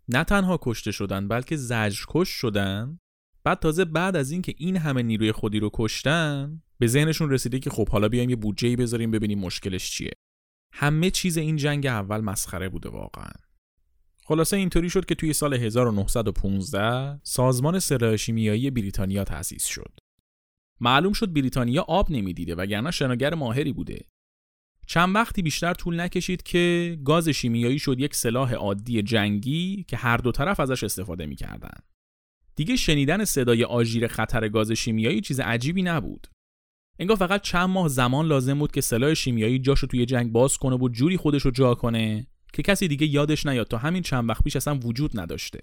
نه 0.08 0.24
تنها 0.24 0.58
کشته 0.62 0.90
شدن 0.90 1.28
بلکه 1.28 1.56
زجرکش 1.56 2.28
شدن 2.28 2.98
بعد 3.44 3.58
تازه 3.58 3.84
بعد 3.84 4.16
از 4.16 4.30
اینکه 4.30 4.54
این 4.58 4.76
همه 4.76 5.02
نیروی 5.02 5.32
خودی 5.32 5.60
رو 5.60 5.70
کشتن 5.72 6.62
به 6.78 6.86
ذهنشون 6.86 7.30
رسیده 7.30 7.58
که 7.58 7.70
خب 7.70 7.88
حالا 7.88 8.08
بیایم 8.08 8.30
یه 8.30 8.36
بودجه 8.36 8.76
بذاریم 8.76 9.10
ببینیم 9.10 9.38
مشکلش 9.38 9.90
چیه 9.90 10.12
همه 10.72 11.10
چیز 11.10 11.36
این 11.36 11.56
جنگ 11.56 11.86
اول 11.86 12.20
مسخره 12.20 12.68
بوده 12.68 12.88
واقعا 12.88 13.30
خلاصه 14.24 14.56
اینطوری 14.56 14.90
شد 14.90 15.04
که 15.04 15.14
توی 15.14 15.32
سال 15.32 15.54
1915 15.54 17.20
سازمان 17.22 17.78
سلاح 17.78 18.16
شیمیایی 18.16 18.70
بریتانیا 18.70 19.24
تأسیس 19.24 19.66
شد. 19.66 19.98
معلوم 20.80 21.12
شد 21.12 21.32
بریتانیا 21.32 21.82
آب 21.82 22.10
نمی‌دیده 22.10 22.54
وگرنه 22.54 22.90
شناگر 22.90 23.34
ماهری 23.34 23.72
بوده. 23.72 24.09
چند 24.90 25.14
وقتی 25.14 25.42
بیشتر 25.42 25.74
طول 25.74 26.00
نکشید 26.00 26.42
که 26.42 26.98
گاز 27.04 27.28
شیمیایی 27.28 27.78
شد 27.78 28.00
یک 28.00 28.14
سلاح 28.14 28.54
عادی 28.54 29.02
جنگی 29.02 29.84
که 29.88 29.96
هر 29.96 30.16
دو 30.16 30.32
طرف 30.32 30.60
ازش 30.60 30.84
استفاده 30.84 31.26
می‌کردن. 31.26 31.78
دیگه 32.56 32.76
شنیدن 32.76 33.24
صدای 33.24 33.64
آژیر 33.64 34.06
خطر 34.06 34.48
گاز 34.48 34.72
شیمیایی 34.72 35.20
چیز 35.20 35.40
عجیبی 35.40 35.82
نبود. 35.82 36.26
انگار 36.98 37.16
فقط 37.16 37.42
چند 37.42 37.68
ماه 37.68 37.88
زمان 37.88 38.26
لازم 38.26 38.58
بود 38.58 38.72
که 38.72 38.80
سلاح 38.80 39.14
شیمیایی 39.14 39.58
جاشو 39.58 39.86
توی 39.86 40.06
جنگ 40.06 40.32
باز 40.32 40.56
کنه 40.58 40.76
و 40.76 40.88
جوری 40.88 41.16
خودش 41.16 41.42
رو 41.42 41.50
جا 41.50 41.74
کنه 41.74 42.26
که 42.52 42.62
کسی 42.62 42.88
دیگه 42.88 43.06
یادش 43.06 43.46
نیاد 43.46 43.66
تا 43.68 43.78
همین 43.78 44.02
چند 44.02 44.28
وقت 44.28 44.44
پیش 44.44 44.56
اصلا 44.56 44.74
وجود 44.74 45.20
نداشته 45.20 45.60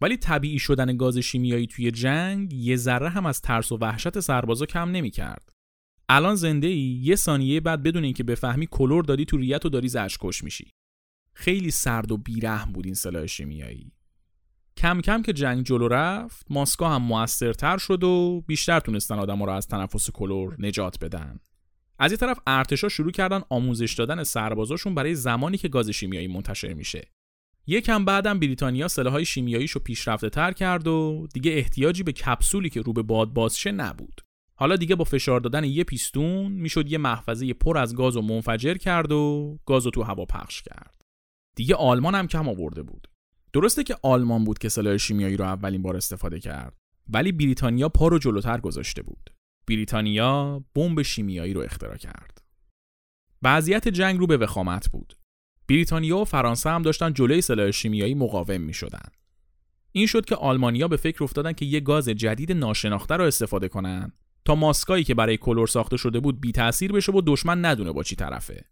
ولی 0.00 0.16
طبیعی 0.16 0.58
شدن 0.58 0.96
گاز 0.96 1.18
شیمیایی 1.18 1.66
توی 1.66 1.90
جنگ 1.90 2.52
یه 2.52 2.76
ذره 2.76 3.08
هم 3.08 3.26
از 3.26 3.40
ترس 3.40 3.72
و 3.72 3.76
وحشت 3.76 4.20
سربازا 4.20 4.66
کم 4.66 4.90
نمی‌کرد 4.90 5.59
الان 6.12 6.34
زنده 6.34 6.66
ای 6.66 7.00
یه 7.02 7.16
ثانیه 7.16 7.60
بعد 7.60 7.82
بدون 7.82 8.04
اینکه 8.04 8.24
بفهمی 8.24 8.68
کلور 8.70 9.04
دادی 9.04 9.24
تو 9.24 9.36
ریت 9.36 9.66
و 9.66 9.68
داری 9.68 9.88
زشکش 9.88 10.44
میشی. 10.44 10.70
خیلی 11.34 11.70
سرد 11.70 12.12
و 12.12 12.16
بیرحم 12.16 12.72
بود 12.72 12.86
این 12.86 12.94
سلاح 12.94 13.26
شیمیایی. 13.26 13.92
کم 14.76 15.00
کم 15.00 15.22
که 15.22 15.32
جنگ 15.32 15.64
جلو 15.64 15.88
رفت 15.88 16.46
ماسکا 16.50 16.88
هم 16.88 17.02
موثرتر 17.02 17.78
شد 17.78 18.04
و 18.04 18.44
بیشتر 18.46 18.80
تونستن 18.80 19.18
آدم 19.18 19.42
را 19.42 19.56
از 19.56 19.68
تنفس 19.68 20.10
کلور 20.10 20.56
نجات 20.58 21.04
بدن. 21.04 21.40
از 21.98 22.10
این 22.10 22.18
طرف 22.18 22.38
ارتشا 22.46 22.88
شروع 22.88 23.12
کردن 23.12 23.42
آموزش 23.48 23.94
دادن 23.94 24.24
سربازاشون 24.24 24.94
برای 24.94 25.14
زمانی 25.14 25.56
که 25.56 25.68
گاز 25.68 25.90
شیمیایی 25.90 26.28
منتشر 26.28 26.72
میشه. 26.72 27.08
یکم 27.66 28.04
بعدم 28.04 28.38
بریتانیا 28.38 28.88
سلاحهای 28.88 29.24
شیمیاییشو 29.24 29.80
پیشرفته 29.80 30.30
تر 30.30 30.52
کرد 30.52 30.86
و 30.86 31.28
دیگه 31.34 31.52
احتیاجی 31.52 32.02
به 32.02 32.12
کپسولی 32.12 32.70
که 32.70 32.80
رو 32.80 32.92
به 32.92 33.02
باد 33.02 33.32
بازشه 33.32 33.72
نبود. 33.72 34.20
حالا 34.60 34.76
دیگه 34.76 34.94
با 34.94 35.04
فشار 35.04 35.40
دادن 35.40 35.64
یه 35.64 35.84
پیستون 35.84 36.52
می‌شد 36.52 36.92
یه 36.92 36.98
محفظه 36.98 37.52
پر 37.52 37.78
از 37.78 37.94
گاز 37.94 38.16
و 38.16 38.22
منفجر 38.22 38.74
کرد 38.74 39.12
و 39.12 39.58
گاز 39.66 39.84
رو 39.84 39.90
تو 39.90 40.02
هوا 40.02 40.24
پخش 40.24 40.62
کرد. 40.62 41.02
دیگه 41.56 41.74
آلمان 41.74 42.14
هم 42.14 42.26
کم 42.26 42.48
آورده 42.48 42.82
بود. 42.82 43.08
درسته 43.52 43.84
که 43.84 43.96
آلمان 44.02 44.44
بود 44.44 44.58
که 44.58 44.68
سلاح 44.68 44.96
شیمیایی 44.96 45.36
رو 45.36 45.44
اولین 45.44 45.82
بار 45.82 45.96
استفاده 45.96 46.40
کرد 46.40 46.76
ولی 47.08 47.32
بریتانیا 47.32 47.88
پا 47.88 48.08
رو 48.08 48.18
جلوتر 48.18 48.60
گذاشته 48.60 49.02
بود. 49.02 49.30
بریتانیا 49.68 50.64
بمب 50.74 51.02
شیمیایی 51.02 51.52
رو 51.52 51.60
اختراع 51.60 51.96
کرد. 51.96 52.42
وضعیت 53.42 53.88
جنگ 53.88 54.20
رو 54.20 54.26
به 54.26 54.36
وخامت 54.36 54.88
بود. 54.88 55.14
بریتانیا 55.68 56.18
و 56.18 56.24
فرانسه 56.24 56.70
هم 56.70 56.82
داشتن 56.82 57.12
جلوی 57.12 57.40
سلاح 57.40 57.70
شیمیایی 57.70 58.14
مقاوم 58.14 58.60
می 58.60 58.74
شدن. 58.74 59.08
این 59.92 60.06
شد 60.06 60.24
که 60.24 60.36
آلمانیا 60.36 60.88
به 60.88 60.96
فکر 60.96 61.24
افتادن 61.24 61.52
که 61.52 61.64
یه 61.64 61.80
گاز 61.80 62.08
جدید 62.08 62.52
ناشناخته 62.52 63.16
را 63.16 63.26
استفاده 63.26 63.68
کنند 63.68 64.12
ماسکایی 64.54 65.04
که 65.04 65.14
برای 65.14 65.36
کلور 65.36 65.66
ساخته 65.66 65.96
شده 65.96 66.20
بود 66.20 66.40
بی 66.40 66.52
تاثیر 66.52 66.92
بشه 66.92 67.12
و 67.12 67.22
دشمن 67.26 67.64
ندونه 67.64 67.92
با 67.92 68.02
چی 68.02 68.16
طرفه. 68.16 68.64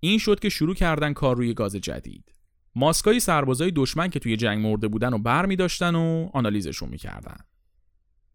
این 0.00 0.18
شد 0.18 0.40
که 0.40 0.48
شروع 0.48 0.74
کردن 0.74 1.12
کار 1.12 1.36
روی 1.36 1.54
گاز 1.54 1.76
جدید. 1.76 2.32
ماسکای 2.74 3.20
سربازای 3.20 3.72
دشمن 3.76 4.08
که 4.08 4.18
توی 4.18 4.36
جنگ 4.36 4.66
مرده 4.66 4.88
بودن 4.88 5.14
و 5.14 5.18
بر 5.18 5.46
می 5.46 5.56
داشتن 5.56 5.94
و 5.94 6.30
آنالیزشون 6.32 6.88
می‌کردن. 6.88 7.36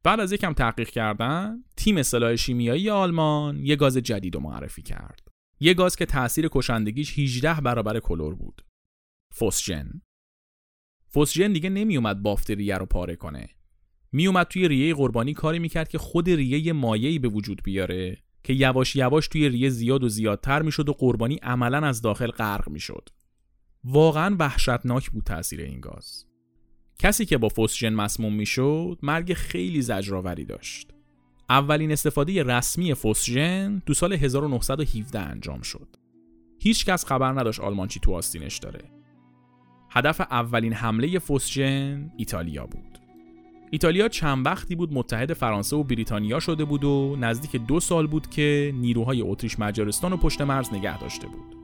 بعد 0.04 0.20
از 0.20 0.32
یکم 0.32 0.54
تحقیق 0.54 0.90
کردن، 0.90 1.64
تیم 1.78 2.04
سلاح 2.04 2.36
شیمیایی 2.36 2.90
آلمان 2.90 3.66
یه 3.66 3.76
گاز 3.76 3.98
جدید 3.98 4.36
رو 4.36 4.42
معرفی 4.42 4.82
کرد. 4.82 5.28
یه 5.60 5.74
گاز 5.74 5.96
که 5.96 6.06
تاثیر 6.06 6.48
کشندگیش 6.52 7.20
18 7.20 7.62
برابر 7.62 8.00
کلور 8.00 8.36
بود. 8.36 8.62
فوسژن. 9.34 10.02
فوسژن 11.08 11.54
دیگه 11.54 11.70
نمیومد 11.70 12.22
بافت 12.22 12.52
ریه 12.52 12.78
رو 12.78 12.86
پاره 12.86 13.16
کنه. 13.16 13.50
میومد 14.12 14.48
توی 14.48 14.68
ریه 14.68 14.94
قربانی 14.94 15.34
کاری 15.34 15.60
می‌کرد 15.60 15.90
که 15.90 15.98
خود 15.98 16.30
ریه 16.30 16.74
مایعی 16.74 17.20
به 17.20 17.28
وجود 17.28 17.62
بیاره 17.64 18.18
که 18.44 18.54
یواش 18.54 18.96
یواش 18.96 19.28
توی 19.28 19.50
ریه 19.50 19.70
زیاد 19.70 20.04
و 20.04 20.10
زیادتر 20.10 20.62
می‌شد 20.62 20.90
و 20.90 20.94
قربانی 20.94 21.36
عملا 21.36 21.88
از 21.88 22.02
داخل 22.02 22.32
غرق 22.32 22.70
می‌شد. 22.70 23.10
واقعا 23.84 24.36
وحشتناک 24.40 25.10
بود 25.10 25.24
تاثیر 25.24 25.62
این 25.62 25.80
گاز. 25.80 26.26
کسی 27.00 27.26
که 27.26 27.38
با 27.38 27.50
فوسژن 27.50 27.94
مسموم 27.94 28.34
می‌شد 28.34 29.00
مرگ 29.02 29.34
خیلی 29.34 29.82
زجرآوری 29.82 30.46
داشت. 30.46 30.94
اولین 31.50 31.92
استفاده 31.92 32.44
رسمی 32.44 32.94
فوسژن 32.94 33.82
تو 33.86 33.94
سال 33.94 34.14
1917 34.14 35.20
انجام 35.20 35.62
شد. 35.62 35.88
هیچ 36.60 36.86
کس 36.86 37.06
خبر 37.06 37.32
نداشت 37.32 37.60
آلمان 37.60 37.88
چی 37.88 38.00
تو 38.00 38.14
آستینش 38.14 38.58
داره. 38.58 38.92
هدف 39.92 40.22
اولین 40.22 40.74
حمله 40.74 41.20
فوسژن 41.20 42.12
ایتالیا 42.18 42.66
بود. 42.66 42.97
ایتالیا 43.72 44.08
چند 44.08 44.46
وقتی 44.46 44.76
بود 44.76 44.94
متحد 44.94 45.34
فرانسه 45.34 45.76
و 45.76 45.84
بریتانیا 45.84 46.40
شده 46.40 46.66
بود 46.66 46.84
و 46.84 47.16
نزدیک 47.20 47.56
دو 47.56 47.80
سال 47.80 48.08
بود 48.08 48.30
که 48.30 48.74
نیروهای 48.76 49.22
اتریش 49.22 49.60
مجارستان 49.60 50.14
و 50.14 50.18
پشت 50.18 50.42
مرز 50.42 50.74
نگه 50.74 51.00
داشته 51.00 51.28
بود. 51.28 51.58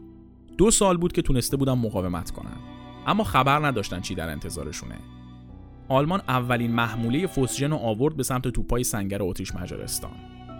دو 0.57 0.71
سال 0.71 0.97
بود 0.97 1.13
که 1.13 1.21
تونسته 1.21 1.57
بودن 1.57 1.73
مقاومت 1.73 2.31
کنن. 2.31 2.57
اما 3.07 3.23
خبر 3.23 3.67
نداشتن 3.67 3.99
چی 3.99 4.15
در 4.15 4.29
انتظارشونه. 4.29 4.95
آلمان 5.89 6.21
اولین 6.27 6.71
محموله 6.71 7.27
فوسژن 7.27 7.71
رو 7.71 7.77
آورد 7.77 8.17
به 8.17 8.23
سمت 8.23 8.47
توپای 8.47 8.83
سنگر 8.83 9.23
اتریش 9.23 9.55
مجارستان 9.55 10.11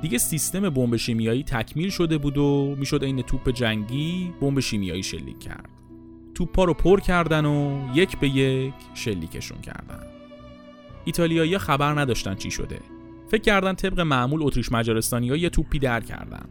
دیگه 0.02 0.18
سیستم 0.18 0.70
بمب 0.70 0.96
شیمیایی 0.96 1.44
تکمیل 1.44 1.90
شده 1.90 2.18
بود 2.18 2.38
و 2.38 2.76
می‌شد 2.80 3.04
این 3.04 3.22
توپ 3.22 3.50
جنگی 3.50 4.34
بمب 4.42 4.60
شیمیایی 4.60 5.04
شلیک 5.04 5.40
کرد 5.40 5.70
توپا 6.36 6.64
رو 6.64 6.74
پر 6.74 7.00
کردن 7.00 7.46
و 7.46 7.88
یک 7.94 8.18
به 8.18 8.30
یک 8.30 8.74
شلیکشون 8.94 9.62
کردن 9.62 10.13
ایتالیایی 11.06 11.58
خبر 11.58 12.00
نداشتن 12.00 12.36
چی 12.36 12.52
شده. 12.52 12.80
فکر 13.32 13.42
کردن 13.42 13.74
طبق 13.74 14.00
معمول 14.00 14.44
اتریش 14.44 14.72
مجارستانی 14.72 15.30
ها 15.30 15.36
یه 15.36 15.50
توپی 15.50 15.80
در 15.80 16.02
کردن. 16.02 16.46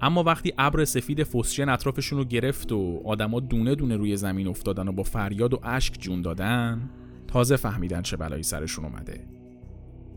اما 0.00 0.22
وقتی 0.22 0.52
ابر 0.58 0.84
سفید 0.84 1.22
فوسژن 1.22 1.68
اطرافشون 1.68 2.18
رو 2.18 2.24
گرفت 2.24 2.72
و 2.72 3.02
آدما 3.04 3.40
دونه 3.40 3.74
دونه 3.74 3.96
روی 3.96 4.16
زمین 4.16 4.48
افتادن 4.48 4.88
و 4.88 4.92
با 4.92 5.02
فریاد 5.02 5.54
و 5.54 5.60
اشک 5.62 5.94
جون 6.00 6.22
دادن 6.22 6.90
تازه 7.28 7.56
فهمیدن 7.56 8.02
چه 8.02 8.16
بلایی 8.16 8.42
سرشون 8.42 8.84
اومده. 8.84 9.20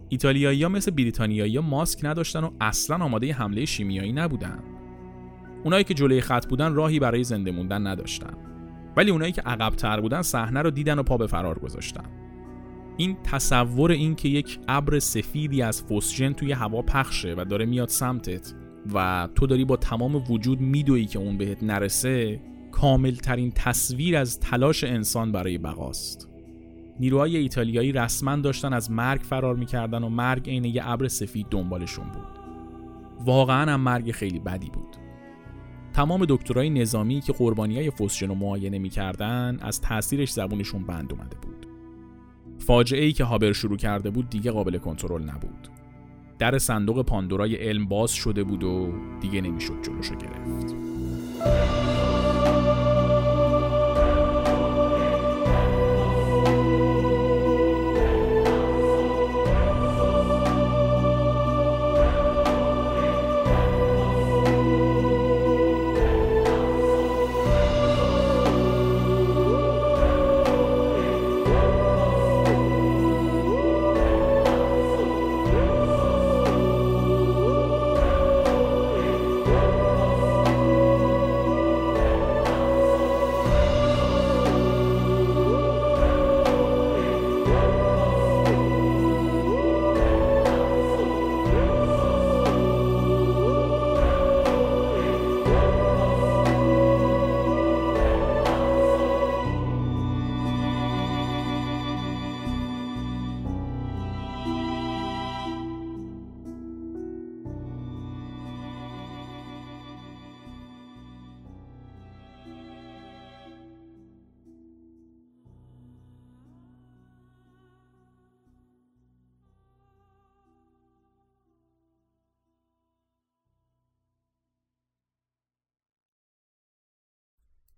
ایتالیایی 0.09 0.63
ها 0.63 0.69
مثل 0.69 0.91
بریتانیایی 0.91 1.55
ها 1.55 1.61
ماسک 1.61 1.99
نداشتن 2.05 2.43
و 2.43 2.51
اصلا 2.61 2.97
آماده 3.05 3.33
حمله 3.33 3.65
شیمیایی 3.65 4.13
نبودن. 4.13 4.59
اونایی 5.63 5.83
که 5.83 5.93
جلوی 5.93 6.21
خط 6.21 6.47
بودن 6.47 6.73
راهی 6.73 6.99
برای 6.99 7.23
زنده 7.23 7.51
موندن 7.51 7.87
نداشتن. 7.87 8.33
ولی 8.97 9.11
اونایی 9.11 9.31
که 9.31 9.41
عقب 9.41 9.75
تر 9.75 10.01
بودن 10.01 10.21
صحنه 10.21 10.61
رو 10.61 10.71
دیدن 10.71 10.99
و 10.99 11.03
پا 11.03 11.17
به 11.17 11.27
فرار 11.27 11.59
گذاشتن. 11.59 12.05
این 12.99 13.17
تصور 13.23 13.91
این 13.91 14.15
که 14.15 14.29
یک 14.29 14.59
ابر 14.67 14.99
سفیدی 14.99 15.61
از 15.61 15.83
فوسژن 15.83 16.33
توی 16.33 16.51
هوا 16.51 16.81
پخشه 16.81 17.35
و 17.37 17.45
داره 17.49 17.65
میاد 17.65 17.87
سمتت 17.89 18.53
و 18.93 19.29
تو 19.35 19.47
داری 19.47 19.65
با 19.65 19.77
تمام 19.77 20.15
وجود 20.15 20.61
میدویی 20.61 21.05
که 21.05 21.19
اون 21.19 21.37
بهت 21.37 21.63
نرسه 21.63 22.41
کامل 22.71 23.11
ترین 23.11 23.51
تصویر 23.51 24.17
از 24.17 24.39
تلاش 24.39 24.83
انسان 24.83 25.31
برای 25.31 25.57
بقاست. 25.57 26.29
نیروهای 26.99 27.37
ایتالیایی 27.37 27.91
رسما 27.91 28.35
داشتن 28.35 28.73
از 28.73 28.91
مرگ 28.91 29.21
فرار 29.21 29.55
می‌کردن 29.55 30.03
و 30.03 30.09
مرگ 30.09 30.49
عین 30.49 30.65
یه 30.65 30.89
ابر 30.89 31.07
سفید 31.07 31.47
دنبالشون 31.49 32.05
بود. 32.05 32.39
واقعا 33.25 33.71
هم 33.71 33.81
مرگ 33.81 34.11
خیلی 34.11 34.39
بدی 34.39 34.69
بود. 34.69 34.95
تمام 35.93 36.25
دکترای 36.29 36.69
نظامی 36.69 37.21
که 37.21 37.33
قربانی 37.33 37.75
های 37.75 37.91
فوسژن 37.91 38.27
رو 38.27 38.35
معاینه 38.35 38.79
می‌کردن 38.79 39.57
از 39.61 39.81
تاثیرش 39.81 40.31
زبونشون 40.31 40.83
بند 40.83 41.13
اومده 41.13 41.37
بود. 41.41 41.58
فاجعه 42.59 43.05
ای 43.05 43.11
که 43.11 43.23
هابر 43.23 43.51
شروع 43.51 43.77
کرده 43.77 44.09
بود 44.09 44.29
دیگه 44.29 44.51
قابل 44.51 44.77
کنترل 44.77 45.23
نبود. 45.23 45.67
در 46.39 46.57
صندوق 46.57 47.01
پاندورای 47.01 47.55
علم 47.55 47.85
باز 47.85 48.11
شده 48.11 48.43
بود 48.43 48.63
و 48.63 48.93
دیگه 49.21 49.41
نمی‌شد 49.41 49.81
جلوشو 49.83 50.15
گرفت. 50.15 50.75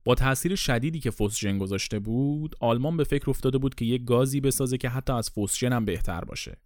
با 0.06 0.16
تاثیر 0.16 0.56
شدیدی 0.56 1.00
که 1.00 1.12
فوسژن 1.12 1.58
گذاشته 1.58 2.00
بود 2.00 2.56
آلمان 2.60 2.98
به 2.98 3.04
فکر 3.04 3.30
افتاده 3.30 3.58
بود 3.58 3.76
که 3.76 3.86
یک 3.86 4.06
گازی 4.06 4.42
بسازه 4.42 4.78
که 4.78 4.90
حتی 4.90 5.14
از 5.14 5.30
فوسژن 5.30 5.74
هم 5.74 5.86
بهتر 5.86 6.22
باشه 6.22 6.62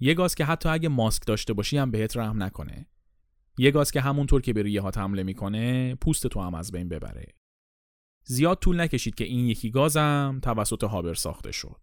یه 0.00 0.14
گاز 0.14 0.34
که 0.34 0.44
حتی 0.44 0.68
اگه 0.68 0.88
ماسک 0.88 1.26
داشته 1.26 1.52
باشی 1.52 1.78
هم 1.78 1.90
بهت 1.90 2.16
رحم 2.16 2.42
نکنه 2.42 2.86
یه 3.58 3.70
گاز 3.70 3.90
که 3.90 4.00
همونطور 4.00 4.40
که 4.40 4.52
به 4.52 4.62
ریه 4.62 4.80
ها 4.80 4.90
حمله 4.96 5.22
می‌کنه 5.22 5.94
پوست 5.94 6.26
تو 6.26 6.40
هم 6.40 6.54
از 6.54 6.72
بین 6.72 6.88
ببره. 6.88 7.26
زیاد 8.24 8.58
طول 8.58 8.80
نکشید 8.80 9.14
که 9.14 9.24
این 9.24 9.48
یکی 9.48 9.70
گازم 9.70 10.40
توسط 10.42 10.84
هابر 10.84 11.14
ساخته 11.14 11.52
شد. 11.52 11.80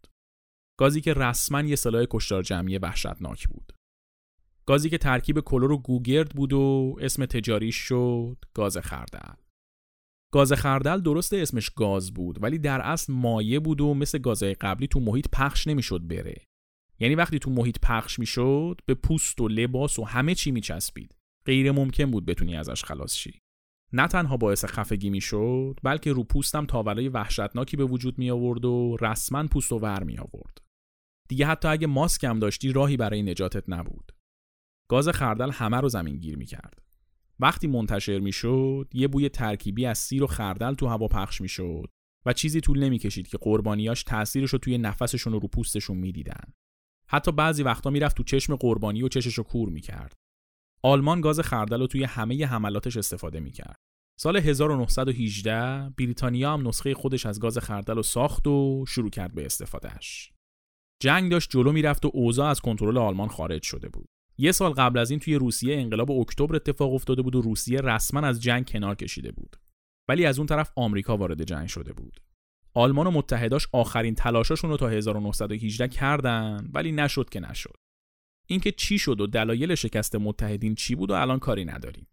گازی 0.78 1.02
که 1.02 1.14
رسما 1.14 1.62
یه 1.62 1.76
سلاح 1.76 2.06
کشتار 2.10 2.44
جمعی 2.44 2.78
وحشتناک 2.78 3.48
بود. 3.48 3.74
گازی 4.66 4.90
که 4.90 4.98
ترکیب 4.98 5.40
کلور 5.40 5.72
و 5.72 5.78
گوگرد 5.78 6.30
بود 6.30 6.54
و 6.54 6.96
اسم 7.02 7.26
تجاریش 7.26 7.76
شد 7.76 8.38
گاز 8.54 8.78
خردل. 8.78 9.34
گاز 10.32 10.54
خردل 10.54 11.02
درست 11.02 11.34
اسمش 11.34 11.70
گاز 11.70 12.14
بود 12.14 12.44
ولی 12.44 12.58
در 12.58 12.82
اصل 12.82 13.14
مایه 13.14 13.60
بود 13.60 13.82
و 13.82 13.94
مثل 13.94 14.18
گازهای 14.18 14.54
قبلی 14.54 14.88
تو 14.88 15.00
محیط 15.00 15.28
پخش 15.34 15.68
نمی‌شد 15.68 16.08
بره. 16.08 16.36
یعنی 17.00 17.16
وقتی 17.16 17.40
تو 17.40 17.52
محیط 17.52 17.78
پخش 17.84 18.20
می‌شد 18.20 18.82
به 18.86 18.94
پوست 18.94 19.42
و 19.42 19.48
لباس 19.48 20.00
و 20.00 20.04
همه 20.04 20.36
چی 20.36 20.52
میچسبید. 20.52 21.16
غیر 21.46 21.72
ممکن 21.72 22.12
بود 22.12 22.26
بتونی 22.26 22.56
ازش 22.56 22.84
خلاص 22.84 23.16
شی. 23.16 23.40
نه 23.94 24.08
تنها 24.08 24.38
باعث 24.38 24.66
خفگی 24.66 25.10
می‌شد 25.10 25.80
بلکه 25.84 26.12
رو 26.12 26.24
پوستم 26.24 26.66
تاولای 26.66 27.10
وحشتناکی 27.10 27.78
به 27.78 27.86
وجود 27.86 28.18
می 28.18 28.32
آورد 28.32 28.66
و 28.66 28.98
رسما 29.02 29.48
پوست 29.48 29.72
و 29.72 29.78
ور 29.78 30.04
می 30.04 30.18
آورد. 30.18 30.58
دیگه 31.30 31.46
حتی 31.46 31.68
اگه 31.68 31.88
ماسک 31.88 32.24
هم 32.24 32.40
داشتی 32.40 32.72
راهی 32.72 32.98
برای 32.98 33.24
نجاتت 33.24 33.64
نبود. 33.68 34.12
گاز 34.90 35.10
خردل 35.10 35.52
همه 35.52 35.78
رو 35.78 35.90
زمین 35.90 36.18
گیر 36.18 36.38
می 36.38 36.46
کرد. 36.46 36.91
وقتی 37.42 37.68
منتشر 37.68 38.20
می 38.20 38.32
شد 38.32 38.90
یه 38.94 39.08
بوی 39.08 39.30
ترکیبی 39.30 39.86
از 39.86 39.98
سیر 39.98 40.24
و 40.24 40.28
خردل 40.28 40.74
تو 40.74 40.88
هوا 40.88 41.08
پخش 41.08 41.42
می 41.42 41.50
شد 41.50 41.90
و 42.26 42.34
چیزی 42.34 42.62
طول 42.62 42.84
نمی 42.84 43.00
کشید 43.00 43.28
که 43.28 43.38
قربانیاش 43.38 44.04
تأثیرش 44.04 44.50
رو 44.50 44.60
توی 44.60 44.78
نفسشون 44.78 45.34
و 45.34 45.40
رو 45.40 45.48
پوستشون 45.48 45.98
می 45.98 46.12
دیدن. 46.12 46.44
حتی 47.08 47.32
بعضی 47.32 47.64
وقتا 47.64 47.90
می‌رفت 47.90 48.18
تو 48.18 48.24
چشم 48.24 48.56
قربانی 48.56 49.04
و 49.04 49.08
چشش 49.08 49.34
رو 49.34 49.44
کور 49.44 49.70
می 49.70 49.82
کرد. 49.82 50.14
آلمان 50.84 51.22
گاز 51.22 51.40
خردل 51.40 51.80
رو 51.80 51.88
توی 51.88 52.04
همه 52.04 52.46
حملاتش 52.46 52.98
استفاده 52.98 53.40
می 53.40 53.52
کرد. 53.52 53.76
سال 54.20 54.38
1918 54.38 55.90
بریتانیا 55.98 56.54
هم 56.54 56.68
نسخه 56.68 56.94
خودش 56.94 57.26
از 57.26 57.40
گاز 57.40 57.58
خردل 57.58 57.96
رو 57.96 58.04
ساخت 58.04 58.48
و 58.48 58.86
شروع 58.88 59.10
کرد 59.10 59.36
به 59.36 59.46
استفادهش. 59.46 60.32
جنگ 61.02 61.32
داشت 61.32 61.50
جلو 61.50 61.72
می‌رفت 61.72 62.06
و 62.06 62.12
اوضاع 62.14 62.50
از 62.50 62.62
کنترل 62.62 62.98
آلمان 62.98 63.28
خارج 63.28 63.64
شده 63.64 63.90
بود. 63.90 64.10
یه 64.42 64.52
سال 64.52 64.72
قبل 64.72 65.00
از 65.00 65.12
این 65.12 65.20
توی 65.20 65.36
روسیه 65.36 65.78
انقلاب 65.78 66.12
اکتبر 66.12 66.56
اتفاق 66.56 66.94
افتاده 66.94 67.22
بود 67.22 67.36
و 67.36 67.42
روسیه 67.42 67.82
رسما 67.82 68.28
از 68.28 68.42
جنگ 68.42 68.70
کنار 68.70 68.96
کشیده 68.96 69.32
بود. 69.32 69.56
ولی 70.10 70.26
از 70.26 70.40
اون 70.40 70.48
طرف 70.48 70.72
آمریکا 70.76 71.18
وارد 71.18 71.44
جنگ 71.44 71.68
شده 71.68 71.94
بود. 71.94 72.22
آلمان 72.74 73.08
و 73.08 73.12
متحداش 73.12 73.68
آخرین 73.72 74.16
تلاشاشون 74.16 74.70
رو 74.70 74.78
تا 74.78 74.90
1918 74.90 75.88
کردن 75.88 76.70
ولی 76.74 76.92
نشد 76.92 77.30
که 77.30 77.40
نشد. 77.40 77.76
اینکه 78.48 78.72
چی 78.72 78.98
شد 78.98 79.22
و 79.22 79.28
دلایل 79.28 79.76
شکست 79.76 80.16
متحدین 80.16 80.76
چی 80.76 80.96
بود 80.96 81.12
و 81.12 81.14
الان 81.14 81.40
کاری 81.40 81.66
نداریم. 81.66 82.08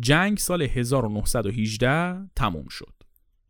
جنگ 0.00 0.38
سال 0.38 0.62
1918 0.62 2.28
تموم 2.36 2.68
شد. 2.68 2.94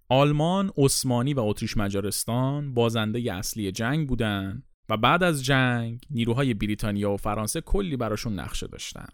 آلمان، 0.08 0.72
عثمانی 0.76 1.34
و 1.34 1.40
اتریش 1.40 1.76
مجارستان 1.76 2.74
بازنده 2.74 3.34
اصلی 3.34 3.72
جنگ 3.72 4.08
بودند 4.08 4.71
و 4.88 4.96
بعد 4.96 5.22
از 5.22 5.44
جنگ 5.44 6.00
نیروهای 6.10 6.54
بریتانیا 6.54 7.10
و 7.10 7.16
فرانسه 7.16 7.60
کلی 7.60 7.96
براشون 7.96 8.38
نقشه 8.40 8.66
داشتن. 8.66 9.06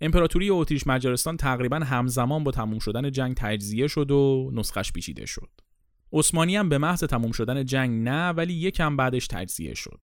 امپراتوری 0.00 0.50
اتریش 0.50 0.86
مجارستان 0.86 1.36
تقریبا 1.36 1.76
همزمان 1.76 2.44
با 2.44 2.50
تموم 2.50 2.78
شدن 2.78 3.10
جنگ 3.10 3.34
تجزیه 3.36 3.86
شد 3.86 4.10
و 4.10 4.50
نسخش 4.54 4.92
پیچیده 4.92 5.26
شد. 5.26 5.50
عثمانی 6.12 6.56
هم 6.56 6.68
به 6.68 6.78
محض 6.78 7.04
تموم 7.04 7.32
شدن 7.32 7.64
جنگ 7.64 8.08
نه 8.08 8.28
ولی 8.28 8.54
یکم 8.54 8.96
بعدش 8.96 9.26
تجزیه 9.26 9.74
شد. 9.74 10.00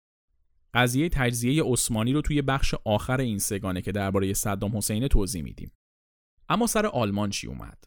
قضیه 0.73 1.09
تجزیه 1.09 1.63
عثمانی 1.63 2.13
رو 2.13 2.21
توی 2.21 2.41
بخش 2.41 2.75
آخر 2.85 3.19
این 3.19 3.39
سگانه 3.39 3.81
که 3.81 3.91
درباره 3.91 4.33
صدام 4.33 4.77
حسین 4.77 5.07
توضیح 5.07 5.43
میدیم. 5.43 5.71
اما 6.49 6.67
سر 6.67 6.85
آلمان 6.85 7.29
چی 7.29 7.47
اومد؟ 7.47 7.83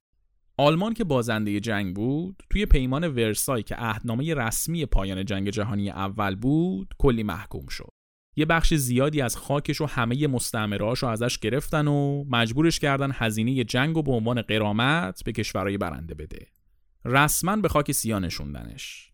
آلمان 0.61 0.95
که 0.95 1.05
بازنده 1.05 1.61
جنگ 1.61 1.97
بود 1.97 2.43
توی 2.51 2.67
پیمان 2.67 3.09
ورسای 3.09 3.63
که 3.63 3.75
عهدنامه 3.75 4.35
رسمی 4.35 4.87
پایان 4.87 5.25
جنگ 5.25 5.51
جهانی 5.51 5.91
اول 5.91 6.35
بود 6.35 6.95
کلی 6.99 7.23
محکوم 7.23 7.67
شد. 7.67 7.91
یه 8.37 8.45
بخش 8.45 8.75
زیادی 8.75 9.21
از 9.21 9.37
خاکش 9.37 9.81
و 9.81 9.87
همه 9.87 10.27
مستعمرهاش 10.27 10.99
رو 10.99 11.09
ازش 11.09 11.39
گرفتن 11.39 11.89
و 11.89 12.25
مجبورش 12.31 12.81
کردن 12.81 13.11
هزینه 13.15 13.65
جنگ 13.65 13.97
و 13.97 14.03
به 14.03 14.13
عنوان 14.13 14.43
قرامت 14.43 15.25
به 15.25 15.33
کشورهای 15.33 15.79
برنده 15.79 16.15
بده. 16.15 16.47
رسما 17.05 17.57
به 17.57 17.69
خاک 17.69 17.93
سیا 17.93 18.19
نشوندنش. 18.19 19.13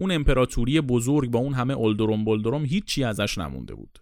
اون 0.00 0.10
امپراتوری 0.10 0.80
بزرگ 0.80 1.30
با 1.30 1.38
اون 1.38 1.54
همه 1.54 1.74
اولدروم 1.74 2.24
بلدروم 2.24 2.64
هیچی 2.64 3.04
ازش 3.04 3.38
نمونده 3.38 3.74
بود. 3.74 3.98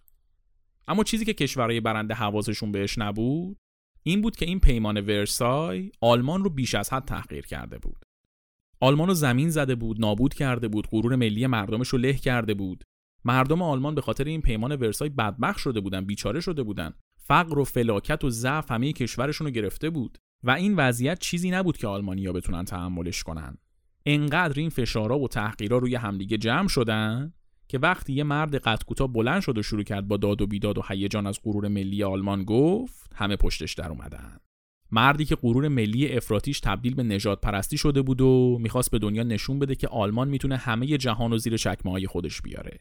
اما 0.87 1.03
چیزی 1.03 1.25
که 1.25 1.33
کشورهای 1.33 1.79
برنده 1.79 2.13
حواسشون 2.13 2.71
بهش 2.71 2.97
نبود 2.97 3.57
این 4.03 4.21
بود 4.21 4.35
که 4.35 4.45
این 4.45 4.59
پیمان 4.59 5.01
ورسای 5.01 5.91
آلمان 6.01 6.43
رو 6.43 6.49
بیش 6.49 6.75
از 6.75 6.93
حد 6.93 7.05
تحقیر 7.05 7.45
کرده 7.45 7.77
بود. 7.77 8.05
آلمان 8.79 9.07
رو 9.07 9.13
زمین 9.13 9.49
زده 9.49 9.75
بود، 9.75 10.01
نابود 10.01 10.33
کرده 10.33 10.67
بود، 10.67 10.87
غرور 10.91 11.15
ملی 11.15 11.47
مردمش 11.47 11.87
رو 11.87 11.99
له 11.99 12.13
کرده 12.13 12.53
بود. 12.53 12.83
مردم 13.25 13.61
آلمان 13.61 13.95
به 13.95 14.01
خاطر 14.01 14.23
این 14.23 14.41
پیمان 14.41 14.75
ورسای 14.75 15.09
بدبخت 15.09 15.59
شده 15.59 15.79
بودن، 15.79 16.05
بیچاره 16.05 16.39
شده 16.39 16.63
بودن. 16.63 16.93
فقر 17.17 17.59
و 17.59 17.63
فلاکت 17.63 18.23
و 18.23 18.29
ضعف 18.29 18.71
همه 18.71 18.93
کشورشون 18.93 19.47
رو 19.47 19.53
گرفته 19.53 19.89
بود 19.89 20.17
و 20.43 20.51
این 20.51 20.75
وضعیت 20.75 21.19
چیزی 21.19 21.51
نبود 21.51 21.77
که 21.77 21.87
آلمانیا 21.87 22.33
بتونن 22.33 22.65
تحملش 22.65 23.23
کنن. 23.23 23.57
انقدر 24.05 24.59
این 24.59 24.69
فشارا 24.69 25.19
و 25.19 25.27
تحقیرا 25.27 25.77
روی 25.77 25.95
همدیگه 25.95 26.37
جمع 26.37 26.67
شدن 26.67 27.33
که 27.71 27.79
وقتی 27.79 28.13
یه 28.13 28.23
مرد 28.23 28.55
قد 28.55 28.83
کوتاه 28.83 29.07
بلند 29.07 29.41
شد 29.41 29.57
و 29.57 29.63
شروع 29.63 29.83
کرد 29.83 30.07
با 30.07 30.17
داد 30.17 30.41
و 30.41 30.47
بیداد 30.47 30.77
و 30.77 30.83
هیجان 30.87 31.27
از 31.27 31.39
غرور 31.43 31.67
ملی 31.67 32.03
آلمان 32.03 32.43
گفت 32.43 33.11
همه 33.15 33.35
پشتش 33.35 33.73
در 33.73 33.89
اومدن. 33.89 34.37
مردی 34.91 35.25
که 35.25 35.35
غرور 35.35 35.67
ملی 35.67 36.09
افراتیش 36.09 36.59
تبدیل 36.59 36.95
به 36.95 37.03
نجات 37.03 37.41
پرستی 37.41 37.77
شده 37.77 38.01
بود 38.01 38.21
و 38.21 38.57
می‌خواست 38.61 38.91
به 38.91 38.99
دنیا 38.99 39.23
نشون 39.23 39.59
بده 39.59 39.75
که 39.75 39.87
آلمان 39.87 40.27
می‌تونه 40.29 40.57
همه 40.57 40.97
جهان 40.97 41.33
و 41.33 41.37
زیر 41.37 41.57
چکمه 41.57 41.91
های 41.91 42.07
خودش 42.07 42.41
بیاره. 42.41 42.79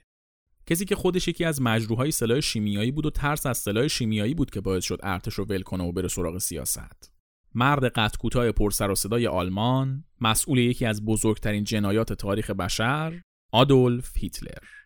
کسی 0.67 0.85
که 0.85 0.97
خودش 0.97 1.29
یکی 1.29 1.45
از 1.45 1.63
مجروحای 1.63 2.11
سلاح 2.11 2.41
شیمیایی 2.41 2.91
بود 2.91 3.07
و 3.07 3.11
ترس 3.11 3.47
از 3.47 3.59
سلاح 3.59 3.89
شیمیایی 3.89 4.35
بود 4.35 4.51
که 4.51 4.61
باعث 4.61 4.85
شد 4.85 5.01
ارتش 5.03 5.35
رو 5.35 5.45
ول 5.45 5.63
کنه 5.63 5.85
و 5.85 5.93
بره 5.93 6.09
سراغ 6.09 6.39
سیاست. 6.39 7.13
مرد 7.55 7.85
قد 7.85 8.17
کوتاه 8.17 8.53
پرسر 8.53 8.91
و 8.91 8.95
صدای 8.95 9.27
آلمان 9.27 10.05
مسئول 10.21 10.59
یکی 10.59 10.87
از 10.87 11.05
بزرگترین 11.05 11.65
جنایات 11.65 12.13
تاریخ 12.13 12.51
بشر 12.51 13.23
آدولف 13.53 14.13
هیتلر. 14.17 14.80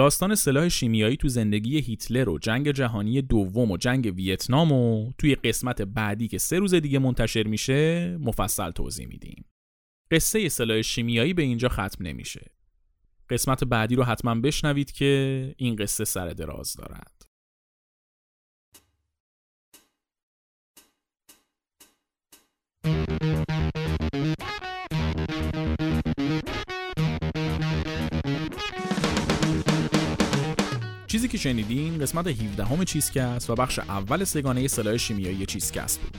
داستان 0.00 0.34
سلاح 0.34 0.68
شیمیایی 0.68 1.16
تو 1.16 1.28
زندگی 1.28 1.78
هیتلر 1.78 2.28
و 2.28 2.38
جنگ 2.38 2.70
جهانی 2.70 3.22
دوم 3.22 3.70
و 3.70 3.76
جنگ 3.76 4.12
ویتنام 4.16 4.72
و 4.72 5.12
توی 5.18 5.34
قسمت 5.34 5.82
بعدی 5.82 6.28
که 6.28 6.38
سه 6.38 6.58
روز 6.58 6.74
دیگه 6.74 6.98
منتشر 6.98 7.42
میشه 7.42 8.16
مفصل 8.20 8.70
توضیح 8.70 9.06
میدیم. 9.06 9.44
قصه 10.10 10.48
سلاح 10.48 10.82
شیمیایی 10.82 11.34
به 11.34 11.42
اینجا 11.42 11.68
ختم 11.68 12.06
نمیشه. 12.06 12.50
قسمت 13.30 13.64
بعدی 13.64 13.94
رو 13.94 14.04
حتما 14.04 14.34
بشنوید 14.34 14.92
که 14.92 15.54
این 15.56 15.76
قصه 15.76 16.04
سر 16.04 16.28
دراز 16.28 16.74
دارد. 16.74 17.20
که 31.30 31.38
شنیدین 31.38 31.98
قسمت 31.98 32.26
17 32.26 32.64
همه 32.64 32.84
چیزکست 32.84 33.50
و 33.50 33.54
بخش 33.54 33.78
اول 33.78 34.24
سگانه 34.24 34.68
سلاح 34.68 34.96
شیمیایی 34.96 35.46
چیزکست 35.46 36.00
بود. 36.00 36.16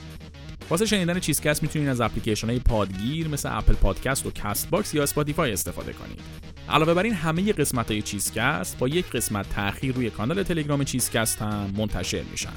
واسه 0.70 0.86
شنیدن 0.86 1.20
چیزکست 1.20 1.62
می‌تونین 1.62 1.88
از 1.88 2.00
اپلیکیشن 2.00 2.46
های 2.46 2.58
پادگیر 2.58 3.28
مثل 3.28 3.48
اپل 3.52 3.72
پادکست 3.72 4.26
و 4.26 4.30
کست 4.30 4.70
باکس 4.70 4.94
یا 4.94 5.02
اسپاتیفای 5.02 5.52
استفاده 5.52 5.92
کنید. 5.92 6.20
علاوه 6.68 6.94
بر 6.94 7.02
این 7.02 7.14
همه 7.14 7.52
قسمت 7.52 7.90
های 7.90 8.02
چیزکست 8.02 8.78
با 8.78 8.88
یک 8.88 9.10
قسمت 9.10 9.54
تاخیر 9.54 9.94
روی 9.94 10.10
کانال 10.10 10.42
تلگرام 10.42 10.84
چیزکست 10.84 11.42
هم 11.42 11.70
منتشر 11.76 12.22
میشن. 12.30 12.52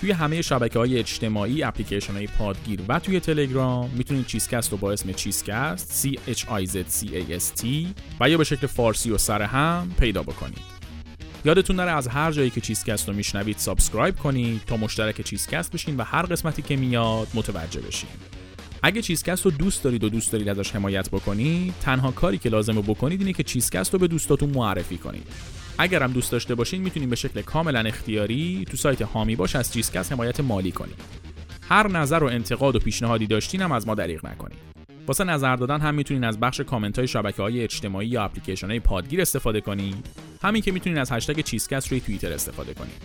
توی 0.00 0.12
همه 0.12 0.42
شبکه 0.42 0.78
های 0.78 0.98
اجتماعی 0.98 1.62
اپلیکیشن 1.62 2.12
های 2.12 2.26
پادگیر 2.26 2.80
و 2.88 2.98
توی 2.98 3.20
تلگرام 3.20 3.90
می‌تونید 3.90 4.26
چیزکست 4.26 4.72
رو 4.72 4.78
با 4.78 4.92
اسم 4.92 5.12
چیزکست 5.12 6.06
C 6.06 6.18
H 6.30 6.40
I 6.40 6.66
Z 6.66 6.76
C 6.76 7.06
A 7.06 7.40
S 7.40 7.62
T 7.62 7.66
و 8.20 8.30
یا 8.30 8.38
به 8.38 8.44
شکل 8.44 8.66
فارسی 8.66 9.10
و 9.10 9.18
سر 9.18 9.42
هم 9.42 9.92
پیدا 9.98 10.22
بکنید. 10.22 10.79
یادتون 11.44 11.76
نره 11.76 11.90
از 11.90 12.08
هر 12.08 12.32
جایی 12.32 12.50
که 12.50 12.60
چیزکست 12.60 13.08
رو 13.08 13.14
میشنوید 13.14 13.58
subscribe 13.58 14.16
کنید 14.16 14.60
تا 14.66 14.76
مشترک 14.76 15.20
چیزکست 15.20 15.72
بشین 15.72 15.96
و 15.96 16.02
هر 16.02 16.22
قسمتی 16.22 16.62
که 16.62 16.76
میاد 16.76 17.28
متوجه 17.34 17.80
بشین. 17.80 18.10
اگه 18.82 19.02
چیزکست 19.02 19.44
رو 19.44 19.50
دوست 19.50 19.84
دارید 19.84 20.04
و 20.04 20.08
دوست 20.08 20.32
دارید 20.32 20.48
ازش 20.48 20.70
حمایت 20.70 21.10
بکنید 21.10 21.74
تنها 21.80 22.10
کاری 22.10 22.38
که 22.38 22.48
لازمه 22.48 22.80
بکنید 22.80 23.20
اینه 23.20 23.32
که 23.32 23.42
چیزکست 23.42 23.92
رو 23.92 23.98
به 23.98 24.08
دوستاتون 24.08 24.50
معرفی 24.50 24.98
کنید. 24.98 25.26
اگر 25.78 26.02
هم 26.02 26.12
دوست 26.12 26.32
داشته 26.32 26.54
باشین 26.54 26.82
می‌تونید 26.82 27.10
به 27.10 27.16
شکل 27.16 27.42
کاملا 27.42 27.80
اختیاری 27.80 28.64
تو 28.70 28.76
سایت 28.76 29.02
هامی 29.02 29.36
باش 29.36 29.56
از 29.56 29.72
چیزکست 29.72 30.12
حمایت 30.12 30.40
مالی 30.40 30.72
کنید 30.72 31.00
هر 31.68 31.88
نظر 31.88 32.18
و 32.18 32.26
انتقاد 32.26 32.76
و 32.76 32.78
پیشنهادی 32.78 33.26
داشتین 33.26 33.62
هم 33.62 33.72
از 33.72 33.86
ما 33.86 33.94
دریغ 33.94 34.26
نکنید. 34.26 34.69
واسه 35.10 35.24
نظر 35.24 35.56
دادن 35.56 35.80
هم 35.80 35.94
می‌تونین 35.94 36.24
از 36.24 36.40
بخش 36.40 36.60
کامنت 36.60 36.98
های 36.98 37.08
شبکه 37.08 37.42
های 37.42 37.62
اجتماعی 37.62 38.08
یا 38.08 38.24
اپلیکیشن 38.24 38.66
های 38.66 38.80
پادگیر 38.80 39.20
استفاده 39.20 39.60
کنید 39.60 40.06
همین 40.42 40.62
که 40.62 40.72
می‌تونین 40.72 40.98
از 40.98 41.12
هشتگ 41.12 41.40
چیزکست 41.40 41.88
روی 41.88 42.00
توییتر 42.00 42.32
استفاده 42.32 42.74
کنید 42.74 43.02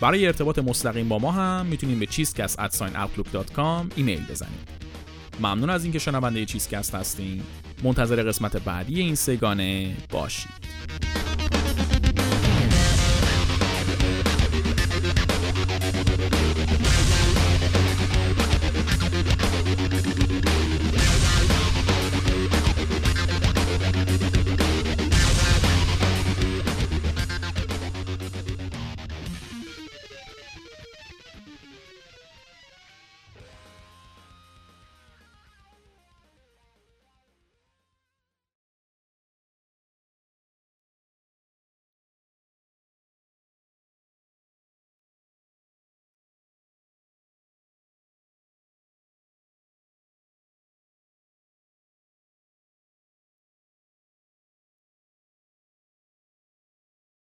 برای 0.00 0.26
ارتباط 0.26 0.58
مستقیم 0.58 1.08
با 1.08 1.18
ما 1.18 1.32
هم 1.32 1.66
می‌تونین 1.66 1.98
به 1.98 2.06
cheesecast@outlook.com 2.06 3.92
ایمیل 3.96 4.26
بزنید 4.30 4.68
ممنون 5.40 5.70
از 5.70 5.84
اینکه 5.84 5.98
شنونده 5.98 6.44
چیزکست 6.44 6.94
هستین. 6.94 7.42
منتظر 7.82 8.22
قسمت 8.22 8.56
بعدی 8.56 9.00
این 9.00 9.14
سگانه 9.14 9.96
باشید. 10.10 10.50